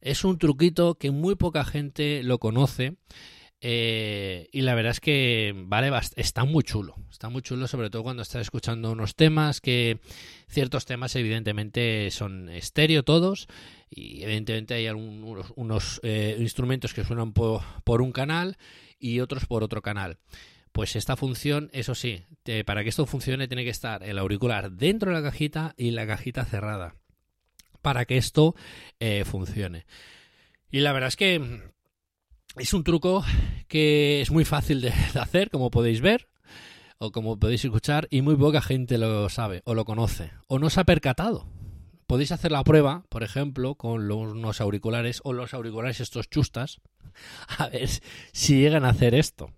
Es 0.02 0.24
un 0.24 0.38
truquito 0.38 0.96
que 0.96 1.12
muy 1.12 1.36
poca 1.36 1.64
gente 1.64 2.24
lo 2.24 2.40
conoce. 2.40 2.96
Eh, 3.62 4.50
y 4.52 4.62
la 4.62 4.76
verdad 4.76 4.92
es 4.92 5.00
que 5.00 5.54
vale 5.56 5.92
está 6.16 6.46
muy 6.46 6.64
chulo 6.64 6.96
está 7.12 7.30
muy 7.30 7.42
chulo 7.44 7.68
sobre 7.68 7.90
todo 7.90 8.04
cuando 8.04 8.24
estás 8.24 8.42
escuchando 8.42 8.92
unos 8.92 9.16
temas 9.16 9.62
que 9.62 10.00
ciertos 10.48 10.86
temas 10.86 11.16
evidentemente 11.16 12.10
son 12.12 12.50
estéreo 12.50 13.04
todos 13.04 13.48
y 13.90 14.24
evidentemente 14.24 14.74
hay 14.74 14.88
unos, 14.90 16.00
eh, 16.04 16.36
instrumentos 16.40 16.94
que 16.94 17.04
suenan 17.04 17.34
po- 17.34 17.64
por 17.84 18.02
un 18.02 18.12
canal 18.12 18.58
y 19.00 19.20
otros 19.20 19.46
por 19.46 19.64
otro 19.64 19.82
canal 19.82 20.18
pues 20.72 20.96
esta 20.96 21.18
función, 21.18 21.70
eso 21.74 21.96
sí, 21.96 22.24
para 22.66 22.84
que 22.84 22.90
esto 22.90 23.06
funcione 23.06 23.50
tiene 23.50 23.66
que 23.66 23.70
estar 23.70 24.04
el 24.04 24.18
auricular 24.18 24.72
dentro 24.72 25.12
de 25.12 25.18
la 25.18 25.24
cajita 25.30 25.74
y 25.78 25.92
la 25.92 26.08
cajita 26.08 26.46
cerrada. 26.46 26.96
Para 27.82 28.06
que 28.06 28.16
esto 28.16 28.56
eh, 29.02 29.26
funcione. 29.26 29.86
Y 30.72 30.80
la 30.80 30.94
verdad 30.94 31.10
es 31.10 31.18
que 31.18 31.71
es 32.58 32.74
un 32.74 32.84
truco 32.84 33.24
que 33.68 34.22
es 34.22 34.32
muy 34.32 34.46
fácil 34.46 34.82
de, 34.82 34.90
hacer, 35.20 35.50
como 35.50 35.72
podéis 35.72 36.02
ver, 36.02 36.28
o 36.98 37.12
como 37.12 37.40
podéis 37.40 37.66
escuchar, 37.66 38.08
y 38.12 38.22
muy 38.22 38.36
poca 38.36 38.62
gente 38.62 38.98
lo 38.98 39.30
sabe, 39.30 39.62
o 39.66 39.74
lo 39.74 39.86
conoce, 39.86 40.32
o 40.48 40.60
no 40.60 40.70
se 40.70 40.82
ha 40.82 40.84
percatado. 40.84 41.48
Podéis 42.08 42.32
hacer 42.34 42.52
la 42.52 42.64
prueba, 42.64 43.06
por 43.10 43.24
ejemplo, 43.24 43.76
con 43.76 44.08
los, 44.08 44.34
unos 44.34 44.60
auriculares 44.60 45.22
o 45.24 45.32
los 45.32 45.54
auriculares 45.54 46.02
estos 46.02 46.30
chustas, 46.30 46.82
a 47.58 47.70
ver 47.70 47.90
si 48.34 48.60
llegan 48.60 48.86
a 48.86 48.90
hacer 48.90 49.16
esto. 49.16 49.52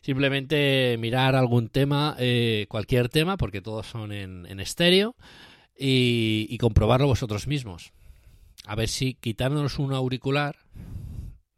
Simplemente 0.00 0.96
mirar 0.98 1.34
algún 1.34 1.68
tema, 1.68 2.14
eh, 2.18 2.66
cualquier 2.68 3.08
tema, 3.08 3.36
porque 3.36 3.62
todos 3.62 3.86
son 3.86 4.12
en, 4.12 4.46
en 4.46 4.60
estéreo, 4.60 5.16
y, 5.76 6.46
y 6.48 6.58
comprobarlo 6.58 7.06
vosotros 7.06 7.48
mismos. 7.48 7.92
A 8.66 8.76
ver 8.76 8.88
si 8.88 9.14
quitándonos 9.14 9.78
un 9.78 9.92
auricular, 9.92 10.56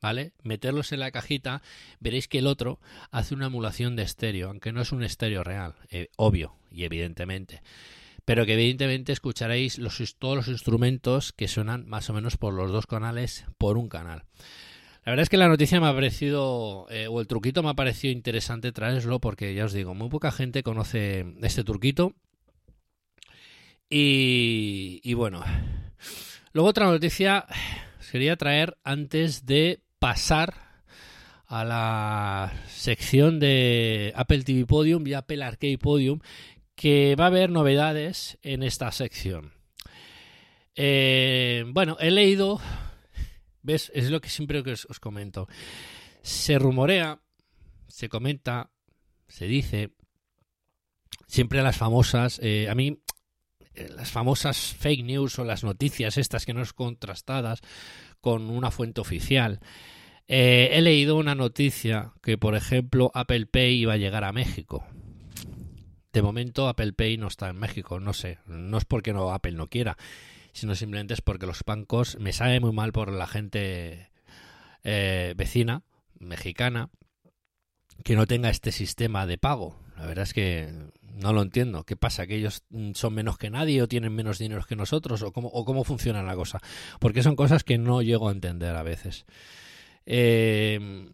¿vale? 0.06 0.30
Meterlos 0.44 0.92
en 0.92 1.00
la 1.00 1.10
cajita, 1.10 1.62
veréis 1.98 2.28
que 2.28 2.38
el 2.38 2.46
otro 2.46 2.78
hace 3.10 3.34
una 3.34 3.46
emulación 3.46 3.96
de 3.96 4.04
estéreo, 4.04 4.50
aunque 4.50 4.70
no 4.70 4.80
es 4.80 4.92
un 4.92 5.02
estéreo 5.02 5.42
real, 5.42 5.74
eh, 5.90 6.10
obvio 6.16 6.54
y 6.70 6.84
evidentemente. 6.84 7.60
Pero 8.24 8.46
que 8.46 8.54
evidentemente 8.54 9.10
escucharéis 9.10 9.80
los, 9.80 9.98
todos 10.16 10.36
los 10.36 10.46
instrumentos 10.46 11.32
que 11.32 11.48
suenan 11.48 11.88
más 11.88 12.08
o 12.08 12.12
menos 12.12 12.36
por 12.36 12.54
los 12.54 12.70
dos 12.70 12.86
canales 12.86 13.46
por 13.58 13.76
un 13.76 13.88
canal. 13.88 14.22
La 15.04 15.10
verdad 15.10 15.24
es 15.24 15.28
que 15.28 15.38
la 15.38 15.48
noticia 15.48 15.80
me 15.80 15.88
ha 15.88 15.92
parecido, 15.92 16.86
eh, 16.88 17.08
o 17.08 17.20
el 17.20 17.26
truquito 17.26 17.64
me 17.64 17.70
ha 17.70 17.74
parecido 17.74 18.12
interesante 18.12 18.70
traerlo 18.70 19.20
porque 19.20 19.54
ya 19.54 19.64
os 19.64 19.72
digo, 19.72 19.92
muy 19.96 20.08
poca 20.08 20.30
gente 20.30 20.62
conoce 20.62 21.34
este 21.42 21.64
truquito. 21.64 22.14
Y, 23.90 25.00
y 25.02 25.14
bueno, 25.14 25.42
luego 26.52 26.68
otra 26.68 26.86
noticia 26.86 27.44
quería 28.16 28.36
traer 28.36 28.78
antes 28.82 29.44
de 29.44 29.82
pasar 29.98 30.54
a 31.46 31.64
la 31.64 32.52
sección 32.68 33.38
de 33.38 34.12
Apple 34.16 34.42
TV 34.42 34.66
Podium 34.66 35.06
y 35.06 35.14
Apple 35.14 35.44
Arcade 35.44 35.78
Podium, 35.78 36.20
que 36.74 37.16
va 37.16 37.24
a 37.24 37.28
haber 37.28 37.50
novedades 37.50 38.38
en 38.42 38.62
esta 38.62 38.90
sección. 38.92 39.52
Eh, 40.74 41.64
bueno, 41.68 41.96
he 42.00 42.10
leído 42.10 42.60
¿Ves? 43.66 43.90
Es 43.96 44.10
lo 44.10 44.20
que 44.20 44.28
siempre 44.28 44.60
os, 44.60 44.86
os 44.88 45.00
comento. 45.00 45.48
Se 46.22 46.56
rumorea, 46.56 47.18
se 47.88 48.08
comenta, 48.08 48.70
se 49.26 49.46
dice, 49.46 49.90
siempre 51.26 51.60
las 51.64 51.76
famosas, 51.76 52.38
eh, 52.44 52.68
a 52.70 52.76
mí, 52.76 53.02
eh, 53.74 53.88
las 53.88 54.12
famosas 54.12 54.56
fake 54.56 55.02
news 55.02 55.40
o 55.40 55.44
las 55.44 55.64
noticias 55.64 56.16
estas 56.16 56.46
que 56.46 56.54
no 56.54 56.62
es 56.62 56.72
contrastadas 56.72 57.60
con 58.26 58.50
una 58.50 58.72
fuente 58.72 59.00
oficial. 59.00 59.60
Eh, 60.26 60.70
he 60.72 60.82
leído 60.82 61.14
una 61.14 61.36
noticia 61.36 62.10
que, 62.24 62.36
por 62.36 62.56
ejemplo, 62.56 63.12
Apple 63.14 63.46
Pay 63.46 63.82
iba 63.82 63.92
a 63.92 63.98
llegar 63.98 64.24
a 64.24 64.32
México. 64.32 64.84
De 66.12 66.22
momento 66.22 66.66
Apple 66.66 66.92
Pay 66.92 67.18
no 67.18 67.28
está 67.28 67.48
en 67.48 67.56
México, 67.56 68.00
no 68.00 68.12
sé, 68.12 68.38
no 68.48 68.78
es 68.78 68.84
porque 68.84 69.12
no 69.12 69.32
Apple 69.32 69.52
no 69.52 69.68
quiera, 69.68 69.96
sino 70.52 70.74
simplemente 70.74 71.14
es 71.14 71.20
porque 71.20 71.46
los 71.46 71.62
bancos 71.64 72.18
me 72.18 72.32
sabe 72.32 72.58
muy 72.58 72.72
mal 72.72 72.90
por 72.90 73.12
la 73.12 73.28
gente 73.28 74.10
eh, 74.82 75.34
vecina, 75.36 75.84
mexicana, 76.18 76.90
que 78.02 78.16
no 78.16 78.26
tenga 78.26 78.50
este 78.50 78.72
sistema 78.72 79.24
de 79.26 79.38
pago. 79.38 79.78
La 79.96 80.06
verdad 80.06 80.24
es 80.24 80.34
que 80.34 80.74
no 81.16 81.32
lo 81.32 81.42
entiendo. 81.42 81.84
¿Qué 81.84 81.96
pasa? 81.96 82.26
¿Que 82.26 82.36
ellos 82.36 82.62
son 82.94 83.14
menos 83.14 83.38
que 83.38 83.50
nadie 83.50 83.82
o 83.82 83.88
tienen 83.88 84.14
menos 84.14 84.38
dinero 84.38 84.64
que 84.68 84.76
nosotros? 84.76 85.22
¿O 85.22 85.32
cómo, 85.32 85.48
o 85.48 85.64
cómo 85.64 85.82
funciona 85.82 86.22
la 86.22 86.36
cosa? 86.36 86.60
Porque 87.00 87.22
son 87.22 87.36
cosas 87.36 87.64
que 87.64 87.78
no 87.78 88.02
llego 88.02 88.28
a 88.28 88.32
entender 88.32 88.76
a 88.76 88.82
veces. 88.82 89.24
Eh, 90.04 91.08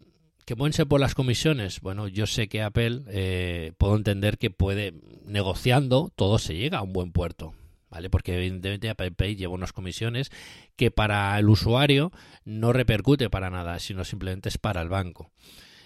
¿Que 0.45 0.55
pueden 0.57 0.73
ser 0.73 0.87
por 0.87 0.99
las 0.99 1.15
comisiones? 1.15 1.79
Bueno, 1.79 2.07
yo 2.09 2.27
sé 2.27 2.49
que 2.49 2.61
Apple, 2.61 3.01
eh, 3.07 3.71
puedo 3.77 3.95
entender 3.95 4.37
que 4.37 4.49
puede, 4.49 4.93
negociando, 5.25 6.11
todo 6.15 6.37
se 6.37 6.55
llega 6.55 6.79
a 6.79 6.83
un 6.83 6.91
buen 6.91 7.13
puerto. 7.13 7.53
¿vale? 7.89 8.09
Porque 8.09 8.35
evidentemente 8.35 8.89
Apple 8.89 9.11
Pay 9.11 9.35
lleva 9.35 9.53
unas 9.53 9.71
comisiones 9.71 10.31
que 10.75 10.89
para 10.89 11.37
el 11.37 11.47
usuario 11.47 12.11
no 12.43 12.73
repercute 12.73 13.29
para 13.29 13.51
nada, 13.51 13.79
sino 13.79 14.03
simplemente 14.03 14.49
es 14.49 14.57
para 14.57 14.81
el 14.81 14.89
banco. 14.89 15.29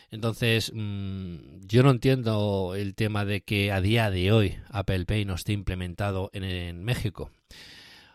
Entonces, 0.10 0.72
mmm, 0.74 1.36
yo 1.68 1.84
no 1.84 1.92
entiendo 1.92 2.76
el 2.76 2.96
tema 2.96 3.26
de 3.26 3.42
que 3.42 3.72
a 3.72 3.82
día 3.82 4.10
de 4.10 4.32
hoy 4.32 4.56
Apple 4.70 5.06
Pay 5.06 5.26
no 5.26 5.36
esté 5.36 5.54
implementado 5.54 6.30
en, 6.34 6.44
en 6.44 6.84
México. 6.84 7.32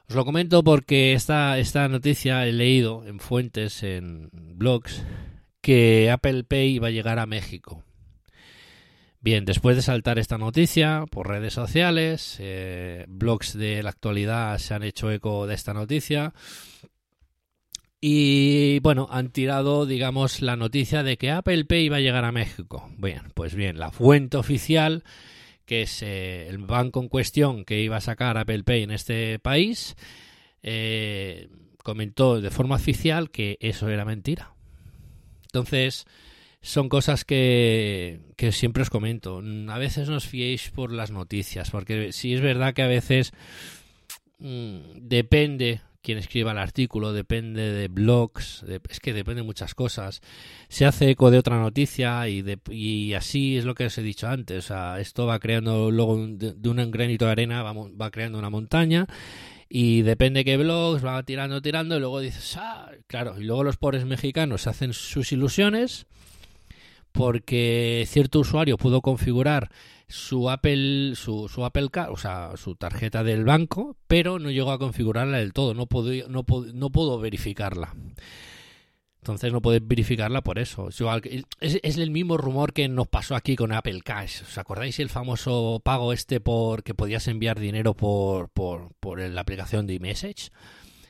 Os 0.08 0.16
lo 0.16 0.24
comento 0.24 0.62
porque 0.64 1.12
esta, 1.12 1.58
esta 1.58 1.88
noticia 1.88 2.46
he 2.46 2.52
leído 2.52 3.06
en 3.06 3.20
fuentes, 3.20 3.82
en 3.82 4.30
blogs, 4.32 5.04
que 5.60 6.10
Apple 6.10 6.44
Pay 6.44 6.78
va 6.78 6.88
a 6.88 6.90
llegar 6.90 7.18
a 7.18 7.26
México. 7.26 7.82
Bien, 9.20 9.44
después 9.44 9.76
de 9.76 9.82
saltar 9.82 10.18
esta 10.18 10.36
noticia 10.36 11.04
por 11.08 11.28
redes 11.28 11.54
sociales, 11.54 12.36
eh, 12.40 13.04
blogs 13.08 13.56
de 13.56 13.80
la 13.82 13.90
actualidad 13.90 14.58
se 14.58 14.74
han 14.74 14.82
hecho 14.82 15.12
eco 15.12 15.46
de 15.46 15.54
esta 15.54 15.72
noticia 15.72 16.34
y 18.04 18.80
bueno, 18.80 19.06
han 19.12 19.30
tirado, 19.30 19.86
digamos, 19.86 20.42
la 20.42 20.56
noticia 20.56 21.04
de 21.04 21.16
que 21.16 21.30
Apple 21.30 21.64
Pay 21.66 21.88
va 21.88 21.98
a 21.98 22.00
llegar 22.00 22.24
a 22.24 22.32
México. 22.32 22.90
Bien, 22.98 23.22
pues 23.32 23.54
bien, 23.54 23.78
la 23.78 23.92
fuente 23.92 24.36
oficial, 24.36 25.04
que 25.66 25.82
es 25.82 26.02
eh, 26.02 26.48
el 26.48 26.58
banco 26.58 27.00
en 27.00 27.08
cuestión 27.08 27.64
que 27.64 27.80
iba 27.80 27.96
a 27.96 28.00
sacar 28.00 28.36
Apple 28.36 28.64
Pay 28.64 28.82
en 28.82 28.90
este 28.90 29.38
país, 29.38 29.94
eh, 30.64 31.48
comentó 31.84 32.40
de 32.40 32.50
forma 32.50 32.74
oficial 32.74 33.30
que 33.30 33.56
eso 33.60 33.88
era 33.88 34.04
mentira. 34.04 34.52
Entonces, 35.44 36.04
son 36.60 36.88
cosas 36.88 37.24
que, 37.24 38.18
que, 38.34 38.50
siempre 38.50 38.82
os 38.82 38.90
comento. 38.90 39.40
A 39.68 39.78
veces 39.78 40.08
no 40.08 40.16
os 40.16 40.26
fiéis 40.26 40.70
por 40.70 40.90
las 40.90 41.12
noticias, 41.12 41.70
porque 41.70 42.10
sí 42.10 42.34
es 42.34 42.40
verdad 42.40 42.74
que 42.74 42.82
a 42.82 42.88
veces 42.88 43.32
mmm, 44.40 44.80
depende 44.96 45.82
quien 46.02 46.18
escriba 46.18 46.52
el 46.52 46.58
artículo, 46.58 47.12
depende 47.12 47.72
de 47.72 47.88
blogs, 47.88 48.64
de, 48.66 48.80
es 48.88 49.00
que 49.00 49.12
depende 49.12 49.42
de 49.42 49.46
muchas 49.46 49.74
cosas. 49.74 50.20
Se 50.68 50.84
hace 50.84 51.10
eco 51.10 51.30
de 51.30 51.38
otra 51.38 51.58
noticia 51.58 52.28
y, 52.28 52.42
de, 52.42 52.58
y 52.70 53.14
así 53.14 53.56
es 53.56 53.64
lo 53.64 53.74
que 53.74 53.86
os 53.86 53.96
he 53.98 54.02
dicho 54.02 54.28
antes. 54.28 54.64
O 54.64 54.68
sea, 54.68 55.00
esto 55.00 55.26
va 55.26 55.38
creando 55.38 55.90
luego 55.90 56.16
de, 56.26 56.68
un 56.68 56.90
granito 56.90 57.26
de 57.26 57.32
arena, 57.32 57.62
va, 57.62 57.72
va 57.72 58.10
creando 58.10 58.38
una 58.38 58.50
montaña 58.50 59.06
y 59.74 60.02
depende 60.02 60.44
qué 60.44 60.58
blogs 60.58 61.02
va 61.02 61.22
tirando, 61.22 61.62
tirando 61.62 61.96
y 61.96 62.00
luego 62.00 62.20
dices, 62.20 62.56
ah, 62.58 62.90
claro, 63.06 63.40
y 63.40 63.44
luego 63.44 63.64
los 63.64 63.78
pobres 63.78 64.04
mexicanos 64.04 64.66
hacen 64.66 64.92
sus 64.92 65.32
ilusiones 65.32 66.06
porque 67.12 68.04
cierto 68.06 68.40
usuario 68.40 68.76
pudo 68.76 69.00
configurar 69.00 69.70
su 70.12 70.50
Apple 70.50 71.14
su, 71.16 71.48
su 71.48 71.64
Apple 71.64 71.88
Card, 71.90 72.12
o 72.12 72.16
sea, 72.16 72.52
su 72.56 72.74
tarjeta 72.74 73.24
del 73.24 73.44
banco, 73.44 73.96
pero 74.06 74.38
no 74.38 74.50
llegó 74.50 74.70
a 74.70 74.78
configurarla 74.78 75.38
del 75.38 75.54
todo, 75.54 75.72
no 75.72 75.86
pudo, 75.86 76.12
no 76.28 76.44
pudo, 76.44 76.72
no 76.72 76.90
pudo 76.90 77.18
verificarla. 77.18 77.94
Entonces 79.22 79.52
no 79.52 79.62
podéis 79.62 79.86
verificarla 79.86 80.42
por 80.42 80.58
eso. 80.58 80.88
Es, 80.88 81.78
es, 81.82 81.96
el 81.96 82.10
mismo 82.10 82.36
rumor 82.36 82.72
que 82.72 82.88
nos 82.88 83.06
pasó 83.06 83.36
aquí 83.36 83.54
con 83.54 83.72
Apple 83.72 84.02
Cash. 84.02 84.42
¿Os 84.42 84.58
acordáis 84.58 84.98
el 84.98 85.08
famoso 85.08 85.80
pago 85.82 86.12
este 86.12 86.40
por 86.40 86.82
que 86.82 86.92
podías 86.92 87.28
enviar 87.28 87.60
dinero 87.60 87.94
por, 87.94 88.48
por, 88.48 88.92
por 88.98 89.20
la 89.20 89.40
aplicación 89.40 89.86
de 89.86 89.94
iMessage? 89.94 90.50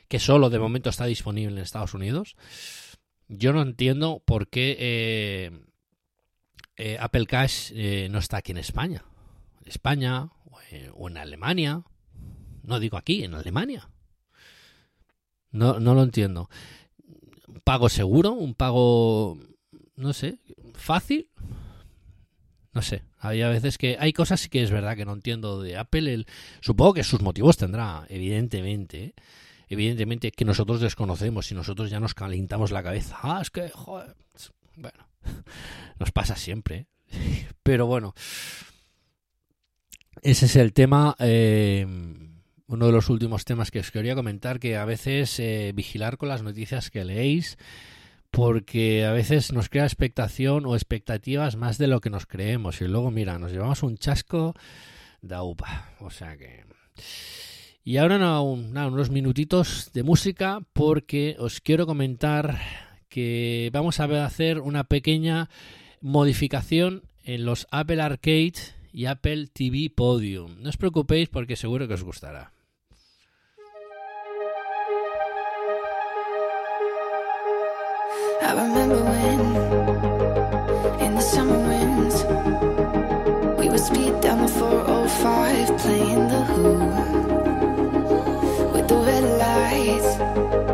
Que 0.07 0.19
solo 0.19 0.51
de 0.51 0.59
momento 0.59 0.91
está 0.91 1.05
disponible 1.05 1.55
en 1.55 1.63
Estados 1.63 1.95
Unidos. 1.95 2.35
Yo 3.27 3.51
no 3.51 3.63
entiendo 3.63 4.21
por 4.23 4.47
qué 4.47 4.77
eh, 4.79 5.51
eh, 6.75 6.97
Apple 6.99 7.25
Cash 7.25 7.71
eh, 7.73 8.07
no 8.09 8.19
está 8.19 8.37
aquí 8.37 8.51
en 8.51 8.57
España. 8.57 9.03
En 9.61 9.67
España 9.69 10.29
o 10.95 11.09
en, 11.09 11.17
Alemania. 11.17 11.83
No 12.63 12.79
digo 12.79 12.97
aquí, 12.97 13.23
en 13.23 13.33
Alemania. 13.33 13.89
No, 15.51 15.79
no 15.79 15.93
lo 15.93 16.03
entiendo. 16.03 16.49
¿Un 17.47 17.61
pago 17.61 17.89
seguro? 17.89 18.31
¿Un 18.31 18.55
pago, 18.55 19.37
no 19.95 20.13
sé, 20.13 20.39
fácil? 20.73 21.29
No 22.73 22.81
sé. 22.81 23.03
Hay 23.19 23.41
a 23.41 23.49
veces 23.49 23.77
que 23.77 23.97
hay 23.99 24.11
cosas 24.11 24.49
que 24.49 24.63
es 24.63 24.71
verdad 24.71 24.97
que 24.97 25.05
no 25.05 25.13
entiendo 25.13 25.61
de 25.61 25.77
Apple. 25.77 26.13
El, 26.13 26.27
supongo 26.59 26.95
que 26.95 27.03
sus 27.03 27.21
motivos 27.21 27.57
tendrá, 27.57 28.05
evidentemente. 28.09 29.03
¿eh? 29.03 29.13
Evidentemente 29.69 30.31
que 30.31 30.45
nosotros 30.45 30.81
desconocemos 30.81 31.51
y 31.51 31.55
nosotros 31.55 31.89
ya 31.89 31.99
nos 31.99 32.13
calentamos 32.15 32.71
la 32.71 32.83
cabeza. 32.83 33.17
Ah, 33.21 33.39
es 33.41 33.49
que, 33.49 33.69
joder. 33.69 34.15
Bueno, 34.75 35.07
nos 35.99 36.11
pasa 36.11 36.35
siempre. 36.35 36.87
¿eh? 37.11 37.47
Pero 37.63 37.85
bueno, 37.87 38.13
ese 40.21 40.45
es 40.45 40.55
el 40.55 40.73
tema. 40.73 41.15
eh, 41.19 41.85
uno 42.67 42.87
de 42.87 42.91
los 42.91 43.09
últimos 43.09 43.45
temas 43.45 43.71
que 43.71 43.79
os 43.79 43.91
quería 43.91 44.15
comentar, 44.15 44.59
que 44.59 44.77
a 44.77 44.85
veces 44.85 45.39
eh, 45.39 45.71
vigilar 45.75 46.17
con 46.17 46.29
las 46.29 46.41
noticias 46.41 46.89
que 46.89 47.05
leéis, 47.05 47.57
porque 48.31 49.05
a 49.05 49.11
veces 49.11 49.51
nos 49.51 49.69
crea 49.69 49.83
expectación 49.83 50.65
o 50.65 50.75
expectativas 50.75 51.55
más 51.55 51.77
de 51.77 51.87
lo 51.87 52.01
que 52.01 52.09
nos 52.09 52.25
creemos. 52.25 52.81
Y 52.81 52.87
luego, 52.87 53.11
mira, 53.11 53.37
nos 53.37 53.51
llevamos 53.51 53.83
un 53.83 53.97
chasco 53.97 54.55
de 55.21 55.39
upa. 55.39 55.93
O 55.99 56.09
sea 56.09 56.35
que... 56.35 56.65
Y 57.83 57.97
ahora 57.97 58.17
no, 58.17 58.55
nada, 58.55 58.87
unos 58.87 59.11
minutitos 59.11 59.91
de 59.93 60.03
música 60.03 60.61
porque 60.73 61.35
os 61.37 61.59
quiero 61.59 61.85
comentar 61.85 62.59
que 63.13 63.69
vamos 63.71 63.99
a 63.99 64.25
hacer 64.25 64.59
una 64.59 64.85
pequeña 64.85 65.47
modificación 66.01 67.03
en 67.23 67.45
los 67.45 67.67
Apple 67.69 68.01
Arcade 68.01 68.53
y 68.91 69.05
Apple 69.05 69.49
TV 69.53 69.91
Podium. 69.95 70.63
No 70.63 70.69
os 70.69 70.77
preocupéis 70.77 71.29
porque 71.29 71.55
seguro 71.55 71.87
que 71.87 71.93
os 71.93 72.03
gustará. 72.03 72.51
We 83.73 83.79
speed 83.79 84.21
down 84.21 84.39
the 84.45 84.47
405 84.47 85.81
playing 85.81 86.27
the 86.27 86.41
Who. 86.53 86.67
With 88.73 88.87
the 88.87 88.97
red 89.07 89.25
lights 89.43 90.72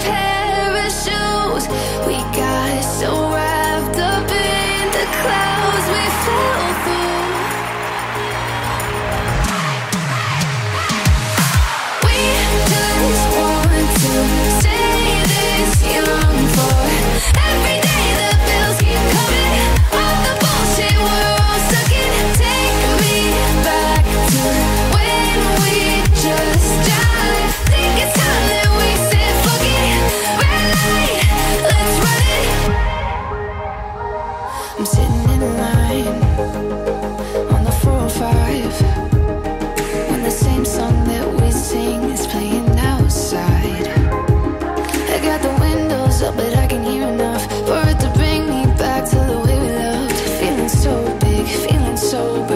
parachute. 0.00 1.68
We 2.06 2.16
got 2.36 2.80
so 2.82 3.12
right. 3.30 3.51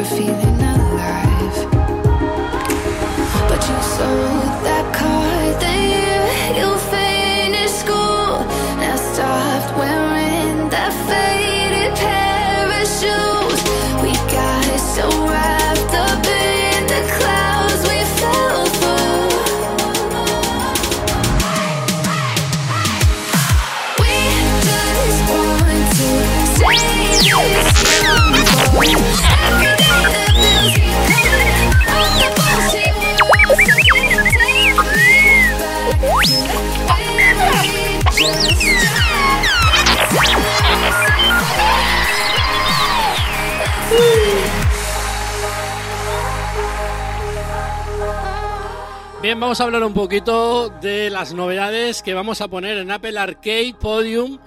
Feeling 0.09 0.56
Vamos 49.39 49.61
a 49.61 49.65
hablar 49.65 49.85
un 49.85 49.93
poquito 49.93 50.71
de 50.81 51.11
las 51.11 51.35
novedades 51.35 52.01
que 52.01 52.15
vamos 52.15 52.41
a 52.41 52.49
poner 52.49 52.79
en 52.79 52.91
Apple 52.91 53.19
Arcade 53.19 53.75
Podium 53.79 54.39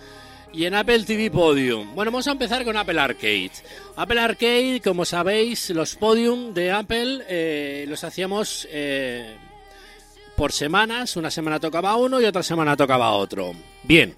y 0.51 0.65
en 0.65 0.73
Apple 0.73 1.03
TV 1.03 1.29
Podium. 1.29 1.93
Bueno, 1.93 2.11
vamos 2.11 2.27
a 2.27 2.31
empezar 2.31 2.65
con 2.65 2.75
Apple 2.75 2.99
Arcade. 2.99 3.51
Apple 3.95 4.19
Arcade, 4.19 4.81
como 4.83 5.05
sabéis, 5.05 5.69
los 5.69 5.95
Podium 5.95 6.55
de 6.55 6.71
Apple 6.71 7.23
eh, 7.29 7.85
los 7.87 8.03
hacíamos 8.03 8.67
eh, 8.71 9.35
por 10.35 10.51
semanas. 10.51 11.15
Una 11.17 11.29
semana 11.29 11.59
tocaba 11.59 11.95
uno 11.95 12.19
y 12.19 12.25
otra 12.25 12.41
semana 12.41 12.75
tocaba 12.75 13.11
otro. 13.11 13.53
Bien, 13.83 14.17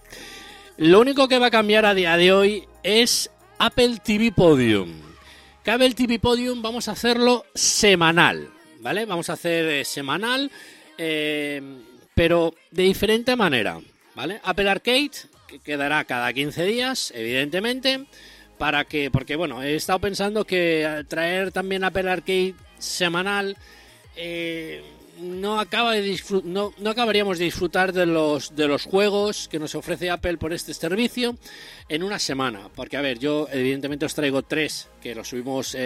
lo 0.78 1.01
único 1.01 1.28
que 1.28 1.38
va 1.38 1.47
a 1.47 1.51
cambiar 1.51 1.86
a 1.86 1.93
día 1.93 2.15
de 2.15 2.32
hoy 2.32 2.63
es 2.82 3.30
Apple 3.59 3.97
TV 4.01 4.32
Podium. 4.32 4.89
Que 5.65 5.72
Apple 5.72 5.93
TV 5.95 6.17
Podium 6.17 6.61
vamos 6.61 6.88
a 6.88 6.93
hacerlo 6.93 7.43
semanal, 7.53 8.49
¿vale? 8.82 9.06
Vamos 9.06 9.30
a 9.30 9.34
hacer 9.34 9.66
eh, 9.66 9.86
semanal, 9.86 10.52
eh, 10.98 11.62
pero 12.16 12.54
de 12.72 12.84
diferente 12.84 13.36
manera, 13.36 13.80
¿vale? 14.16 14.40
Apple 14.44 14.70
Arcade 14.70 15.12
que 15.48 15.60
quedará 15.60 16.04
cada 16.06 16.32
15 16.32 16.64
días, 16.64 17.12
evidentemente, 17.16 18.06
para 18.58 18.86
que, 18.86 19.12
porque 19.12 19.36
bueno, 19.36 19.62
he 19.62 19.76
estado 19.76 20.00
pensando 20.00 20.46
que 20.46 21.06
traer 21.10 21.52
también 21.52 21.84
Apple 21.84 22.10
Arcade 22.10 22.56
semanal 22.80 23.58
eh, 24.16 24.82
no 25.20 25.60
acaba 25.60 25.94
de 25.94 26.20
no, 26.46 26.74
no 26.78 26.90
acabaríamos 26.90 27.38
de 27.38 27.46
disfrutar 27.46 27.94
de 27.94 28.06
los 28.06 28.56
de 28.56 28.68
los 28.68 28.86
juegos 28.86 29.48
que 29.50 29.60
nos 29.60 29.76
ofrece 29.76 30.10
Apple 30.10 30.38
por 30.38 30.52
este 30.52 30.74
servicio 30.74 31.38
en 31.90 32.02
una 32.02 32.18
semana 32.18 32.70
porque 32.76 32.98
a 32.98 33.02
ver 33.02 33.20
yo 33.20 33.48
evidentemente 33.52 34.06
os 34.06 34.16
traigo 34.16 34.42
tres 34.42 34.90
que 35.00 35.14
los 35.14 35.28
subimos 35.30 35.78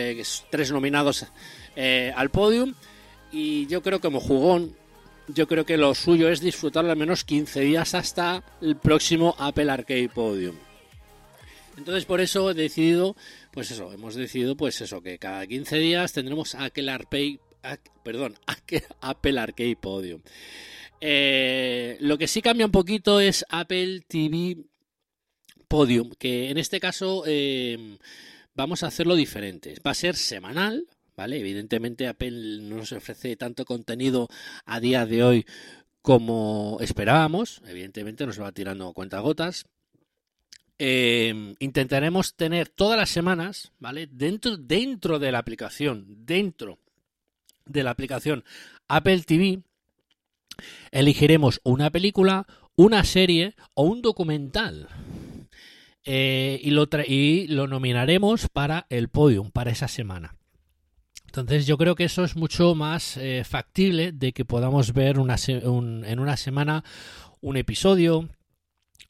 tres 0.49 0.71
nominados 0.71 1.25
eh, 1.75 2.13
al 2.15 2.29
podium 2.29 2.73
y 3.31 3.67
yo 3.67 3.81
creo 3.81 3.99
que 3.99 4.07
como 4.07 4.19
jugón 4.19 4.75
yo 5.27 5.47
creo 5.47 5.65
que 5.65 5.77
lo 5.77 5.95
suyo 5.95 6.29
es 6.29 6.39
disfrutarlo 6.39 6.91
al 6.91 6.97
menos 6.97 7.23
15 7.23 7.61
días 7.61 7.95
hasta 7.95 8.43
el 8.61 8.75
próximo 8.75 9.35
Apple 9.39 9.71
Arcade 9.71 10.09
Podium 10.09 10.55
entonces 11.77 12.05
por 12.05 12.21
eso 12.21 12.51
he 12.51 12.53
decidido, 12.53 13.15
pues 13.51 13.71
eso, 13.71 13.91
hemos 13.91 14.15
decidido 14.15 14.55
pues 14.55 14.79
eso, 14.81 15.01
que 15.01 15.19
cada 15.19 15.45
15 15.45 15.77
días 15.77 16.13
tendremos 16.13 16.55
Apple 16.55 16.89
Arcade, 16.89 17.39
perdón, 18.03 18.35
Apple 19.01 19.39
Arcade 19.39 19.75
Podium. 19.75 20.21
Eh, 21.01 21.97
lo 21.99 22.17
que 22.17 22.27
sí 22.27 22.41
cambia 22.41 22.65
un 22.65 22.71
poquito 22.71 23.19
es 23.19 23.45
Apple 23.49 24.01
TV 24.07 24.57
Podium, 25.67 26.11
que 26.17 26.49
en 26.49 26.57
este 26.57 26.79
caso 26.79 27.23
eh, 27.27 27.97
vamos 28.53 28.83
a 28.83 28.87
hacerlo 28.87 29.15
diferente. 29.15 29.75
Va 29.85 29.91
a 29.91 29.95
ser 29.95 30.15
semanal, 30.15 30.87
¿vale? 31.15 31.39
Evidentemente 31.39 32.07
Apple 32.07 32.59
no 32.61 32.77
nos 32.77 32.91
ofrece 32.91 33.35
tanto 33.35 33.65
contenido 33.65 34.27
a 34.65 34.79
día 34.79 35.05
de 35.05 35.23
hoy 35.23 35.45
como 36.01 36.77
esperábamos. 36.81 37.61
Evidentemente 37.67 38.25
nos 38.25 38.39
va 38.39 38.51
tirando 38.51 38.93
cuentagotas. 38.93 39.65
Eh, 40.77 41.55
intentaremos 41.59 42.35
tener 42.35 42.67
todas 42.69 42.97
las 42.97 43.09
semanas, 43.09 43.71
¿vale? 43.79 44.07
Dentro, 44.07 44.57
de 44.57 45.31
la 45.31 45.39
aplicación, 45.39 46.05
dentro 46.25 46.79
de 47.65 47.83
la 47.83 47.91
aplicación 47.91 48.43
Apple 48.87 49.21
TV, 49.21 49.61
elegiremos 50.91 51.61
una 51.63 51.91
película, 51.91 52.45
una 52.75 53.03
serie 53.03 53.55
o 53.73 53.83
un 53.83 54.01
documental. 54.01 54.89
Eh, 56.03 56.59
y, 56.61 56.69
lo 56.69 56.87
y 57.07 57.47
lo 57.47 57.65
nominaremos 57.67 58.47
para 58.49 58.85
el 58.89 59.09
podium, 59.09 59.49
para 59.49 59.71
esa 59.71 59.87
semana. 59.87 60.35
Entonces 61.41 61.65
yo 61.67 61.77
creo 61.77 61.95
que 61.95 62.05
eso 62.05 62.23
es 62.23 62.35
mucho 62.35 62.75
más 62.75 63.17
eh, 63.17 63.43
factible 63.45 64.11
de 64.11 64.33
que 64.33 64.45
podamos 64.45 64.93
ver 64.93 65.19
una 65.19 65.37
se- 65.37 65.67
un- 65.67 66.03
en 66.05 66.19
una 66.19 66.37
semana 66.37 66.83
un 67.41 67.57
episodio 67.57 68.29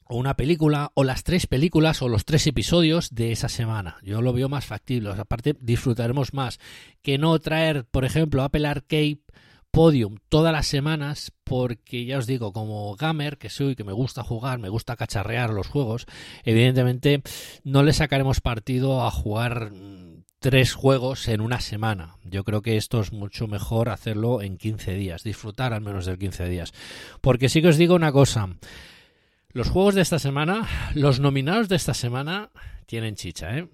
o 0.08 0.16
una 0.16 0.34
película 0.36 0.92
o 0.94 1.02
las 1.04 1.24
tres 1.24 1.46
películas 1.46 2.00
o 2.02 2.08
los 2.08 2.24
tres 2.24 2.46
episodios 2.46 3.14
de 3.14 3.32
esa 3.32 3.48
semana. 3.48 3.96
Yo 4.02 4.22
lo 4.22 4.32
veo 4.32 4.48
más 4.48 4.64
factible. 4.64 5.10
Aparte 5.10 5.56
disfrutaremos 5.60 6.32
más 6.32 6.58
que 7.02 7.18
no 7.18 7.38
traer, 7.38 7.84
por 7.86 8.04
ejemplo, 8.04 8.42
Apple 8.42 8.66
Arcade 8.68 9.18
Podium 9.72 10.16
todas 10.30 10.52
las 10.52 10.66
semanas 10.68 11.32
porque 11.44 12.04
ya 12.06 12.18
os 12.18 12.26
digo, 12.26 12.52
como 12.52 12.94
gamer 12.96 13.36
que 13.36 13.50
soy, 13.50 13.74
que 13.76 13.84
me 13.84 13.92
gusta 13.92 14.22
jugar, 14.22 14.58
me 14.58 14.68
gusta 14.70 14.96
cacharrear 14.96 15.50
los 15.50 15.66
juegos, 15.66 16.06
evidentemente 16.44 17.22
no 17.62 17.82
le 17.82 17.92
sacaremos 17.92 18.40
partido 18.40 19.04
a 19.04 19.10
jugar 19.10 19.72
mm, 19.72 20.15
tres 20.48 20.74
juegos 20.74 21.26
en 21.26 21.40
una 21.40 21.58
semana. 21.58 22.18
Yo 22.22 22.44
creo 22.44 22.62
que 22.62 22.76
esto 22.76 23.00
es 23.00 23.12
mucho 23.12 23.48
mejor 23.48 23.88
hacerlo 23.88 24.42
en 24.42 24.58
15 24.58 24.94
días, 24.94 25.24
disfrutar 25.24 25.72
al 25.72 25.80
menos 25.80 26.06
del 26.06 26.18
15 26.20 26.48
días. 26.48 26.72
Porque 27.20 27.48
sí 27.48 27.62
que 27.62 27.66
os 27.66 27.76
digo 27.76 27.96
una 27.96 28.12
cosa, 28.12 28.50
los 29.50 29.68
juegos 29.68 29.96
de 29.96 30.02
esta 30.02 30.20
semana, 30.20 30.68
los 30.94 31.18
nominados 31.18 31.68
de 31.68 31.74
esta 31.74 31.94
semana 31.94 32.50
tienen 32.86 33.16
chicha, 33.16 33.58
¿eh? 33.58 33.66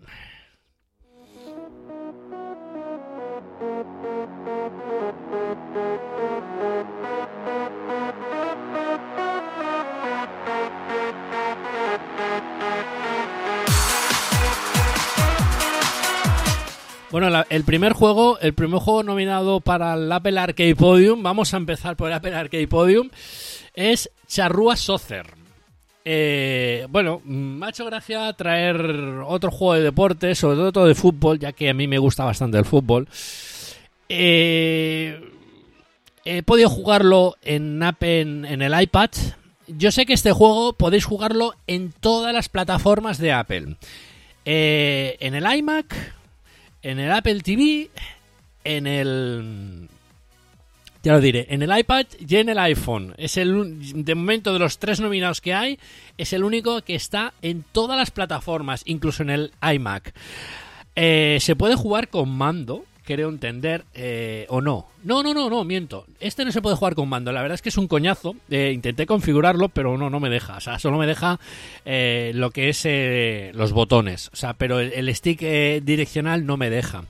Bueno, 17.12 17.44
el 17.50 17.64
primer 17.64 17.92
juego, 17.92 18.38
el 18.38 18.54
primer 18.54 18.80
juego 18.80 19.02
nominado 19.02 19.60
para 19.60 19.92
el 19.92 20.10
Apple 20.10 20.40
Arcade 20.40 20.74
Podium, 20.74 21.22
vamos 21.22 21.52
a 21.52 21.58
empezar 21.58 21.94
por 21.94 22.08
el 22.08 22.14
Apple 22.14 22.34
Arcade 22.34 22.66
Podium, 22.66 23.10
es 23.74 24.10
Charrúa 24.26 24.76
Soccer. 24.76 25.26
Eh, 26.06 26.86
bueno, 26.88 27.20
me 27.26 27.66
ha 27.66 27.68
hecho 27.68 27.84
gracia 27.84 28.32
traer 28.32 28.80
otro 29.26 29.50
juego 29.50 29.74
de 29.74 29.82
deporte, 29.82 30.34
sobre 30.34 30.72
todo 30.72 30.86
de 30.86 30.94
fútbol, 30.94 31.38
ya 31.38 31.52
que 31.52 31.68
a 31.68 31.74
mí 31.74 31.86
me 31.86 31.98
gusta 31.98 32.24
bastante 32.24 32.56
el 32.56 32.64
fútbol. 32.64 33.06
Eh, 34.08 35.20
he 36.24 36.42
podido 36.42 36.70
jugarlo 36.70 37.36
en, 37.42 37.82
Apple, 37.82 38.22
en, 38.22 38.44
en 38.46 38.62
el 38.62 38.80
iPad. 38.80 39.10
Yo 39.66 39.92
sé 39.92 40.06
que 40.06 40.14
este 40.14 40.32
juego 40.32 40.72
podéis 40.72 41.04
jugarlo 41.04 41.56
en 41.66 41.92
todas 41.92 42.32
las 42.32 42.48
plataformas 42.48 43.18
de 43.18 43.32
Apple. 43.32 43.76
Eh, 44.46 45.18
en 45.20 45.34
el 45.34 45.44
iMac, 45.58 45.94
en 46.82 46.98
el 46.98 47.12
Apple 47.12 47.40
TV, 47.40 47.90
en 48.64 48.86
el... 48.86 49.88
Ya 51.02 51.12
lo 51.12 51.20
diré, 51.20 51.46
en 51.50 51.62
el 51.62 51.76
iPad 51.76 52.06
y 52.18 52.36
en 52.36 52.48
el 52.48 52.58
iPhone. 52.58 53.14
Es 53.16 53.36
el 53.36 54.04
de 54.04 54.14
momento 54.14 54.52
de 54.52 54.60
los 54.60 54.78
tres 54.78 55.00
nominados 55.00 55.40
que 55.40 55.52
hay, 55.52 55.80
es 56.16 56.32
el 56.32 56.44
único 56.44 56.82
que 56.82 56.94
está 56.94 57.34
en 57.42 57.64
todas 57.72 57.98
las 57.98 58.12
plataformas, 58.12 58.82
incluso 58.84 59.24
en 59.24 59.30
el 59.30 59.52
iMac. 59.60 60.14
Eh, 60.94 61.38
se 61.40 61.56
puede 61.56 61.74
jugar 61.74 62.08
con 62.08 62.30
mando, 62.30 62.84
creo 63.04 63.28
entender, 63.28 63.84
eh, 63.94 64.46
o 64.48 64.60
no. 64.60 64.86
No, 65.04 65.22
no, 65.22 65.34
no, 65.34 65.50
no, 65.50 65.64
miento. 65.64 66.06
Este 66.20 66.44
no 66.44 66.52
se 66.52 66.62
puede 66.62 66.76
jugar 66.76 66.94
con 66.94 67.08
mando. 67.08 67.32
La 67.32 67.42
verdad 67.42 67.56
es 67.56 67.62
que 67.62 67.68
es 67.68 67.76
un 67.76 67.88
coñazo. 67.88 68.36
Eh, 68.50 68.72
intenté 68.72 69.06
configurarlo, 69.06 69.68
pero 69.68 69.98
no, 69.98 70.10
no 70.10 70.20
me 70.20 70.30
deja. 70.30 70.56
O 70.56 70.60
sea, 70.60 70.78
solo 70.78 70.98
me 70.98 71.06
deja 71.06 71.40
eh, 71.84 72.32
lo 72.34 72.50
que 72.50 72.68
es 72.68 72.82
eh, 72.84 73.50
los 73.54 73.72
botones. 73.72 74.30
O 74.32 74.36
sea, 74.36 74.54
pero 74.54 74.80
el, 74.80 75.14
stick 75.14 75.42
eh, 75.42 75.80
direccional 75.84 76.46
no 76.46 76.56
me 76.56 76.70
deja. 76.70 77.04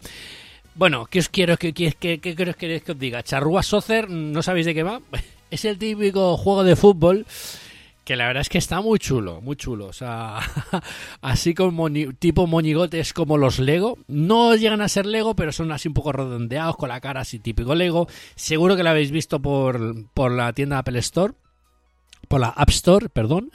Bueno, 0.75 1.07
¿qué 1.11 1.19
os 1.19 1.29
quiero 1.29 1.57
que, 1.59 1.75
que, 1.75 1.93
que, 1.93 2.19
que 2.19 2.93
os 2.93 2.99
diga? 2.99 3.23
Charrúa 3.23 3.63
Soccer, 3.63 4.09
¿no 4.09 4.43
sabéis 4.43 4.67
de 4.67 4.75
qué 4.75 4.83
va? 4.83 5.01
Es 5.51 5.67
el 5.67 5.77
típico 5.77 6.39
juego 6.39 6.65
de 6.65 6.77
fútbol 6.77 7.27
que 8.05 8.17
la 8.17 8.27
verdad 8.27 8.41
es 8.41 8.49
que 8.49 8.59
está 8.59 8.81
muy 8.81 8.99
chulo, 8.99 9.41
muy 9.41 9.57
chulo. 9.57 9.87
O 9.87 9.93
sea, 9.93 10.39
así 11.21 11.55
como 11.55 11.89
tipo 12.19 12.47
moñigotes 12.47 13.13
como 13.13 13.39
los 13.39 13.59
Lego. 13.59 13.99
No 14.09 14.55
llegan 14.57 14.81
a 14.81 14.89
ser 14.89 15.07
Lego, 15.07 15.37
pero 15.37 15.53
son 15.53 15.71
así 15.73 15.89
un 15.89 15.95
poco 15.95 16.13
redondeados 16.13 16.77
con 16.77 16.89
la 16.89 17.01
cara 17.01 17.21
así 17.21 17.39
típico 17.39 17.75
Lego. 17.75 18.09
Seguro 18.35 18.77
que 18.77 18.83
lo 18.83 18.91
habéis 18.91 19.11
visto 19.11 19.41
por, 19.41 20.07
por 20.15 20.33
la 20.33 20.53
tienda 20.53 20.79
Apple 20.79 20.99
Store. 20.99 21.35
Por 22.29 22.41
la 22.41 22.49
App 22.49 22.71
Store, 22.71 23.09
perdón. 23.09 23.51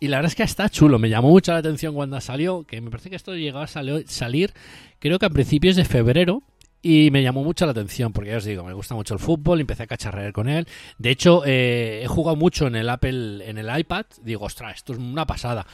Y 0.00 0.08
la 0.08 0.18
verdad 0.18 0.30
es 0.30 0.36
que 0.36 0.42
está 0.44 0.68
chulo. 0.68 0.98
Me 0.98 1.08
llamó 1.08 1.28
mucho 1.30 1.52
la 1.52 1.58
atención 1.58 1.94
cuando 1.94 2.20
salió. 2.20 2.64
Que 2.64 2.80
me 2.80 2.90
parece 2.90 3.10
que 3.10 3.16
esto 3.16 3.34
llegó 3.34 3.58
a 3.58 3.66
sali- 3.66 4.04
salir, 4.06 4.52
creo 5.00 5.18
que 5.18 5.26
a 5.26 5.30
principios 5.30 5.76
de 5.76 5.84
febrero. 5.84 6.42
Y 6.80 7.10
me 7.10 7.22
llamó 7.22 7.42
mucho 7.42 7.64
la 7.66 7.72
atención, 7.72 8.12
porque 8.12 8.30
ya 8.30 8.36
os 8.36 8.44
digo, 8.44 8.64
me 8.64 8.72
gusta 8.72 8.94
mucho 8.94 9.14
el 9.14 9.20
fútbol, 9.20 9.60
empecé 9.60 9.82
a 9.82 9.86
cacharrear 9.88 10.32
con 10.32 10.48
él. 10.48 10.66
De 10.96 11.10
hecho, 11.10 11.42
eh, 11.44 12.02
he 12.04 12.06
jugado 12.06 12.36
mucho 12.36 12.68
en 12.68 12.76
el 12.76 12.88
Apple, 12.88 13.48
en 13.48 13.58
el 13.58 13.78
iPad. 13.78 14.06
Digo, 14.22 14.44
ostras, 14.44 14.76
esto 14.76 14.92
es 14.92 14.98
una 14.98 15.26
pasada. 15.26 15.66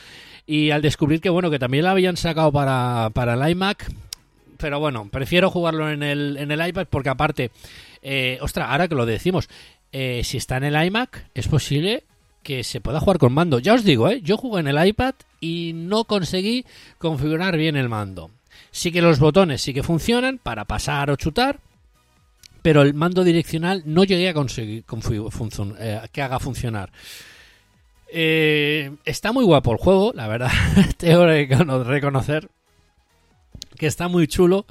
Y 0.47 0.71
al 0.71 0.81
descubrir 0.81 1.21
que, 1.21 1.29
bueno, 1.29 1.51
que 1.51 1.59
también 1.59 1.85
lo 1.85 1.91
habían 1.91 2.17
sacado 2.17 2.51
para, 2.53 3.11
para 3.13 3.35
el 3.35 3.51
iMac, 3.51 3.87
pero 4.57 4.81
bueno, 4.81 5.09
prefiero 5.11 5.51
jugarlo 5.51 5.91
en 5.91 6.03
el, 6.03 6.37
en 6.39 6.51
el 6.51 6.67
iPad 6.67 6.87
porque 6.89 7.11
aparte, 7.11 7.51
eh, 8.03 8.39
ostras, 8.41 8.69
ahora 8.71 8.89
que 8.89 8.95
lo 8.95 9.05
decimos, 9.05 9.49
eh, 9.93 10.23
si 10.25 10.39
está 10.39 10.57
en 10.57 10.65
el 10.65 10.87
iMac, 10.87 11.31
es 11.35 11.49
posible 11.49 12.05
que 12.43 12.65
se 12.65 12.81
pueda 12.81 13.01
jugar 13.01 13.19
con 13.19 13.33
mando. 13.33 13.59
Ya 13.59 13.75
os 13.75 13.85
digo, 13.85 14.09
¿eh? 14.09 14.21
yo 14.23 14.37
jugué 14.37 14.61
en 14.61 14.69
el 14.69 14.87
iPad 14.87 15.15
y 15.41 15.73
no 15.75 16.05
conseguí 16.05 16.65
configurar 16.99 17.57
bien 17.57 17.77
el 17.77 17.89
mando. 17.89 18.31
Sí 18.77 18.91
que 18.91 19.01
los 19.01 19.21
botones 19.21 19.63
sí 19.63 19.73
que 19.73 19.85
funcionan 19.85 20.39
para 20.43 20.65
pasar 20.65 21.09
o 21.09 21.15
chutar, 21.17 21.61
pero 22.61 22.83
el 22.83 22.93
mando 22.93 23.23
direccional 23.23 23.83
no 23.87 24.03
llegué 24.03 24.29
a 24.31 24.35
conseguir 24.35 24.83
eh, 25.79 26.01
que 26.11 26.23
haga 26.23 26.41
funcionar. 26.41 26.91
Eh, 28.11 28.91
está 29.05 29.31
muy 29.33 29.45
guapo 29.45 29.71
el 29.71 29.79
juego, 29.79 30.13
la 30.13 30.27
verdad. 30.27 30.51
Tengo 30.97 31.21
que 31.21 31.49
recono- 31.49 31.85
reconocer 31.85 32.49
que 33.79 33.87
está 33.87 34.09
muy 34.09 34.27
chulo. 34.27 34.67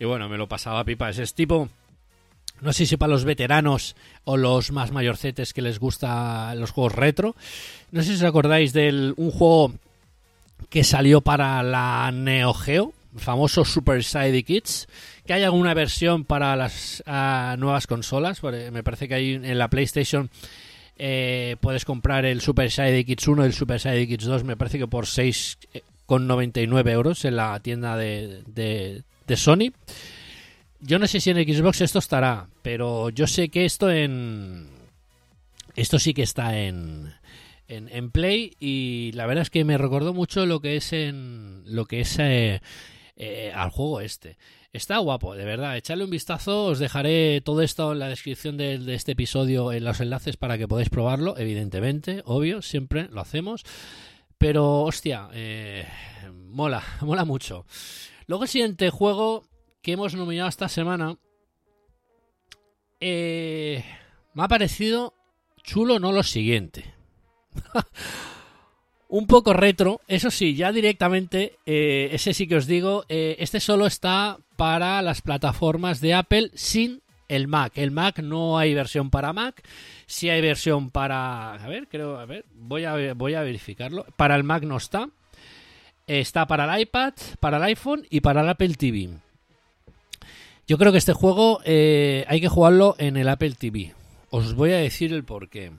Y 0.00 0.06
bueno, 0.06 0.28
me 0.28 0.38
lo 0.38 0.48
pasaba 0.48 0.82
pipa. 0.82 1.08
Ese 1.10 1.22
es 1.22 1.32
tipo. 1.34 1.68
No 2.62 2.72
sé 2.72 2.84
si 2.84 2.96
para 2.96 3.12
los 3.12 3.24
veteranos 3.24 3.94
o 4.24 4.36
los 4.36 4.72
más 4.72 4.90
mayorcetes 4.90 5.52
que 5.52 5.62
les 5.62 5.78
gusta 5.78 6.52
los 6.56 6.72
juegos 6.72 6.96
retro. 6.96 7.36
No 7.92 8.02
sé 8.02 8.08
si 8.08 8.14
os 8.16 8.22
acordáis 8.24 8.72
de 8.72 9.14
un 9.16 9.30
juego 9.30 9.72
que 10.68 10.82
salió 10.82 11.20
para 11.20 11.62
la 11.62 12.10
Neo 12.12 12.54
Geo, 12.54 12.92
famoso 13.16 13.64
Super 13.64 14.02
Side 14.04 14.42
Kids. 14.42 14.86
Que 15.26 15.32
hay 15.32 15.42
alguna 15.42 15.74
versión 15.74 16.24
para 16.24 16.56
las 16.56 17.02
ah, 17.06 17.56
nuevas 17.58 17.86
consolas. 17.86 18.42
Me 18.42 18.82
parece 18.82 19.08
que 19.08 19.14
hay 19.14 19.34
en 19.34 19.58
la 19.58 19.68
PlayStation 19.68 20.30
eh, 20.98 21.56
puedes 21.60 21.84
comprar 21.84 22.24
el 22.24 22.40
Super 22.40 22.70
Sidekicks 22.70 23.28
1 23.28 23.42
y 23.42 23.46
el 23.46 23.52
Super 23.52 23.80
Sidekicks 23.80 24.24
2, 24.24 24.44
me 24.44 24.56
parece 24.56 24.78
que 24.78 24.86
por 24.86 25.04
6,99 25.04 26.90
euros 26.90 27.24
en 27.26 27.36
la 27.36 27.60
tienda 27.60 27.96
de, 27.96 28.42
de, 28.46 29.02
de 29.26 29.36
Sony. 29.36 29.72
Yo 30.80 30.98
no 30.98 31.06
sé 31.06 31.20
si 31.20 31.30
en 31.30 31.36
Xbox 31.36 31.82
esto 31.82 31.98
estará, 31.98 32.48
pero 32.62 33.10
yo 33.10 33.26
sé 33.26 33.48
que 33.48 33.64
esto 33.64 33.90
en... 33.90 34.68
Esto 35.74 35.98
sí 35.98 36.14
que 36.14 36.22
está 36.22 36.58
en, 36.58 37.12
en, 37.68 37.90
en 37.90 38.10
Play 38.10 38.56
y 38.58 39.12
la 39.12 39.26
verdad 39.26 39.42
es 39.42 39.50
que 39.50 39.62
me 39.64 39.76
recordó 39.76 40.14
mucho 40.14 40.46
lo 40.46 40.60
que 40.60 40.76
es 40.76 40.94
en 40.94 41.64
lo 41.66 41.84
que 41.84 42.00
es 42.00 42.16
eh, 42.18 42.62
eh, 43.16 43.50
al 43.54 43.70
juego 43.70 44.00
este. 44.00 44.36
Está 44.72 44.98
guapo, 44.98 45.34
de 45.34 45.44
verdad. 45.44 45.76
Echadle 45.76 46.04
un 46.04 46.10
vistazo. 46.10 46.66
Os 46.66 46.78
dejaré 46.78 47.40
todo 47.40 47.62
esto 47.62 47.92
en 47.92 47.98
la 47.98 48.08
descripción 48.08 48.58
de, 48.58 48.94
este 48.94 49.12
episodio, 49.12 49.72
en 49.72 49.84
los 49.84 50.00
enlaces 50.00 50.36
para 50.36 50.58
que 50.58 50.68
podáis 50.68 50.90
probarlo. 50.90 51.36
Evidentemente, 51.38 52.22
obvio, 52.26 52.60
siempre 52.60 53.08
lo 53.10 53.22
hacemos. 53.22 53.64
Pero, 54.36 54.82
hostia, 54.82 55.30
eh, 55.32 55.86
mola, 56.30 56.82
mola 57.00 57.24
mucho. 57.24 57.64
Luego 58.26 58.44
el 58.44 58.50
siguiente 58.50 58.90
juego 58.90 59.44
que 59.82 59.92
hemos 59.92 60.14
nominado 60.14 60.48
esta 60.48 60.68
semana 60.68 61.16
eh, 63.00 63.84
me 64.34 64.42
ha 64.42 64.48
parecido 64.48 65.14
chulo, 65.62 65.98
no 65.98 66.12
lo 66.12 66.22
siguiente. 66.22 66.94
un 69.08 69.26
poco 69.26 69.52
retro, 69.52 70.00
eso 70.08 70.30
sí, 70.30 70.54
ya 70.54 70.72
directamente, 70.72 71.56
eh, 71.66 72.08
ese 72.12 72.34
sí 72.34 72.46
que 72.46 72.56
os 72.56 72.66
digo, 72.66 73.04
eh, 73.08 73.36
este 73.38 73.60
solo 73.60 73.86
está 73.86 74.38
para 74.56 75.00
las 75.02 75.22
plataformas 75.22 76.00
de 76.00 76.14
Apple 76.14 76.50
sin 76.54 77.02
el 77.28 77.48
Mac. 77.48 77.72
El 77.76 77.90
Mac 77.90 78.18
no 78.18 78.58
hay 78.58 78.74
versión 78.74 79.10
para 79.10 79.32
Mac, 79.32 79.62
sí 80.06 80.28
hay 80.28 80.40
versión 80.40 80.90
para, 80.90 81.54
a 81.54 81.68
ver, 81.68 81.88
creo, 81.88 82.18
a 82.18 82.26
ver, 82.26 82.44
voy 82.54 82.84
a, 82.84 83.14
voy 83.14 83.34
a 83.34 83.42
verificarlo. 83.42 84.06
Para 84.16 84.34
el 84.34 84.44
Mac 84.44 84.64
no 84.64 84.76
está, 84.76 85.08
está 86.06 86.46
para 86.46 86.74
el 86.74 86.82
iPad, 86.82 87.14
para 87.40 87.58
el 87.58 87.62
iPhone 87.64 88.06
y 88.10 88.20
para 88.20 88.42
el 88.42 88.48
Apple 88.48 88.74
TV. 88.74 89.10
Yo 90.68 90.78
creo 90.78 90.90
que 90.90 90.98
este 90.98 91.12
juego 91.12 91.60
eh, 91.64 92.24
hay 92.26 92.40
que 92.40 92.48
jugarlo 92.48 92.96
en 92.98 93.16
el 93.16 93.28
Apple 93.28 93.54
TV. 93.56 93.94
Os 94.30 94.54
voy 94.54 94.72
a 94.72 94.78
decir 94.78 95.12
el 95.12 95.22
porqué. 95.22 95.70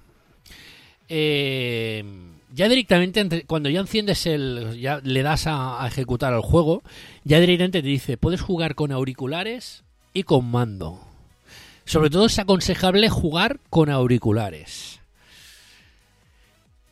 Eh, 1.10 2.06
ya 2.54 2.70
directamente, 2.70 3.20
entre- 3.20 3.44
cuando 3.44 3.70
ya 3.70 3.80
enciendes 3.80 4.26
el. 4.26 4.80
ya 4.80 5.00
le 5.04 5.24
das 5.24 5.46
a, 5.48 5.86
ejecutar 5.88 6.34
el 6.34 6.42
juego, 6.42 6.84
ya 7.24 7.40
directamente 7.40 7.82
te 7.82 7.88
dice: 7.88 8.18
puedes 8.18 8.42
jugar 8.42 8.76
con 8.76 8.92
auriculares 8.92 9.84
y 10.14 10.24
con 10.24 10.50
mando. 10.50 11.00
Sobre 11.86 12.10
todo 12.10 12.26
es 12.26 12.38
aconsejable 12.40 13.10
jugar 13.10 13.60
con 13.70 13.90
auriculares. 13.90 15.00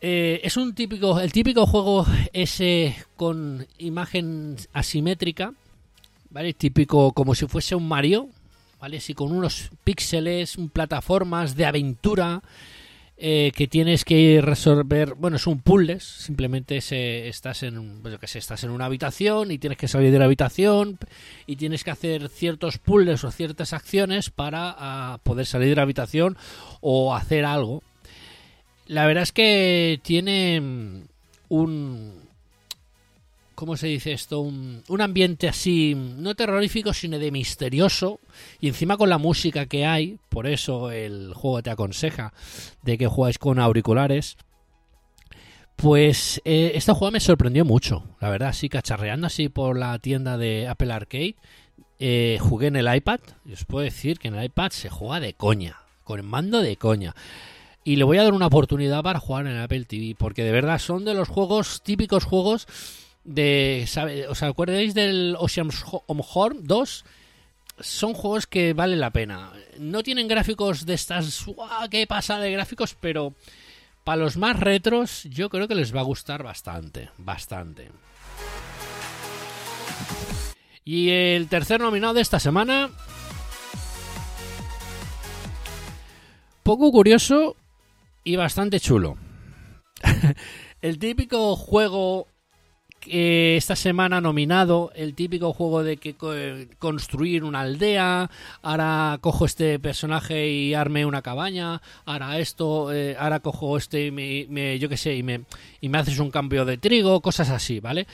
Eh, 0.01 0.41
es 0.43 0.55
un 0.55 0.73
típico, 0.75 1.19
el 1.19 1.31
típico 1.31 1.65
juego 1.65 2.05
ese 2.31 2.95
con 3.17 3.65
imagen 3.77 4.55
asimétrica, 4.71 5.53
¿vale? 6.29 6.53
Típico 6.53 7.11
como 7.11 7.33
si 7.33 7.47
fuese 7.47 7.75
un 7.75 7.87
Mario, 7.87 8.29
¿vale? 8.79 8.97
Así 8.97 9.13
con 9.13 9.31
unos 9.31 9.71
píxeles, 9.83 10.57
plataformas 10.71 11.55
de 11.55 11.65
aventura 11.65 12.41
eh, 13.17 13.51
que 13.55 13.67
tienes 13.67 14.03
que 14.03 14.41
resolver. 14.41 15.15
Bueno, 15.15 15.37
es 15.37 15.47
un 15.47 15.59
puzzle, 15.61 15.99
simplemente 15.99 16.81
se, 16.81 17.27
estás 17.29 17.63
en, 17.63 17.77
un- 17.77 17.99
pues 18.01 18.17
qué 18.19 18.27
sé, 18.27 18.39
estás 18.39 18.63
en 18.63 18.71
una 18.71 18.85
habitación 18.85 19.51
y 19.51 19.57
tienes 19.57 19.77
que 19.77 19.87
salir 19.87 20.11
de 20.11 20.19
la 20.19 20.25
habitación 20.25 20.99
y 21.47 21.55
tienes 21.55 21.83
que 21.83 21.91
hacer 21.91 22.27
ciertos 22.29 22.77
puzzles 22.77 23.23
o 23.23 23.31
ciertas 23.31 23.71
acciones 23.73 24.29
para 24.29 24.75
ah, 24.77 25.19
poder 25.23 25.45
salir 25.45 25.69
de 25.69 25.75
la 25.75 25.83
habitación 25.83 26.37
o 26.81 27.15
hacer 27.15 27.45
algo. 27.45 27.81
La 28.87 29.05
verdad 29.07 29.23
es 29.23 29.31
que 29.31 29.99
tiene 30.03 30.59
mm, 30.61 31.01
un. 31.49 32.24
¿Cómo 33.55 33.77
se 33.77 33.87
dice 33.87 34.11
esto? 34.11 34.41
Un, 34.41 34.83
un 34.89 35.01
ambiente 35.01 35.47
así, 35.47 35.95
no 35.95 36.35
terrorífico, 36.35 36.93
sino 36.93 37.17
de 37.17 37.31
misterioso. 37.31 38.19
Y 38.59 38.67
encima 38.67 38.97
con 38.97 39.09
la 39.09 39.17
música 39.17 39.65
que 39.65 39.85
hay, 39.85 40.19
por 40.27 40.45
eso 40.45 40.91
el 40.91 41.33
juego 41.33 41.63
te 41.63 41.69
aconseja 41.69 42.33
de 42.83 42.97
que 42.97 43.07
jugáis 43.07 43.39
con 43.39 43.59
auriculares. 43.59 44.37
Pues 45.77 46.41
eh, 46.45 46.79
juego 46.81 47.11
me 47.11 47.19
sorprendió 47.19 47.65
mucho, 47.65 48.03
la 48.21 48.29
verdad, 48.29 48.49
así 48.49 48.69
cacharreando 48.69 49.27
así 49.27 49.49
por 49.49 49.77
la 49.77 49.99
tienda 49.99 50.37
de 50.37 50.67
Apple 50.67 50.93
Arcade. 50.93 51.35
eh, 51.99 52.37
jugué 52.41 52.67
en 52.67 52.75
el 52.75 52.93
iPad 52.93 53.19
y 53.45 53.53
os 53.53 53.65
puedo 53.65 53.83
decir 53.83 54.19
que 54.19 54.27
en 54.27 54.35
el 54.35 54.45
iPad 54.45 54.71
se 54.71 54.89
juega 54.89 55.19
de 55.19 55.33
coña, 55.33 55.79
con 56.03 56.19
el 56.19 56.25
mando 56.25 56.61
de 56.61 56.75
coña. 56.75 57.15
Y 57.83 57.97
le 57.97 58.03
voy 58.03 58.17
a 58.17 58.23
dar 58.23 58.33
una 58.33 58.47
oportunidad 58.47 59.03
para 59.03 59.19
jugar 59.19 59.47
en 59.47 59.57
Apple 59.57 59.85
TV, 59.85 60.15
porque 60.17 60.43
de 60.43 60.51
verdad 60.51 60.79
son 60.79 61.05
de 61.05 61.13
los 61.13 61.29
juegos, 61.29 61.81
típicos 61.83 62.23
juegos 62.23 62.67
de... 63.25 63.85
¿Os 64.29 64.43
acordáis 64.43 64.93
del 64.93 65.35
Ocean's 65.37 65.83
Horn 66.07 66.65
2? 66.65 67.05
Son 67.79 68.13
juegos 68.13 68.47
que 68.47 68.73
valen 68.73 69.01
la 69.01 69.11
pena. 69.11 69.51
No 69.77 70.03
tienen 70.03 70.27
gráficos 70.27 70.85
de 70.85 70.93
estas... 70.93 71.45
¡guau! 71.45 71.89
¿Qué 71.89 72.07
pasa 72.07 72.39
de 72.39 72.51
gráficos? 72.51 72.95
Pero 72.99 73.33
para 74.03 74.21
los 74.21 74.37
más 74.37 74.57
retros 74.57 75.23
yo 75.23 75.49
creo 75.49 75.67
que 75.67 75.75
les 75.75 75.93
va 75.93 75.99
a 75.99 76.03
gustar 76.03 76.43
bastante, 76.43 77.09
bastante. 77.17 77.91
Y 80.85 81.09
el 81.09 81.49
tercer 81.49 81.81
nominado 81.81 82.13
de 82.13 82.21
esta 82.21 82.39
semana... 82.39 82.91
Poco 86.63 86.91
curioso 86.91 87.55
y 88.23 88.37
bastante 88.37 88.79
chulo. 88.79 89.17
el 90.81 90.97
típico 90.97 91.55
juego 91.55 92.27
que 93.05 93.55
esta 93.55 93.75
semana 93.75 94.19
nominado, 94.19 94.91
el 94.95 95.13
típico 95.13 95.53
juego 95.53 95.83
de 95.83 95.97
que 95.97 96.15
co- 96.15 96.33
construir 96.79 97.43
una 97.43 97.61
aldea, 97.61 98.29
ahora 98.61 99.17
cojo 99.21 99.45
este 99.45 99.79
personaje 99.79 100.49
y 100.49 100.73
arme 100.73 101.05
una 101.05 101.21
cabaña, 101.21 101.81
ahora 102.05 102.39
esto, 102.39 102.91
eh, 102.91 103.15
ahora 103.19 103.39
cojo 103.39 103.77
este 103.77 104.07
y 104.07 104.11
me, 104.11 104.45
me- 104.49 104.79
yo 104.79 104.89
qué 104.89 104.97
sé, 104.97 105.15
y 105.15 105.23
me, 105.23 105.41
y 105.81 105.89
me 105.89 105.99
haces 105.99 106.19
un 106.19 106.31
cambio 106.31 106.65
de 106.65 106.77
trigo, 106.77 107.21
cosas 107.21 107.49
así, 107.49 107.79
¿vale? 107.79 108.07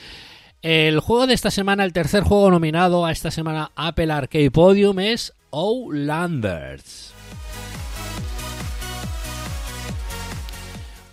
El 0.60 1.00
juego 1.00 1.26
de 1.26 1.34
esta 1.34 1.50
semana, 1.50 1.84
el 1.84 1.92
tercer 1.92 2.22
juego 2.22 2.50
nominado 2.50 3.04
a 3.04 3.10
esta 3.10 3.30
semana 3.32 3.72
Apple 3.74 4.12
Arcade 4.12 4.50
Podium 4.52 5.00
es 5.00 5.32
Outlanders. 5.50 7.12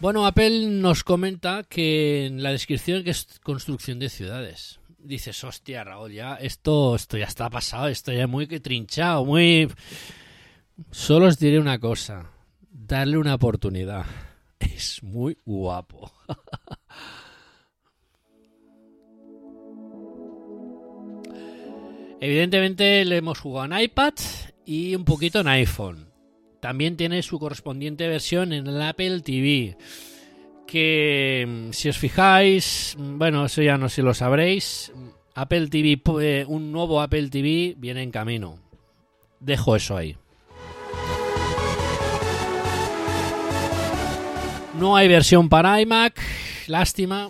Bueno, 0.02 0.26
Apple 0.26 0.68
nos 0.68 1.04
comenta 1.04 1.64
que 1.64 2.26
en 2.26 2.42
la 2.42 2.52
descripción 2.52 3.04
que 3.04 3.10
es 3.10 3.28
construcción 3.44 4.00
de 4.00 4.08
ciudades. 4.08 4.80
Dices, 4.98 5.44
hostia, 5.44 5.84
Raúl, 5.84 6.14
ya 6.14 6.36
esto, 6.36 6.96
esto 6.96 7.18
ya 7.18 7.26
está 7.26 7.50
pasado, 7.50 7.90
esto 7.90 8.14
ya 8.14 8.26
muy 8.26 8.48
que 8.48 8.62
trinchado, 8.62 9.26
muy... 9.26 9.68
Solo 10.90 11.26
os 11.26 11.38
diré 11.38 11.60
una 11.60 11.80
cosa, 11.80 12.32
darle 12.72 13.18
una 13.18 13.36
oportunidad. 13.36 14.06
Es 14.60 15.04
muy 15.04 15.38
guapo. 15.46 16.12
Evidentemente 22.22 23.04
le 23.04 23.18
hemos 23.18 23.40
jugado 23.40 23.74
en 23.74 23.82
iPad 23.82 24.14
y 24.66 24.96
un 24.96 25.04
poquito 25.06 25.42
en 25.42 25.50
iPhone. 25.50 26.09
También 26.60 26.98
tiene 26.98 27.24
su 27.24 27.40
correspondiente 27.40 28.08
versión 28.08 28.54
en 28.54 28.68
el 28.68 28.82
Apple 28.82 29.22
TV. 29.22 29.78
Que 30.68 31.70
si 31.72 31.90
os 31.90 31.98
fijáis, 31.98 32.96
bueno, 33.00 33.46
eso 33.46 33.62
ya 33.62 33.78
no 33.78 33.90
sé 33.90 33.96
si 33.96 34.02
lo 34.02 34.14
sabréis. 34.14 34.92
Apple 35.34 35.68
TV, 35.68 36.02
eh, 36.22 36.46
un 36.48 36.72
nuevo 36.72 37.02
Apple 37.02 37.30
TV 37.30 37.76
viene 37.78 38.04
en 38.04 38.12
camino. 38.12 38.60
Dejo 39.40 39.76
eso 39.76 39.96
ahí. 39.96 40.18
No 44.78 44.96
hay 44.96 45.08
versión 45.08 45.50
para 45.50 45.82
iMac, 45.82 46.22
lástima. 46.68 47.30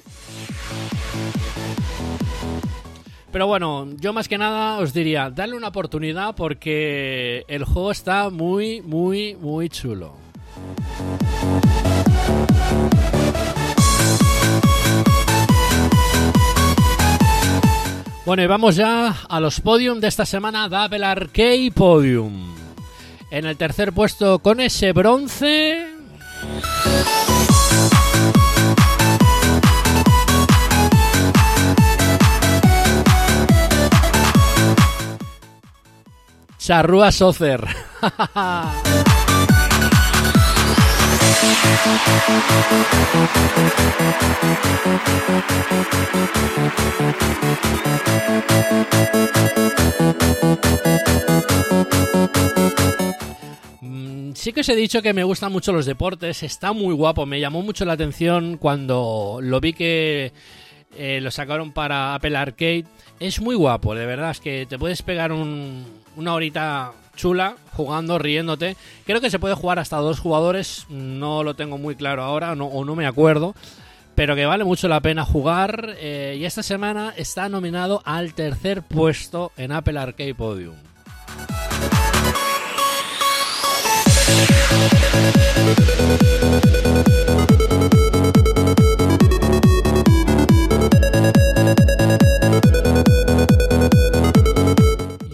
Pero 3.32 3.46
bueno, 3.46 3.88
yo 4.00 4.12
más 4.12 4.28
que 4.28 4.38
nada 4.38 4.80
os 4.80 4.94
diría, 4.94 5.30
darle 5.30 5.56
una 5.56 5.68
oportunidad 5.68 6.36
porque 6.36 7.46
el 7.48 7.64
juego 7.64 7.92
está 7.92 8.30
muy, 8.30 8.82
muy, 8.82 9.36
muy 9.36 9.70
chulo. 9.70 10.14
Bueno, 18.26 18.44
y 18.44 18.48
vamos 18.48 18.76
ya 18.76 19.16
a 19.28 19.40
los 19.40 19.60
podium 19.60 20.00
de 20.00 20.08
esta 20.08 20.26
semana, 20.26 20.70
Double 20.70 21.04
Arcade 21.04 21.72
Podium. 21.74 22.54
En 23.32 23.46
el 23.46 23.58
tercer 23.58 23.92
puesto 23.94 24.40
con 24.40 24.60
ese 24.60 24.92
bronce... 24.92 25.88
Charrúa 36.70 37.10
Socer. 37.12 37.66
Mm, 53.82 54.34
Sí 54.36 54.54
que 54.54 54.62
os 54.62 54.70
he 54.70 54.76
dicho 54.76 55.02
que 55.02 55.14
me 55.14 55.24
gustan 55.24 55.52
mucho 55.52 55.72
los 55.72 55.86
deportes, 55.86 56.44
está 56.44 56.74
muy 56.74 56.94
guapo, 56.94 57.26
me 57.26 57.40
llamó 57.40 57.62
mucho 57.62 57.86
la 57.86 57.94
atención 57.94 58.58
cuando 58.58 59.40
lo 59.42 59.60
vi 59.60 59.74
que 59.74 60.32
eh, 60.98 61.20
lo 61.22 61.32
sacaron 61.32 61.72
para 61.72 62.16
Apple 62.16 62.36
Arcade. 62.38 62.86
Es 63.20 63.42
muy 63.42 63.56
guapo, 63.56 63.96
de 63.96 64.06
verdad, 64.06 64.32
es 64.32 64.40
que 64.40 64.66
te 64.68 64.80
puedes 64.80 65.02
pegar 65.02 65.32
un- 65.32 65.86
una 66.20 66.34
horita 66.34 66.92
chula 67.16 67.56
jugando, 67.74 68.20
riéndote. 68.20 68.76
Creo 69.06 69.22
que 69.22 69.30
se 69.30 69.40
puede 69.40 69.56
jugar 69.56 69.80
hasta 69.80 69.98
dos 69.98 70.20
jugadores, 70.20 70.86
no 70.90 71.44
lo 71.44 71.54
tengo 71.54 71.78
muy 71.78 71.96
claro 71.96 72.24
ahora 72.24 72.52
o 72.52 72.86
no 72.86 72.96
me 72.96 73.08
acuerdo. 73.08 73.56
Pero 74.16 74.36
que 74.36 74.46
vale 74.46 74.66
mucho 74.66 74.90
la 74.90 75.00
pena 75.00 75.24
jugar 75.24 75.96
eh, 75.98 76.36
y 76.38 76.44
esta 76.44 76.62
semana 76.62 77.14
está 77.16 77.48
nominado 77.48 78.02
al 78.04 78.34
tercer 78.34 78.84
puesto 78.84 79.54
en 79.56 79.72
Apple 79.72 79.98
Arcade 79.98 80.36
Podium. 80.36 80.76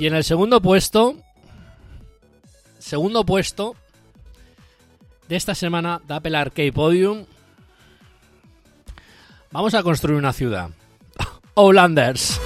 Y 0.05 0.07
en 0.07 0.13
el 0.13 0.23
segundo 0.23 0.61
puesto, 0.61 1.15
segundo 2.77 3.25
puesto 3.25 3.75
de 5.27 5.35
esta 5.35 5.55
semana 5.55 5.99
de 6.07 6.13
Apple 6.13 6.37
Arcade 6.37 6.71
Podium, 6.71 7.25
vamos 9.49 9.73
a 9.73 9.81
construir 9.81 10.19
una 10.19 10.31
ciudad. 10.31 10.69
Holanders. 11.55 12.39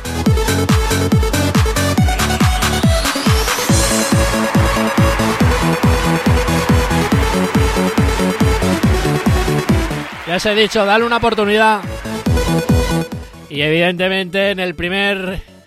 Ya 10.26 10.36
os 10.38 10.46
he 10.46 10.56
dicho, 10.56 10.86
dale 10.86 11.04
una 11.04 11.18
oportunidad. 11.18 11.82
Y 13.50 13.60
evidentemente 13.60 14.52
en 14.52 14.62
el 14.62 14.76
primer 14.76 15.59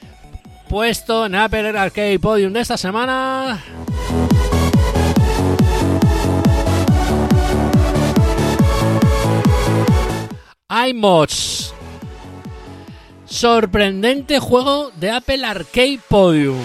puesto 0.72 1.26
en 1.26 1.34
Apple 1.34 1.78
Arcade 1.78 2.18
Podium 2.18 2.50
de 2.50 2.60
esta 2.60 2.78
semana. 2.78 3.62
iMods. 10.88 11.74
Sorprendente 13.26 14.40
juego 14.40 14.90
de 14.96 15.10
Apple 15.10 15.44
Arcade 15.44 16.00
Podium. 16.08 16.56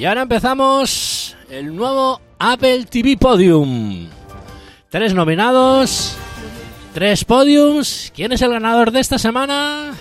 Y 0.00 0.06
ahora 0.06 0.22
empezamos 0.22 1.36
el 1.50 1.76
nuevo 1.76 2.22
Apple 2.38 2.86
TV 2.86 3.18
Podium. 3.18 4.08
Tres 4.88 5.12
nominados, 5.12 6.16
tres 6.94 7.22
podiums. 7.26 8.10
¿Quién 8.14 8.32
es 8.32 8.40
el 8.40 8.50
ganador 8.50 8.92
de 8.92 9.00
esta 9.00 9.18
semana? 9.18 9.92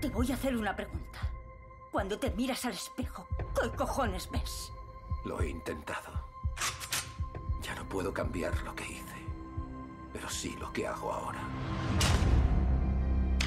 Te 0.00 0.08
voy 0.10 0.30
a 0.30 0.34
hacer 0.34 0.56
una 0.56 0.76
pregunta. 0.76 1.18
Cuando 1.90 2.16
te 2.20 2.30
miras 2.30 2.64
al 2.66 2.74
espejo, 2.74 3.26
¿qué 3.60 3.68
cojones 3.70 4.30
ves? 4.30 4.70
Lo 5.24 5.40
he 5.40 5.50
intentado. 5.50 6.24
Ya 7.62 7.74
no 7.74 7.88
puedo 7.88 8.14
cambiar 8.14 8.56
lo 8.62 8.76
que 8.76 8.84
hice, 8.84 9.13
pero 10.14 10.30
sí 10.30 10.56
lo 10.60 10.72
que 10.72 10.86
hago 10.86 11.12
ahora. 11.12 11.40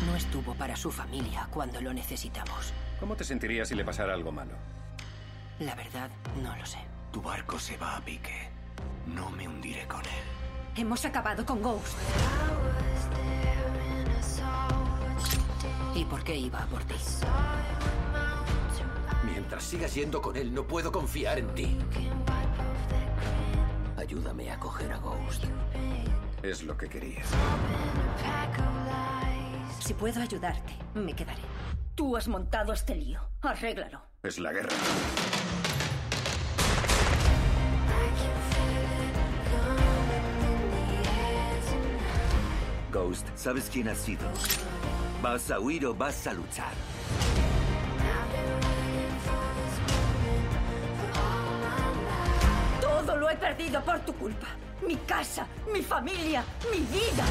No 0.05 0.15
estuvo 0.15 0.53
para 0.53 0.75
su 0.75 0.91
familia 0.91 1.47
cuando 1.49 1.81
lo 1.81 1.93
necesitamos. 1.93 2.73
¿Cómo 2.99 3.15
te 3.15 3.23
sentirías 3.23 3.69
si 3.69 3.75
le 3.75 3.85
pasara 3.85 4.13
algo 4.13 4.33
malo? 4.33 4.53
La 5.59 5.73
verdad, 5.75 6.11
no 6.43 6.55
lo 6.55 6.65
sé. 6.65 6.79
Tu 7.11 7.21
barco 7.21 7.57
se 7.57 7.77
va 7.77 7.95
a 7.95 8.01
pique. 8.01 8.49
No 9.07 9.31
me 9.31 9.47
hundiré 9.47 9.87
con 9.87 10.01
él. 10.01 10.75
Hemos 10.75 11.05
acabado 11.05 11.45
con 11.45 11.61
Ghost. 11.61 11.97
¿Y 15.95 16.03
por 16.05 16.23
qué 16.23 16.35
iba 16.35 16.59
por 16.65 16.83
ti? 16.83 16.95
Mientras 19.23 19.63
sigas 19.63 19.95
yendo 19.95 20.21
con 20.21 20.35
él, 20.35 20.53
no 20.53 20.67
puedo 20.67 20.91
confiar 20.91 21.39
en 21.39 21.55
ti. 21.55 21.77
Ayúdame 23.95 24.51
a 24.51 24.59
coger 24.59 24.91
a 24.91 24.97
Ghost. 24.97 25.45
Es 26.43 26.63
lo 26.63 26.77
que 26.77 26.87
querías. 26.87 27.27
Si 29.79 29.93
puedo 29.93 30.21
ayudarte, 30.21 30.73
me 30.93 31.13
quedaré. 31.13 31.41
Tú 31.95 32.15
has 32.15 32.27
montado 32.27 32.73
este 32.73 32.95
lío. 32.95 33.21
Arréglalo. 33.41 34.01
Es 34.21 34.37
la 34.37 34.51
guerra. 34.51 34.69
Ghost, 42.91 43.27
¿sabes 43.35 43.69
quién 43.71 43.89
has 43.89 43.97
sido? 43.97 44.27
¿Vas 45.21 45.49
a 45.51 45.59
huir 45.59 45.85
o 45.85 45.93
vas 45.93 46.27
a 46.27 46.33
luchar? 46.33 46.73
Todo 52.81 53.17
lo 53.17 53.29
he 53.29 53.35
perdido 53.35 53.83
por 53.83 53.99
tu 54.01 54.13
culpa. 54.13 54.47
Mi 54.85 54.95
casa, 54.97 55.47
mi 55.71 55.81
familia, 55.81 56.43
mi 56.71 56.79
vida. 56.79 57.25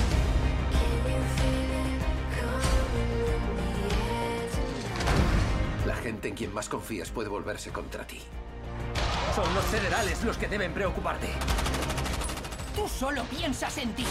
La 5.87 5.95
gente 5.97 6.29
en 6.29 6.35
quien 6.35 6.53
más 6.53 6.69
confías 6.69 7.11
puede 7.11 7.29
volverse 7.29 7.71
contra 7.71 8.07
ti. 8.07 8.21
Son 9.35 9.55
los 9.55 9.65
generales 9.67 10.25
los 10.25 10.37
que 10.37 10.49
deben 10.49 10.73
preocuparte. 10.73 11.29
Tú 12.75 12.89
solo 12.89 13.23
piensas 13.25 13.79
en 13.79 13.95
ti. 13.95 14.05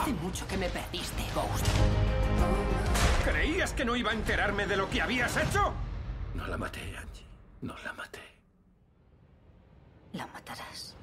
Hace 0.00 0.12
mucho 0.12 0.46
que 0.46 0.56
me 0.56 0.68
perdiste, 0.68 1.24
Ghost. 1.34 1.66
¿Creías 3.24 3.72
que 3.72 3.84
no 3.84 3.96
iba 3.96 4.10
a 4.10 4.14
enterarme 4.14 4.66
de 4.66 4.76
lo 4.76 4.88
que 4.88 5.00
habías 5.02 5.36
hecho? 5.36 5.72
No 6.34 6.46
la 6.46 6.58
maté, 6.58 6.96
Angie. 6.96 7.26
No 7.62 7.74
la 7.84 7.92
maté. 7.92 8.20
La 10.12 10.26
matarás. 10.28 10.97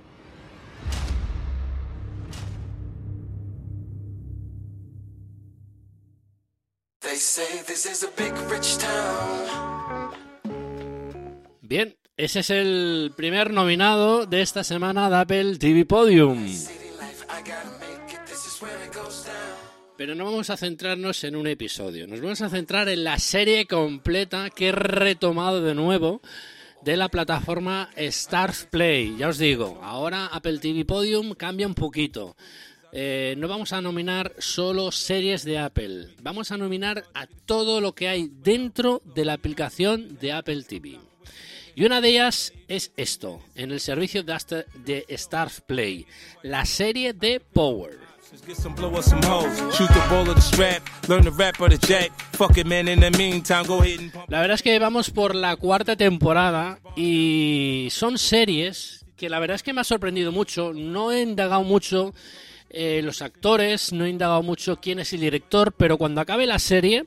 Bien, 11.61 11.95
ese 12.17 12.39
es 12.41 12.49
el 12.49 13.13
primer 13.15 13.53
nominado 13.53 14.25
de 14.25 14.41
esta 14.41 14.65
semana 14.65 15.09
de 15.09 15.15
Apple 15.15 15.57
TV 15.57 15.85
Podium. 15.85 16.45
Pero 19.97 20.13
no 20.13 20.25
vamos 20.25 20.49
a 20.49 20.57
centrarnos 20.57 21.23
en 21.23 21.37
un 21.37 21.47
episodio, 21.47 22.05
nos 22.05 22.19
vamos 22.19 22.41
a 22.41 22.49
centrar 22.49 22.89
en 22.89 23.05
la 23.05 23.17
serie 23.17 23.65
completa 23.65 24.49
que 24.49 24.67
he 24.67 24.71
retomado 24.73 25.61
de 25.61 25.73
nuevo 25.73 26.21
de 26.81 26.97
la 26.97 27.07
plataforma 27.07 27.91
Stars 27.95 28.67
Play. 28.69 29.15
Ya 29.17 29.29
os 29.29 29.37
digo, 29.37 29.79
ahora 29.81 30.25
Apple 30.27 30.59
TV 30.59 30.83
Podium 30.83 31.33
cambia 31.33 31.65
un 31.65 31.75
poquito. 31.75 32.35
Eh, 32.97 33.35
no 33.37 33.49
vamos 33.49 33.73
a 33.73 33.81
nominar 33.81 34.31
solo 34.39 34.89
series 34.89 35.43
de 35.43 35.59
Apple, 35.59 36.07
vamos 36.21 36.53
a 36.53 36.57
nominar 36.57 37.03
a 37.13 37.27
todo 37.27 37.81
lo 37.81 37.93
que 37.93 38.07
hay 38.07 38.31
dentro 38.31 39.01
de 39.03 39.25
la 39.25 39.33
aplicación 39.33 40.17
de 40.17 40.31
Apple 40.31 40.63
TV. 40.63 40.97
Y 41.75 41.83
una 41.83 41.99
de 41.99 42.07
ellas 42.07 42.53
es 42.69 42.93
esto, 42.95 43.41
en 43.53 43.73
el 43.73 43.81
servicio 43.81 44.23
de, 44.23 45.05
Stars 45.09 45.59
Play, 45.59 46.07
la 46.41 46.65
serie 46.65 47.11
de 47.11 47.41
Power. 47.41 47.99
Get 48.47 48.55
some 48.55 48.75
blow 48.75 48.95
up 48.95 49.03
some 49.03 49.21
hoes, 49.27 49.75
shoot 49.75 49.89
the 49.89 49.99
ball 50.09 50.29
of 50.29 50.35
the 50.35 50.41
strap, 50.41 50.81
learn 51.09 51.25
the 51.25 51.31
rap 51.31 51.59
of 51.59 51.71
the 51.71 51.77
jack. 51.77 52.11
Fuck 52.31 52.57
it, 52.57 52.65
man. 52.65 52.87
In 52.87 53.01
the 53.01 53.11
meantime, 53.11 53.65
go 53.65 53.81
ahead 53.81 53.99
and. 53.99 54.13
La 54.29 54.39
verdad 54.39 54.55
es 54.55 54.61
que 54.61 54.79
vamos 54.79 55.09
por 55.09 55.35
la 55.35 55.57
cuarta 55.57 55.97
temporada 55.97 56.79
y 56.95 57.89
son 57.91 58.17
series 58.17 59.05
que 59.17 59.29
la 59.29 59.39
verdad 59.39 59.55
es 59.55 59.63
que 59.63 59.73
me 59.73 59.81
ha 59.81 59.85
sorprendido 59.85 60.31
mucho. 60.31 60.73
No 60.73 61.11
he 61.11 61.21
indagado 61.21 61.63
mucho 61.63 62.13
eh, 62.77 63.01
los 63.01 63.21
actores, 63.21 63.93
no 63.93 64.03
he 64.03 64.09
indagado 64.09 64.43
mucho 64.43 64.81
quién 64.81 64.99
es 64.99 65.13
el 65.13 65.21
director, 65.21 65.71
pero 65.77 65.97
cuando 65.97 66.19
acabe 66.19 66.45
la 66.45 66.59
serie, 66.59 67.05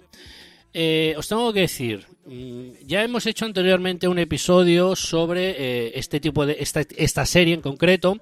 eh, 0.73 1.15
os 1.19 1.29
tengo 1.29 1.53
que 1.53 1.61
decir, 1.61 2.07
mm, 2.25 2.87
ya 2.87 3.05
hemos 3.05 3.27
hecho 3.27 3.45
anteriormente 3.45 4.09
un 4.09 4.19
episodio 4.19 4.97
sobre 4.97 5.51
eh, 5.51 5.93
este 5.95 6.21
tipo 6.21 6.47
de 6.47 6.57
esta, 6.59 7.27
serie 7.27 7.53
en 7.53 7.61
concreto 7.61 8.19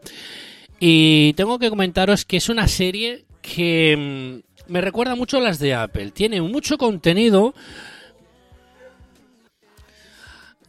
y 0.80 1.34
tengo 1.34 1.60
que 1.60 1.70
comentaros 1.70 2.24
que 2.24 2.38
es 2.38 2.48
una 2.48 2.66
serie 2.66 3.26
que 3.42 4.42
mm, 4.66 4.72
me 4.72 4.80
recuerda 4.80 5.14
mucho 5.14 5.36
a 5.36 5.40
las 5.40 5.60
de 5.60 5.72
Apple. 5.72 6.10
Tiene 6.10 6.42
mucho 6.42 6.76
contenido. 6.76 7.54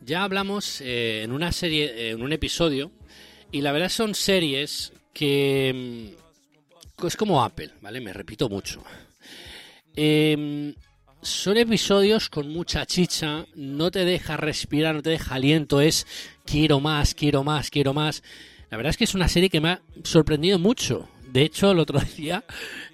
Ya 0.06 0.22
hablamos 0.22 0.80
en 0.82 1.32
una 1.32 1.52
serie, 1.52 2.12
en 2.12 2.22
un 2.22 2.34
episodio, 2.34 2.92
y 3.52 3.62
la 3.62 3.72
verdad 3.72 3.90
son 3.90 4.14
series 4.14 4.94
que 5.12 6.14
mm, 6.14 6.27
es 7.06 7.16
como 7.16 7.44
Apple, 7.44 7.72
¿vale? 7.82 8.02
Me 8.02 8.14
repito 8.14 8.50
mucho. 8.50 8.84
Em, 9.96 10.74
son 11.22 11.58
episodios 11.58 12.30
con 12.30 12.50
mucha 12.50 12.86
chicha, 12.86 13.46
no 13.56 13.92
te 13.92 14.06
deja 14.06 14.38
respirar, 14.38 14.96
no 14.96 15.02
te 15.04 15.12
deja 15.12 15.36
aliento, 15.36 15.82
es 15.82 16.08
quiero 16.46 16.80
más, 16.80 17.14
quiero 17.14 17.44
más, 17.44 17.70
quiero 17.70 17.94
más. 17.94 18.24
La 18.72 18.78
verdad 18.78 18.92
es 18.92 18.98
que 18.98 19.04
es 19.04 19.16
una 19.16 19.28
serie 19.28 19.50
que 19.50 19.62
me 19.62 19.70
ha 19.70 19.82
sorprendido 20.04 20.58
mucho. 20.58 21.08
De 21.32 21.44
hecho, 21.44 21.72
el 21.72 21.80
otro 21.80 22.00
día 22.18 22.44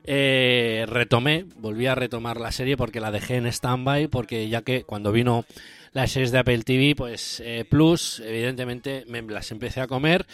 eh, 0.03 0.85
retomé, 0.87 1.45
volví 1.57 1.87
a 1.87 1.95
retomar 1.95 2.39
la 2.39 2.51
serie 2.51 2.75
porque 2.75 2.99
la 2.99 3.11
dejé 3.11 3.35
en 3.35 3.47
stand-by, 3.47 4.07
porque 4.07 4.49
ya 4.49 4.63
que 4.63 4.83
cuando 4.83 5.11
vino 5.11 5.45
las 5.93 6.11
series 6.11 6.31
de 6.31 6.39
Apple 6.39 6.63
TV, 6.63 6.95
pues 6.95 7.41
eh, 7.45 7.65
Plus, 7.69 8.19
evidentemente 8.19 9.05
me 9.07 9.21
las 9.21 9.51
empecé 9.51 9.79
a 9.79 9.87
comer. 9.87 10.25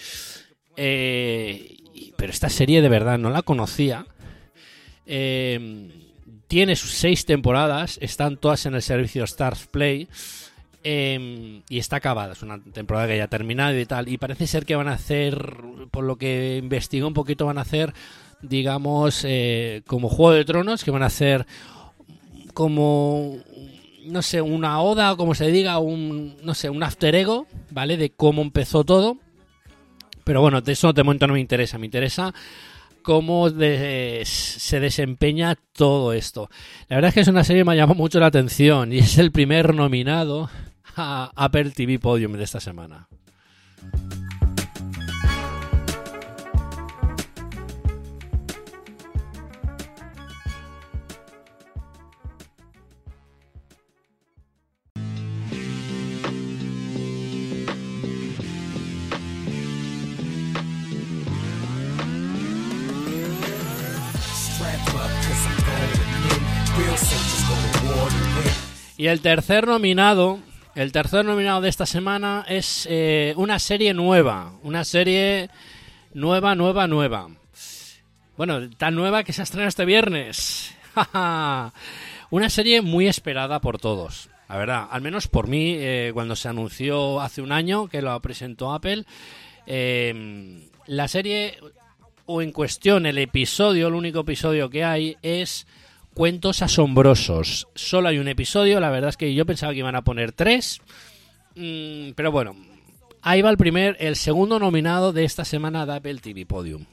Eh, 0.76 1.78
pero 2.17 2.31
esta 2.31 2.49
serie 2.49 2.81
de 2.81 2.89
verdad 2.89 3.17
no 3.17 3.29
la 3.29 3.41
conocía. 3.41 4.05
Eh, 5.05 5.89
tiene 6.47 6.75
sus 6.75 6.91
seis 6.91 7.25
temporadas, 7.25 7.99
están 8.01 8.37
todas 8.37 8.65
en 8.65 8.73
el 8.73 8.81
servicio 8.81 9.23
Stars 9.23 9.67
Play. 9.67 10.07
Eh, 10.83 11.61
y 11.67 11.77
está 11.77 11.97
acabada, 11.97 12.33
es 12.33 12.41
una 12.41 12.59
temporada 12.59 13.07
que 13.07 13.17
ya 13.17 13.25
ha 13.25 13.29
terminado 13.29 13.77
y 13.77 13.85
tal. 13.85 14.07
Y 14.07 14.17
parece 14.17 14.47
ser 14.47 14.65
que 14.65 14.75
van 14.75 14.87
a 14.87 14.93
hacer, 14.93 15.55
por 15.91 16.03
lo 16.03 16.17
que 16.17 16.57
investigo 16.57 17.07
un 17.07 17.13
poquito, 17.13 17.45
van 17.45 17.57
a 17.57 17.61
hacer, 17.61 17.93
digamos, 18.41 19.23
eh, 19.27 19.83
como 19.85 20.09
Juego 20.09 20.33
de 20.33 20.45
Tronos, 20.45 20.83
que 20.83 20.91
van 20.91 21.03
a 21.03 21.07
hacer 21.07 21.45
como, 22.53 23.37
no 24.05 24.21
sé, 24.21 24.41
una 24.41 24.81
oda, 24.81 25.13
o 25.13 25.17
como 25.17 25.35
se 25.35 25.51
diga, 25.51 25.79
un, 25.79 26.37
no 26.43 26.53
sé, 26.53 26.69
un 26.69 26.83
after 26.83 27.13
ego, 27.13 27.45
¿vale? 27.71 27.97
De 27.97 28.09
cómo 28.09 28.41
empezó 28.41 28.83
todo. 28.83 29.17
Pero 30.24 30.41
bueno, 30.41 30.61
de 30.61 30.72
eso 30.74 30.93
de 30.93 31.03
momento 31.03 31.28
no 31.28 31.34
me 31.34 31.39
interesa, 31.39 31.78
me 31.78 31.86
interesa 31.86 32.34
cómo 33.01 33.49
de- 33.49 34.22
se 34.26 34.80
desempeña 34.80 35.55
todo 35.74 36.13
esto. 36.13 36.49
La 36.89 36.97
verdad 36.97 37.09
es 37.09 37.13
que 37.15 37.22
es 37.22 37.28
una 37.28 37.43
serie 37.43 37.61
que 37.63 37.70
me 37.70 37.76
llamó 37.76 37.95
mucho 37.95 38.20
la 38.20 38.28
atención 38.28 38.93
y 38.93 38.99
es 38.99 39.17
el 39.17 39.32
primer 39.32 39.74
nominado 39.74 40.49
a 40.95 41.32
Apple 41.36 41.72
TV 41.72 41.97
Podium 41.99 42.34
de 42.34 42.43
esta 42.43 42.59
semana. 42.59 43.07
Y 68.99 69.07
el 69.07 69.21
tercer 69.21 69.65
nominado, 69.65 70.39
el 70.75 70.91
tercer 70.91 71.23
nominado 71.23 71.61
de 71.61 71.69
esta 71.69 71.85
semana 71.85 72.43
es 72.49 72.85
eh, 72.91 73.33
una 73.37 73.57
serie 73.57 73.93
nueva, 73.93 74.51
una 74.61 74.83
serie 74.83 75.49
nueva, 76.13 76.53
nueva, 76.53 76.85
nueva. 76.85 77.29
Bueno, 78.35 78.69
tan 78.71 78.95
nueva 78.95 79.23
que 79.23 79.31
se 79.31 79.43
estrena 79.43 79.69
este 79.69 79.85
viernes. 79.85 80.75
una 82.29 82.49
serie 82.49 82.81
muy 82.81 83.07
esperada 83.07 83.61
por 83.61 83.79
todos. 83.79 84.29
La 84.49 84.57
verdad, 84.57 84.89
al 84.91 85.01
menos 85.01 85.29
por 85.29 85.47
mí, 85.47 85.75
eh, 85.77 86.11
cuando 86.13 86.35
se 86.35 86.49
anunció 86.49 87.21
hace 87.21 87.41
un 87.41 87.53
año 87.53 87.87
que 87.87 88.01
lo 88.01 88.19
presentó 88.19 88.73
Apple, 88.73 89.05
eh, 89.65 90.67
la 90.87 91.07
serie, 91.07 91.57
o 92.25 92.41
en 92.41 92.51
cuestión 92.51 93.05
el 93.05 93.17
episodio, 93.17 93.87
el 93.87 93.93
único 93.93 94.19
episodio 94.19 94.69
que 94.69 94.83
hay 94.83 95.15
es 95.21 95.67
Cuentos 96.20 96.61
Asombrosos. 96.61 97.70
Solo 97.76 98.09
hay 98.09 98.17
un 98.17 98.28
episodio, 98.28 98.82
la 98.82 98.89
verdad 98.89 99.09
es 99.09 99.15
que 99.15 99.34
yo 99.34 99.45
pensaba 99.45 99.72
que 99.72 99.80
iban 99.80 99.95
a 99.95 100.03
poner 100.03 100.34
tres, 100.34 100.82
Mm, 101.55 102.11
pero 102.15 102.32
bueno, 102.32 102.55
ahí 103.22 103.41
va 103.41 103.49
el 103.49 103.57
primer, 103.57 103.97
el 103.99 104.15
segundo 104.15 104.59
nominado 104.59 105.11
de 105.11 105.26
esta 105.26 105.43
semana 105.43 105.86
de 105.86 105.95
Apple 105.95 106.20
TV 106.20 106.45
Podium. 106.45 106.86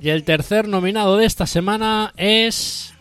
Y 0.00 0.08
el 0.10 0.22
tercer 0.24 0.68
nominado 0.68 1.16
de 1.16 1.26
esta 1.26 1.46
semana 1.46 2.12
es 2.16 2.94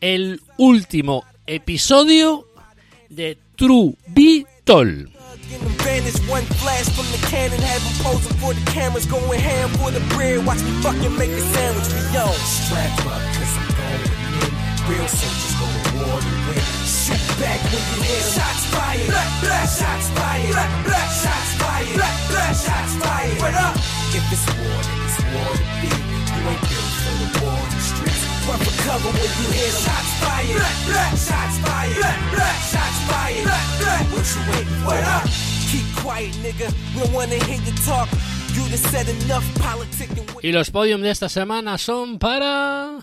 el 0.00 0.40
último 0.56 1.24
episodio 1.46 2.46
de 3.10 3.36
True 3.56 3.94
Beetle. 4.06 5.08
In 5.54 5.60
them 5.60 5.76
vanish. 5.84 6.16
One 6.28 6.44
flash 6.60 6.88
from 6.96 7.06
the 7.12 7.20
cannon, 7.28 7.60
have 7.60 7.82
them 7.84 7.96
posing 8.04 8.36
for 8.40 8.54
the 8.54 8.64
cameras, 8.70 9.06
going 9.06 9.38
ham 9.38 9.68
for 9.78 9.90
the 9.90 10.00
bread. 10.16 10.44
Watch 10.46 10.62
me 10.64 10.72
fucking 10.80 11.14
make 11.16 11.30
a 11.30 11.44
sandwich. 11.52 11.88
We 11.92 12.00
on. 12.16 12.32
Strap 12.42 13.06
up, 13.06 13.22
cause 13.36 13.52
I'm 13.60 13.68
going 13.76 14.02
in. 14.08 14.62
Real 14.88 15.06
soldiers 15.06 15.54
go 15.60 15.66
to 15.68 15.82
war 16.00 16.16
to 16.18 16.32
win. 16.48 16.64
Shoot 16.88 17.22
back 17.38 17.60
when 17.70 17.82
you 17.92 17.98
hear. 18.02 18.22
Shots 18.34 18.64
fired. 18.72 19.06
Black, 19.06 19.30
black, 19.44 19.68
shots 19.68 20.08
fired. 20.16 20.50
Black, 20.50 20.72
black, 20.84 21.08
shots 21.12 21.52
fired. 21.60 21.94
Black, 21.94 22.16
black, 22.32 22.54
shots 22.56 22.94
fired. 22.98 23.38
What 23.38 23.54
up? 23.54 23.76
If 24.16 24.24
it's 24.32 24.46
war, 24.56 24.80
then 24.82 24.98
it's 25.06 25.18
war 25.30 25.50
to 25.54 25.64
be. 25.80 25.90
You 26.32 26.42
ain't 26.50 26.62
built 26.66 26.92
for 27.02 27.14
the 27.20 27.28
war 27.44 27.60
in 27.62 27.70
the 27.70 27.80
streets. 27.80 28.21
Run 28.48 28.58
for 28.58 28.74
cover 28.82 29.10
when 29.14 29.30
you 29.38 29.48
hear 29.54 29.70
them. 29.70 29.82
Shots 29.86 30.12
fired. 30.22 30.56
Black, 30.58 30.78
black, 30.90 31.12
shots 31.16 31.56
fired. 31.64 31.96
Black, 31.96 32.18
black, 32.34 32.58
shots 32.72 32.98
fired. 33.08 33.44
Black, 33.44 33.66
black, 33.80 34.04
what 34.12 34.24
you 34.34 34.42
waiting 34.50 34.78
for? 34.82 34.86
What 34.90 35.04
up? 35.04 35.24
Keep 35.70 35.86
quiet, 36.02 36.32
nigga. 36.44 36.66
We 36.94 37.00
don't 37.02 37.12
wanna 37.12 37.38
hear 37.46 37.60
you 37.62 37.72
talk. 37.86 38.08
You 38.54 38.62
done 38.68 38.78
said 38.90 39.08
enough 39.08 39.44
politicking. 39.62 40.26
with- 40.34 40.44
Y 40.44 40.52
los 40.52 40.70
podium 40.70 41.00
de 41.02 41.10
esta 41.10 41.28
semana 41.28 41.78
son 41.78 42.18
para... 42.18 42.98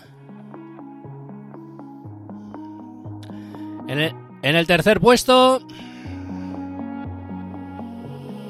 En 3.88 3.98
el, 3.98 4.14
en 4.42 4.54
el 4.56 4.66
tercer 4.68 5.00
puesto, 5.00 5.60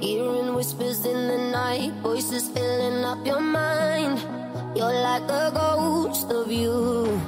Hearing 0.03 0.55
whispers 0.55 1.05
in 1.07 1.29
the 1.29 1.39
night, 1.53 1.93
voices 2.03 2.49
filling 2.51 3.05
up 3.05 3.25
your 3.27 3.41
mind. 3.41 4.19
You're 4.75 5.03
like 5.03 5.29
a 5.29 5.51
ghost 5.53 6.31
of 6.31 6.51
you. 6.51 7.21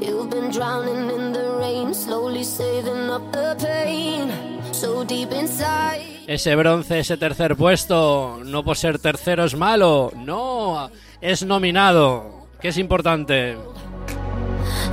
You've 0.00 0.30
been 0.30 0.50
drowning 0.50 1.10
in 1.10 1.32
the 1.32 1.56
rain, 1.60 1.94
slowly 1.94 2.44
saving 2.44 3.10
up 3.10 3.32
the 3.32 3.56
pain. 3.58 4.32
So 4.72 5.04
deep 5.04 5.30
inside. 5.32 6.14
ese 6.26 6.54
bronce, 6.56 6.98
ese 6.98 7.16
tercer 7.16 7.56
puesto, 7.56 8.40
no 8.44 8.64
por 8.64 8.76
ser 8.76 8.98
tercero 8.98 9.44
es 9.44 9.54
malo, 9.54 10.10
no, 10.16 10.90
es 11.20 11.44
nominado, 11.44 12.48
que 12.60 12.68
es 12.68 12.78
importante. 12.78 13.56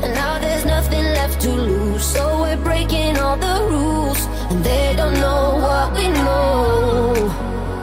And 0.04 0.14
now 0.14 0.40
there's 0.40 0.66
nothing 0.66 1.06
left 1.14 1.42
to 1.42 1.50
lose. 1.50 2.04
So 2.04 2.42
we're 2.42 2.58
breaking 2.58 3.18
all 3.18 3.38
the 3.38 3.68
rules. 3.70 4.20
And 4.50 4.64
they 4.64 4.94
don't 4.96 5.14
know 5.20 5.58
what 5.62 5.94
we 5.96 6.08
know. 6.10 7.14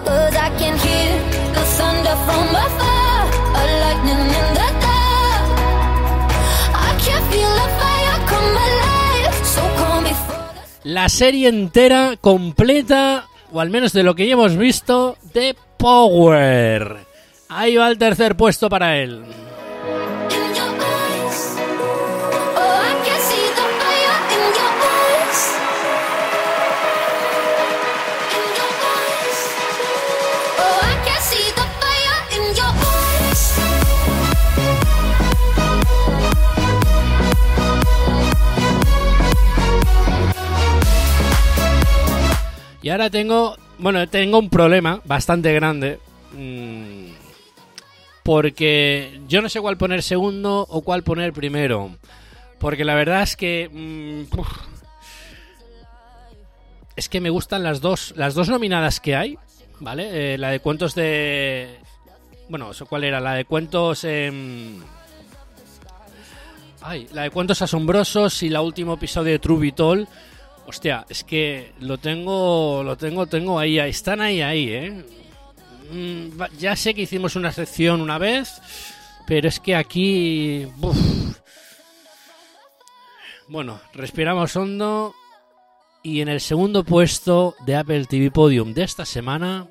Cause 0.04 0.36
I 0.36 0.50
can 0.58 0.76
hear 0.78 1.10
the 1.54 1.64
thunder 1.76 2.16
from 2.26 2.54
afar. 2.54 2.97
La 10.88 11.10
serie 11.10 11.48
entera, 11.48 12.16
completa, 12.18 13.26
o 13.52 13.60
al 13.60 13.68
menos 13.68 13.92
de 13.92 14.02
lo 14.02 14.14
que 14.14 14.26
ya 14.26 14.32
hemos 14.32 14.56
visto, 14.56 15.18
de 15.34 15.54
Power. 15.76 16.96
Ahí 17.50 17.76
va 17.76 17.90
el 17.90 17.98
tercer 17.98 18.38
puesto 18.38 18.70
para 18.70 18.96
él. 18.96 19.22
Y 42.88 42.90
ahora 42.90 43.10
tengo, 43.10 43.54
bueno, 43.76 44.08
tengo 44.08 44.38
un 44.38 44.48
problema 44.48 45.02
bastante 45.04 45.52
grande. 45.52 45.98
mm, 46.32 47.10
porque 48.22 49.20
yo 49.28 49.42
no 49.42 49.50
sé 49.50 49.60
cuál 49.60 49.76
poner 49.76 50.02
segundo 50.02 50.64
o 50.66 50.80
cuál 50.80 51.02
poner 51.02 51.34
primero. 51.34 51.98
Porque 52.58 52.86
la 52.86 52.94
verdad 52.94 53.20
es 53.20 53.36
que... 53.36 53.68
mm, 53.70 54.38
uf, 54.40 54.48
es 56.96 57.10
que 57.10 57.20
me 57.20 57.28
gustan 57.28 57.62
las 57.62 57.82
dos, 57.82 58.14
las 58.16 58.32
dos 58.32 58.48
nominadas 58.48 59.00
que 59.00 59.14
hay, 59.14 59.36
¿vale? 59.80 60.32
Eh, 60.32 60.38
la 60.38 60.48
de 60.48 60.60
cuentos 60.60 60.94
de... 60.94 61.80
Bueno, 62.48 62.70
¿eso 62.70 62.86
¿cuál 62.86 63.04
era? 63.04 63.20
La 63.20 63.34
de 63.34 63.44
cuentos... 63.44 64.06
Ay, 66.80 67.06
la 67.12 67.24
de 67.24 67.30
cuentos 67.30 67.60
asombrosos 67.60 68.42
y 68.42 68.48
la 68.48 68.62
último 68.62 68.94
episodio 68.94 69.32
de 69.32 69.38
True. 69.40 70.06
Hostia, 70.68 71.06
es 71.08 71.24
que 71.24 71.72
lo 71.80 71.96
tengo, 71.96 72.82
lo 72.84 72.98
tengo, 72.98 73.26
tengo 73.26 73.58
ahí, 73.58 73.78
están 73.78 74.20
ahí, 74.20 74.42
ahí, 74.42 74.68
¿eh? 74.70 75.04
Mm, 75.90 76.42
ya 76.58 76.76
sé 76.76 76.92
que 76.92 77.00
hicimos 77.00 77.36
una 77.36 77.52
sección 77.52 78.02
una 78.02 78.18
vez, 78.18 78.60
pero 79.26 79.48
es 79.48 79.60
que 79.60 79.74
aquí... 79.74 80.66
Bueno, 83.48 83.80
respiramos 83.94 84.54
hondo 84.56 85.14
y 86.02 86.20
en 86.20 86.28
el 86.28 86.42
segundo 86.42 86.84
puesto 86.84 87.56
de 87.64 87.74
Apple 87.74 88.04
TV 88.04 88.30
Podium 88.30 88.74
de 88.74 88.82
esta 88.82 89.06
semana 89.06 89.66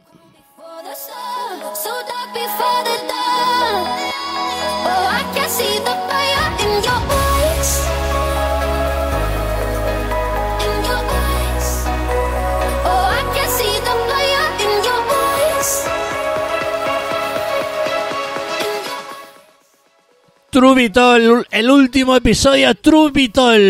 Trubitol, 20.57 21.45
el 21.51 21.69
último 21.69 22.15
episodio 22.15 22.73
Trubitol. 22.73 23.61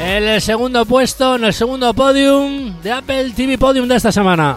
En 0.00 0.24
el 0.24 0.40
segundo 0.40 0.86
puesto, 0.86 1.34
en 1.34 1.44
el 1.44 1.52
segundo 1.52 1.92
podium 1.92 2.80
de 2.80 2.92
Apple 2.92 3.32
TV 3.36 3.58
Podium 3.58 3.86
de 3.86 3.96
esta 3.96 4.10
semana. 4.10 4.56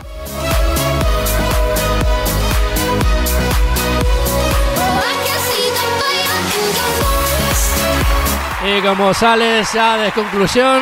Y 8.65 8.81
como 8.81 9.13
sales 9.13 9.73
ya 9.73 9.97
de 9.97 10.13
conclusión, 10.13 10.81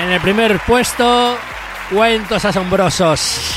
en 0.00 0.12
el 0.12 0.20
primer 0.22 0.58
puesto, 0.60 1.36
cuentos 1.90 2.42
asombrosos. 2.42 3.55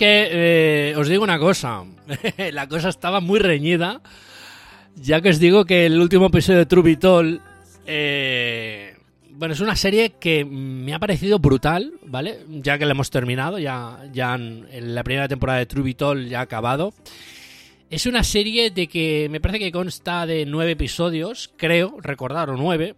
Que 0.00 0.28
eh, 0.32 0.94
os 0.96 1.08
digo 1.08 1.22
una 1.22 1.38
cosa, 1.38 1.84
la 2.52 2.66
cosa 2.66 2.88
estaba 2.88 3.20
muy 3.20 3.38
reñida, 3.38 4.00
ya 4.96 5.20
que 5.20 5.28
os 5.28 5.38
digo 5.38 5.66
que 5.66 5.84
el 5.84 6.00
último 6.00 6.28
episodio 6.28 6.60
de 6.60 6.64
Trubitol, 6.64 7.42
eh, 7.84 8.96
bueno, 9.32 9.52
es 9.52 9.60
una 9.60 9.76
serie 9.76 10.14
que 10.18 10.46
me 10.46 10.94
ha 10.94 10.98
parecido 10.98 11.38
brutal, 11.38 11.92
¿vale? 12.06 12.38
Ya 12.48 12.78
que 12.78 12.86
la 12.86 12.92
hemos 12.92 13.10
terminado, 13.10 13.58
ya, 13.58 13.98
ya 14.10 14.36
en, 14.36 14.94
la 14.94 15.04
primera 15.04 15.28
temporada 15.28 15.58
de 15.58 15.66
Trubitol 15.66 16.30
ya 16.30 16.38
ha 16.38 16.44
acabado. 16.44 16.94
Es 17.90 18.06
una 18.06 18.24
serie 18.24 18.70
de 18.70 18.86
que 18.86 19.28
me 19.30 19.38
parece 19.38 19.58
que 19.58 19.70
consta 19.70 20.24
de 20.24 20.46
nueve 20.46 20.70
episodios, 20.70 21.50
creo, 21.58 21.98
recordar, 22.00 22.48
o 22.48 22.56
nueve. 22.56 22.94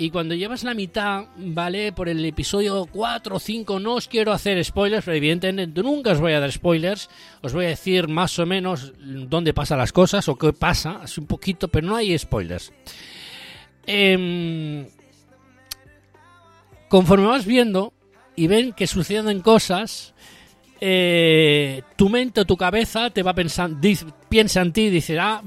Y 0.00 0.10
cuando 0.10 0.36
llevas 0.36 0.62
la 0.62 0.74
mitad, 0.74 1.24
¿vale? 1.36 1.90
Por 1.90 2.08
el 2.08 2.24
episodio 2.24 2.86
4 2.86 3.34
o 3.34 3.40
5, 3.40 3.80
no 3.80 3.94
os 3.94 4.06
quiero 4.06 4.32
hacer 4.32 4.64
spoilers, 4.64 5.04
pero 5.04 5.16
evidentemente 5.16 5.82
nunca 5.82 6.12
os 6.12 6.20
voy 6.20 6.34
a 6.34 6.40
dar 6.40 6.52
spoilers. 6.52 7.10
Os 7.42 7.52
voy 7.52 7.64
a 7.64 7.70
decir 7.70 8.06
más 8.06 8.38
o 8.38 8.46
menos 8.46 8.92
dónde 8.96 9.52
pasan 9.52 9.78
las 9.78 9.92
cosas 9.92 10.28
o 10.28 10.36
qué 10.36 10.52
pasa, 10.52 11.00
así 11.02 11.20
un 11.20 11.26
poquito, 11.26 11.66
pero 11.66 11.88
no 11.88 11.96
hay 11.96 12.16
spoilers. 12.16 12.72
Em, 13.88 14.86
conforme 16.88 17.26
vas 17.26 17.44
viendo 17.44 17.92
y 18.36 18.46
ven 18.46 18.74
que 18.74 18.86
suceden 18.86 19.40
cosas, 19.40 20.14
eh, 20.80 21.82
tu 21.96 22.08
mente 22.08 22.42
o 22.42 22.44
tu 22.44 22.56
cabeza 22.56 23.10
te 23.10 23.24
va 23.24 23.34
pensando, 23.34 23.80
piensa 24.28 24.60
en 24.60 24.72
ti 24.72 24.82
y 24.82 24.90
dice, 24.90 25.18
ah, 25.18 25.42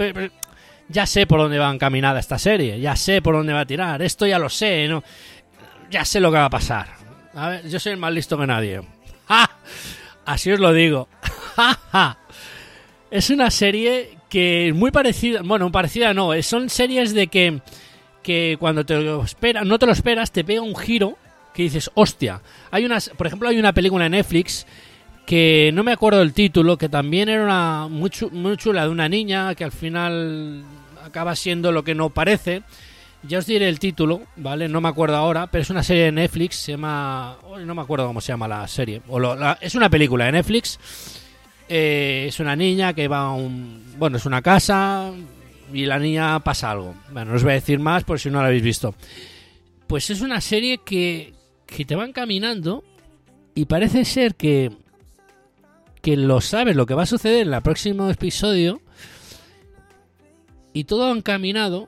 ya 0.92 1.06
sé 1.06 1.26
por 1.28 1.40
dónde 1.40 1.58
va 1.60 1.72
encaminada 1.72 2.20
esta 2.20 2.38
serie, 2.38 2.80
ya 2.80 2.96
sé 2.96 3.22
por 3.22 3.36
dónde 3.36 3.54
va 3.54 3.62
a 3.62 3.66
tirar, 3.66 4.02
esto 4.02 4.26
ya 4.28 4.38
lo 4.40 4.50
sé, 4.50 4.88
¿no? 4.88 5.04
ya 5.90 6.06
sé 6.06 6.20
lo 6.20 6.32
que 6.32 6.38
va 6.38 6.46
a 6.46 6.50
pasar. 6.50 6.88
A 7.34 7.50
ver, 7.50 7.68
yo 7.70 7.80
soy 7.80 7.94
el 7.94 7.98
más 7.98 8.14
listo 8.14 8.38
que 8.38 8.48
nadie. 8.48 8.82
¡Ja! 9.28 9.50
Así 10.26 10.52
os 10.52 10.60
lo 10.60 10.72
digo. 10.74 11.08
Es 13.10 13.30
una 13.30 13.52
serie 13.52 14.18
que 14.30 14.70
es 14.70 14.74
muy 14.76 14.90
parecida, 14.92 15.42
bueno, 15.44 15.70
parecida 15.72 16.14
no, 16.14 16.34
es- 16.34 16.46
son 16.48 16.70
series 16.70 17.14
de 17.14 17.28
que, 17.28 17.60
que 18.24 18.56
cuando 18.58 18.86
te 18.86 18.96
lo 19.02 19.24
esperas, 19.24 19.66
no 19.66 19.78
te 19.78 19.86
lo 19.86 19.92
esperas, 19.92 20.32
te 20.32 20.46
pega 20.46 20.62
un 20.62 20.76
giro 20.78 21.18
que 21.54 21.64
dices, 21.64 21.92
hostia. 21.96 22.42
Hay 22.72 22.86
unas, 22.86 23.10
por 23.10 23.28
ejemplo, 23.28 23.50
hay 23.50 23.60
una 23.60 23.74
película 23.74 24.06
en 24.06 24.14
Netflix 24.14 24.66
que 25.26 25.72
no 25.74 25.84
me 25.84 25.92
acuerdo 25.92 26.20
del 26.20 26.32
título, 26.34 26.78
que 26.78 26.88
también 26.88 27.28
era 27.28 27.44
una 27.44 27.88
muy, 27.90 28.10
muy 28.32 28.56
chula 28.56 28.84
de 28.84 28.90
una 28.90 29.10
niña 29.10 29.54
que 29.56 29.66
al 29.66 29.74
final 29.74 30.64
acaba 31.12 31.36
siendo 31.36 31.72
lo 31.72 31.84
que 31.84 31.94
no 31.96 32.10
parece. 32.10 32.64
Ya 33.24 33.38
os 33.38 33.46
diré 33.46 33.70
el 33.70 33.78
título, 33.80 34.22
¿vale? 34.38 34.68
No 34.68 34.82
me 34.82 34.90
acuerdo 34.90 35.16
ahora, 35.16 35.46
pero 35.46 35.62
es 35.62 35.70
una 35.70 35.84
serie 35.84 36.06
de 36.06 36.12
Netflix, 36.12 36.56
se 36.56 36.72
llama... 36.72 37.38
No 37.64 37.76
me 37.76 37.82
acuerdo 37.84 38.08
cómo 38.08 38.20
se 38.20 38.32
llama 38.34 38.48
la 38.48 38.68
serie. 38.68 39.02
O 39.10 39.20
lo- 39.20 39.38
es 39.62 39.76
una 39.76 39.90
película 39.92 40.26
de 40.26 40.32
Netflix. 40.32 40.80
Eh, 41.70 42.26
es 42.28 42.40
una 42.40 42.56
niña 42.56 42.94
que 42.94 43.08
va 43.08 43.26
a 43.26 43.32
un... 43.34 43.94
Bueno, 44.00 44.18
es 44.18 44.26
una 44.26 44.42
casa 44.42 45.12
y 45.72 45.86
la 45.86 46.00
niña 46.00 46.40
pasa 46.40 46.72
algo. 46.72 46.96
Bueno, 47.12 47.30
no 47.32 47.38
os 47.38 47.44
voy 47.44 47.52
a 47.52 47.56
decir 47.56 47.78
más 47.78 48.04
por 48.04 48.20
si 48.20 48.32
no 48.32 48.42
la 48.42 48.48
habéis 48.48 48.64
visto. 48.64 48.96
Pues 49.86 50.10
es 50.10 50.22
una 50.22 50.42
serie 50.42 50.80
que, 50.80 51.34
que 51.68 51.86
te 51.86 51.96
van 51.96 52.14
caminando 52.14 52.84
y 53.54 53.66
parece 53.66 54.04
ser 54.06 54.34
que 54.36 54.72
que 56.02 56.18
lo 56.18 56.42
sabes 56.42 56.76
lo 56.76 56.88
que 56.88 56.96
va 56.96 57.04
a 57.04 57.06
suceder 57.06 57.46
en 57.46 57.54
el 57.54 57.62
próximo 57.62 58.10
episodio 58.10 58.82
y 60.74 60.86
todo 60.86 61.08
ha 61.08 61.16
encaminado 61.16 61.88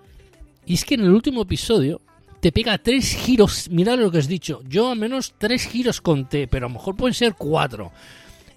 y 0.66 0.76
es 0.76 0.86
que 0.86 0.96
en 0.96 1.02
el 1.02 1.12
último 1.12 1.42
episodio 1.42 2.02
te 2.40 2.52
pega 2.52 2.78
tres 2.78 3.16
giros 3.16 3.70
mirad 3.70 3.98
lo 3.98 4.12
que 4.12 4.20
os 4.20 4.26
he 4.26 4.30
dicho 4.30 4.62
yo 4.68 4.92
al 4.92 5.00
menos 5.00 5.34
tres 5.38 5.68
giros 5.68 6.02
conté 6.02 6.48
pero 6.48 6.66
a 6.66 6.70
lo 6.70 6.76
mejor 6.76 6.96
pueden 6.96 7.14
ser 7.14 7.36
cuatro 7.36 7.92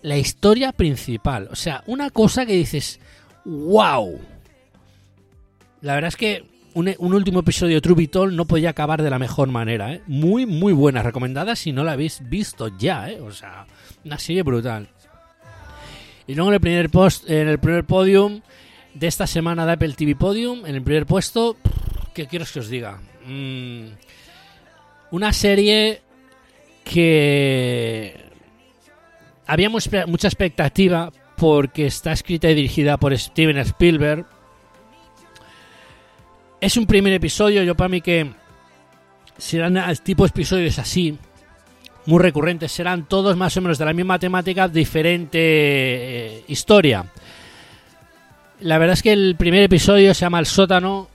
la 0.02 0.18
historia 0.18 0.72
principal 0.72 1.48
o 1.50 1.56
sea 1.56 1.82
una 1.86 2.10
cosa 2.10 2.46
que 2.46 2.54
dices 2.54 3.00
wow 3.44 4.18
la 5.82 5.94
verdad 5.94 6.08
es 6.08 6.16
que 6.16 6.44
un, 6.74 6.94
un 6.98 7.14
último 7.14 7.40
episodio 7.40 7.76
de 7.76 7.80
Trubitol 7.80 8.36
no 8.36 8.44
podía 8.44 8.70
acabar 8.70 9.02
de 9.02 9.10
la 9.10 9.18
mejor 9.18 9.48
manera 9.48 9.94
¿eh? 9.94 10.02
muy 10.06 10.46
muy 10.46 10.72
buena 10.72 11.02
recomendada 11.02 11.56
si 11.56 11.72
no 11.72 11.84
la 11.84 11.92
habéis 11.92 12.28
visto 12.28 12.76
ya 12.76 13.10
¿eh? 13.10 13.20
o 13.20 13.30
sea 13.30 13.66
una 14.04 14.18
serie 14.18 14.42
brutal 14.42 14.88
y 16.26 16.34
luego 16.34 16.50
en 16.50 16.54
el 16.54 16.60
primer 16.60 16.90
post, 16.90 17.28
en 17.30 17.48
el 17.48 17.58
primer 17.58 17.84
podium 17.84 18.40
de 18.98 19.06
esta 19.06 19.26
semana 19.26 19.66
de 19.66 19.72
Apple 19.72 19.92
TV 19.92 20.16
Podium, 20.16 20.64
en 20.64 20.74
el 20.74 20.82
primer 20.82 21.04
puesto, 21.06 21.56
¿qué 22.14 22.26
quiero 22.26 22.46
que 22.50 22.60
os 22.60 22.68
diga? 22.68 22.98
Mm, 23.26 23.88
una 25.10 25.32
serie 25.32 26.00
que 26.84 28.14
espe- 29.46 30.06
mucha 30.06 30.28
expectativa 30.28 31.12
porque 31.36 31.86
está 31.86 32.12
escrita 32.12 32.50
y 32.50 32.54
dirigida 32.54 32.96
por 32.96 33.16
Steven 33.16 33.58
Spielberg. 33.58 34.24
Es 36.60 36.76
un 36.78 36.86
primer 36.86 37.12
episodio, 37.12 37.62
yo 37.62 37.74
para 37.74 37.88
mí 37.88 38.00
que 38.00 38.30
serán 39.36 39.76
eh, 39.76 39.82
tipo 40.02 40.24
episodios 40.24 40.78
así, 40.78 41.18
muy 42.06 42.22
recurrentes, 42.22 42.72
serán 42.72 43.06
todos 43.06 43.36
más 43.36 43.54
o 43.58 43.60
menos 43.60 43.76
de 43.76 43.84
la 43.84 43.92
misma 43.92 44.18
temática, 44.18 44.68
diferente 44.68 45.38
eh, 45.38 46.44
historia. 46.48 47.04
La 48.60 48.78
verdad 48.78 48.94
es 48.94 49.02
que 49.02 49.12
el 49.12 49.36
primer 49.36 49.62
episodio 49.62 50.14
se 50.14 50.20
llama 50.20 50.38
El 50.38 50.46
sótano. 50.46 51.08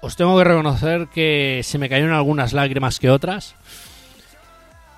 Os 0.00 0.16
tengo 0.16 0.36
que 0.38 0.44
reconocer 0.44 1.08
que 1.08 1.60
se 1.62 1.78
me 1.78 1.88
cayeron 1.88 2.14
algunas 2.14 2.52
lágrimas 2.52 2.98
que 2.98 3.10
otras. 3.10 3.54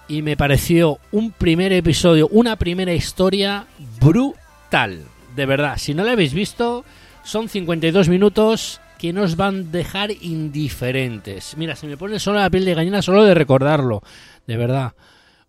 Y 0.06 0.22
me 0.22 0.36
pareció 0.36 0.98
un 1.10 1.32
primer 1.32 1.72
episodio, 1.72 2.28
una 2.28 2.56
primera 2.56 2.94
historia 2.94 3.66
brutal. 4.00 5.04
De 5.34 5.46
verdad, 5.46 5.76
si 5.76 5.92
no 5.92 6.04
la 6.04 6.12
habéis 6.12 6.34
visto, 6.34 6.84
son 7.24 7.48
52 7.48 8.08
minutos 8.08 8.80
que 8.98 9.12
nos 9.12 9.36
van 9.36 9.60
a 9.60 9.70
dejar 9.72 10.12
indiferentes. 10.12 11.56
Mira, 11.56 11.74
se 11.74 11.86
me 11.86 11.96
pone 11.96 12.20
solo 12.20 12.38
la 12.38 12.50
piel 12.50 12.64
de 12.64 12.74
gallina 12.74 13.02
solo 13.02 13.24
de 13.24 13.34
recordarlo. 13.34 14.02
De 14.46 14.56
verdad, 14.56 14.92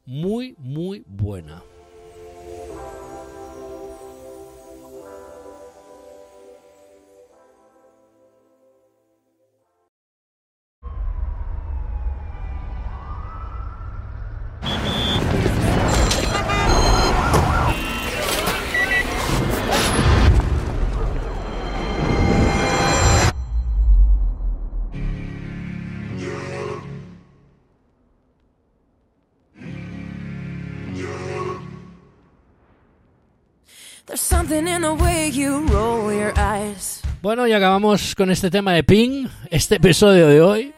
muy, 0.06 0.56
muy 0.57 1.03
buena. 1.06 1.62
Bueno, 37.24 37.48
y 37.48 37.54
acabamos 37.54 38.14
con 38.14 38.30
este 38.30 38.52
tema 38.52 38.74
de 38.74 38.84
Ping, 38.84 39.28
este 39.50 39.78
episodio 39.78 40.28
de 40.28 40.40
hoy. 40.40 40.74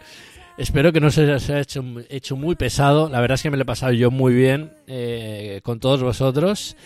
Espero 0.57 0.93
que 0.93 1.01
no 1.01 1.11
se 1.11 1.29
haya 1.29 1.59
hecho, 1.59 2.35
muy 2.37 2.55
pesado. 2.55 3.09
La 3.09 3.19
verdad 3.19 3.35
es 3.35 3.43
que 3.43 3.51
me 3.51 3.57
lo 3.57 3.63
he 3.63 3.65
pasado 3.65 3.91
yo 3.91 4.09
muy 4.09 4.33
bien 4.33 4.71
eh, 4.87 5.59
con 5.63 5.81
todos 5.81 6.01
vosotros. 6.01 6.77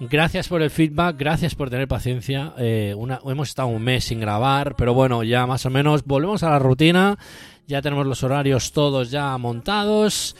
Gracias 0.00 0.48
por 0.48 0.62
el 0.62 0.70
feedback, 0.70 1.16
gracias 1.16 1.54
por 1.54 1.70
tener 1.70 1.86
paciencia. 1.86 2.54
Eh, 2.58 2.96
hemos 3.24 3.48
estado 3.48 3.68
un 3.68 3.82
mes 3.82 4.04
sin 4.04 4.18
grabar, 4.18 4.74
pero 4.74 4.94
bueno, 4.94 5.22
ya 5.22 5.46
más 5.46 5.64
o 5.64 5.70
menos 5.70 6.04
volvemos 6.04 6.42
a 6.42 6.50
la 6.50 6.58
rutina. 6.58 7.18
Ya 7.68 7.82
tenemos 7.82 8.04
los 8.04 8.24
horarios 8.24 8.72
todos 8.72 9.12
ya 9.12 9.38
montados. 9.38 10.34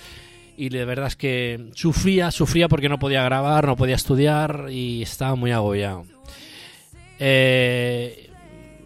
Y 0.61 0.69
de 0.69 0.85
verdad 0.85 1.07
es 1.07 1.16
que 1.16 1.70
sufría, 1.73 2.31
sufría 2.31 2.69
porque 2.69 2.91
no 2.91 2.99
podía 2.99 3.23
grabar, 3.23 3.66
no 3.66 3.77
podía 3.77 3.95
estudiar 3.95 4.66
y 4.69 5.01
estaba 5.01 5.35
muy 5.35 5.53
agobiado. 5.53 6.05
Eh, 7.19 8.28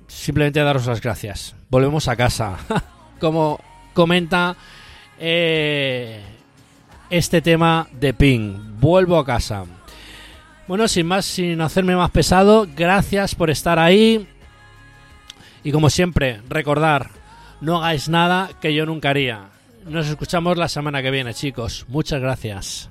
simplemente 0.07 0.61
daros 0.61 0.87
las 0.87 1.01
gracias. 1.01 1.57
Volvemos 1.71 2.07
a 2.07 2.15
casa. 2.15 2.59
Como 3.19 3.59
comenta 3.93 4.55
eh, 5.19 6.21
este 7.11 7.43
tema 7.43 7.89
de 7.91 8.15
Ping. 8.15 8.79
Vuelvo 8.79 9.19
a 9.19 9.27
casa. 9.27 9.65
Bueno, 10.69 10.87
sin 10.87 11.09
más, 11.09 11.25
sin 11.25 11.61
hacerme 11.61 11.97
más 11.97 12.13
pesado, 12.13 12.69
gracias 12.77 13.35
por 13.35 13.51
estar 13.51 13.81
ahí. 13.81 14.29
Y 15.65 15.73
como 15.73 15.91
siempre, 15.91 16.41
recordar, 16.49 17.11
no 17.61 17.79
hagáis 17.79 18.09
nada 18.09 18.51
que 18.61 18.73
yo 18.73 18.87
nunca 18.87 19.11
haría. 19.11 19.54
Nos 19.87 20.09
escuchamos 20.09 20.57
la 20.57 20.69
semana 20.69 21.03
que 21.03 21.11
viene, 21.11 21.35
chicos. 21.35 21.85
Muchas 21.89 22.21
gracias. 22.21 22.91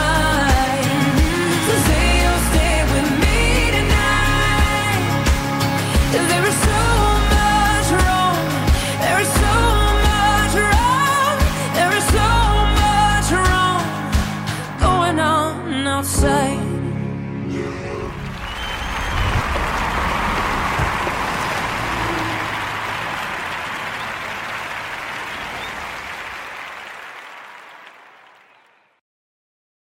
Is 6.13 6.27
there 6.27 6.40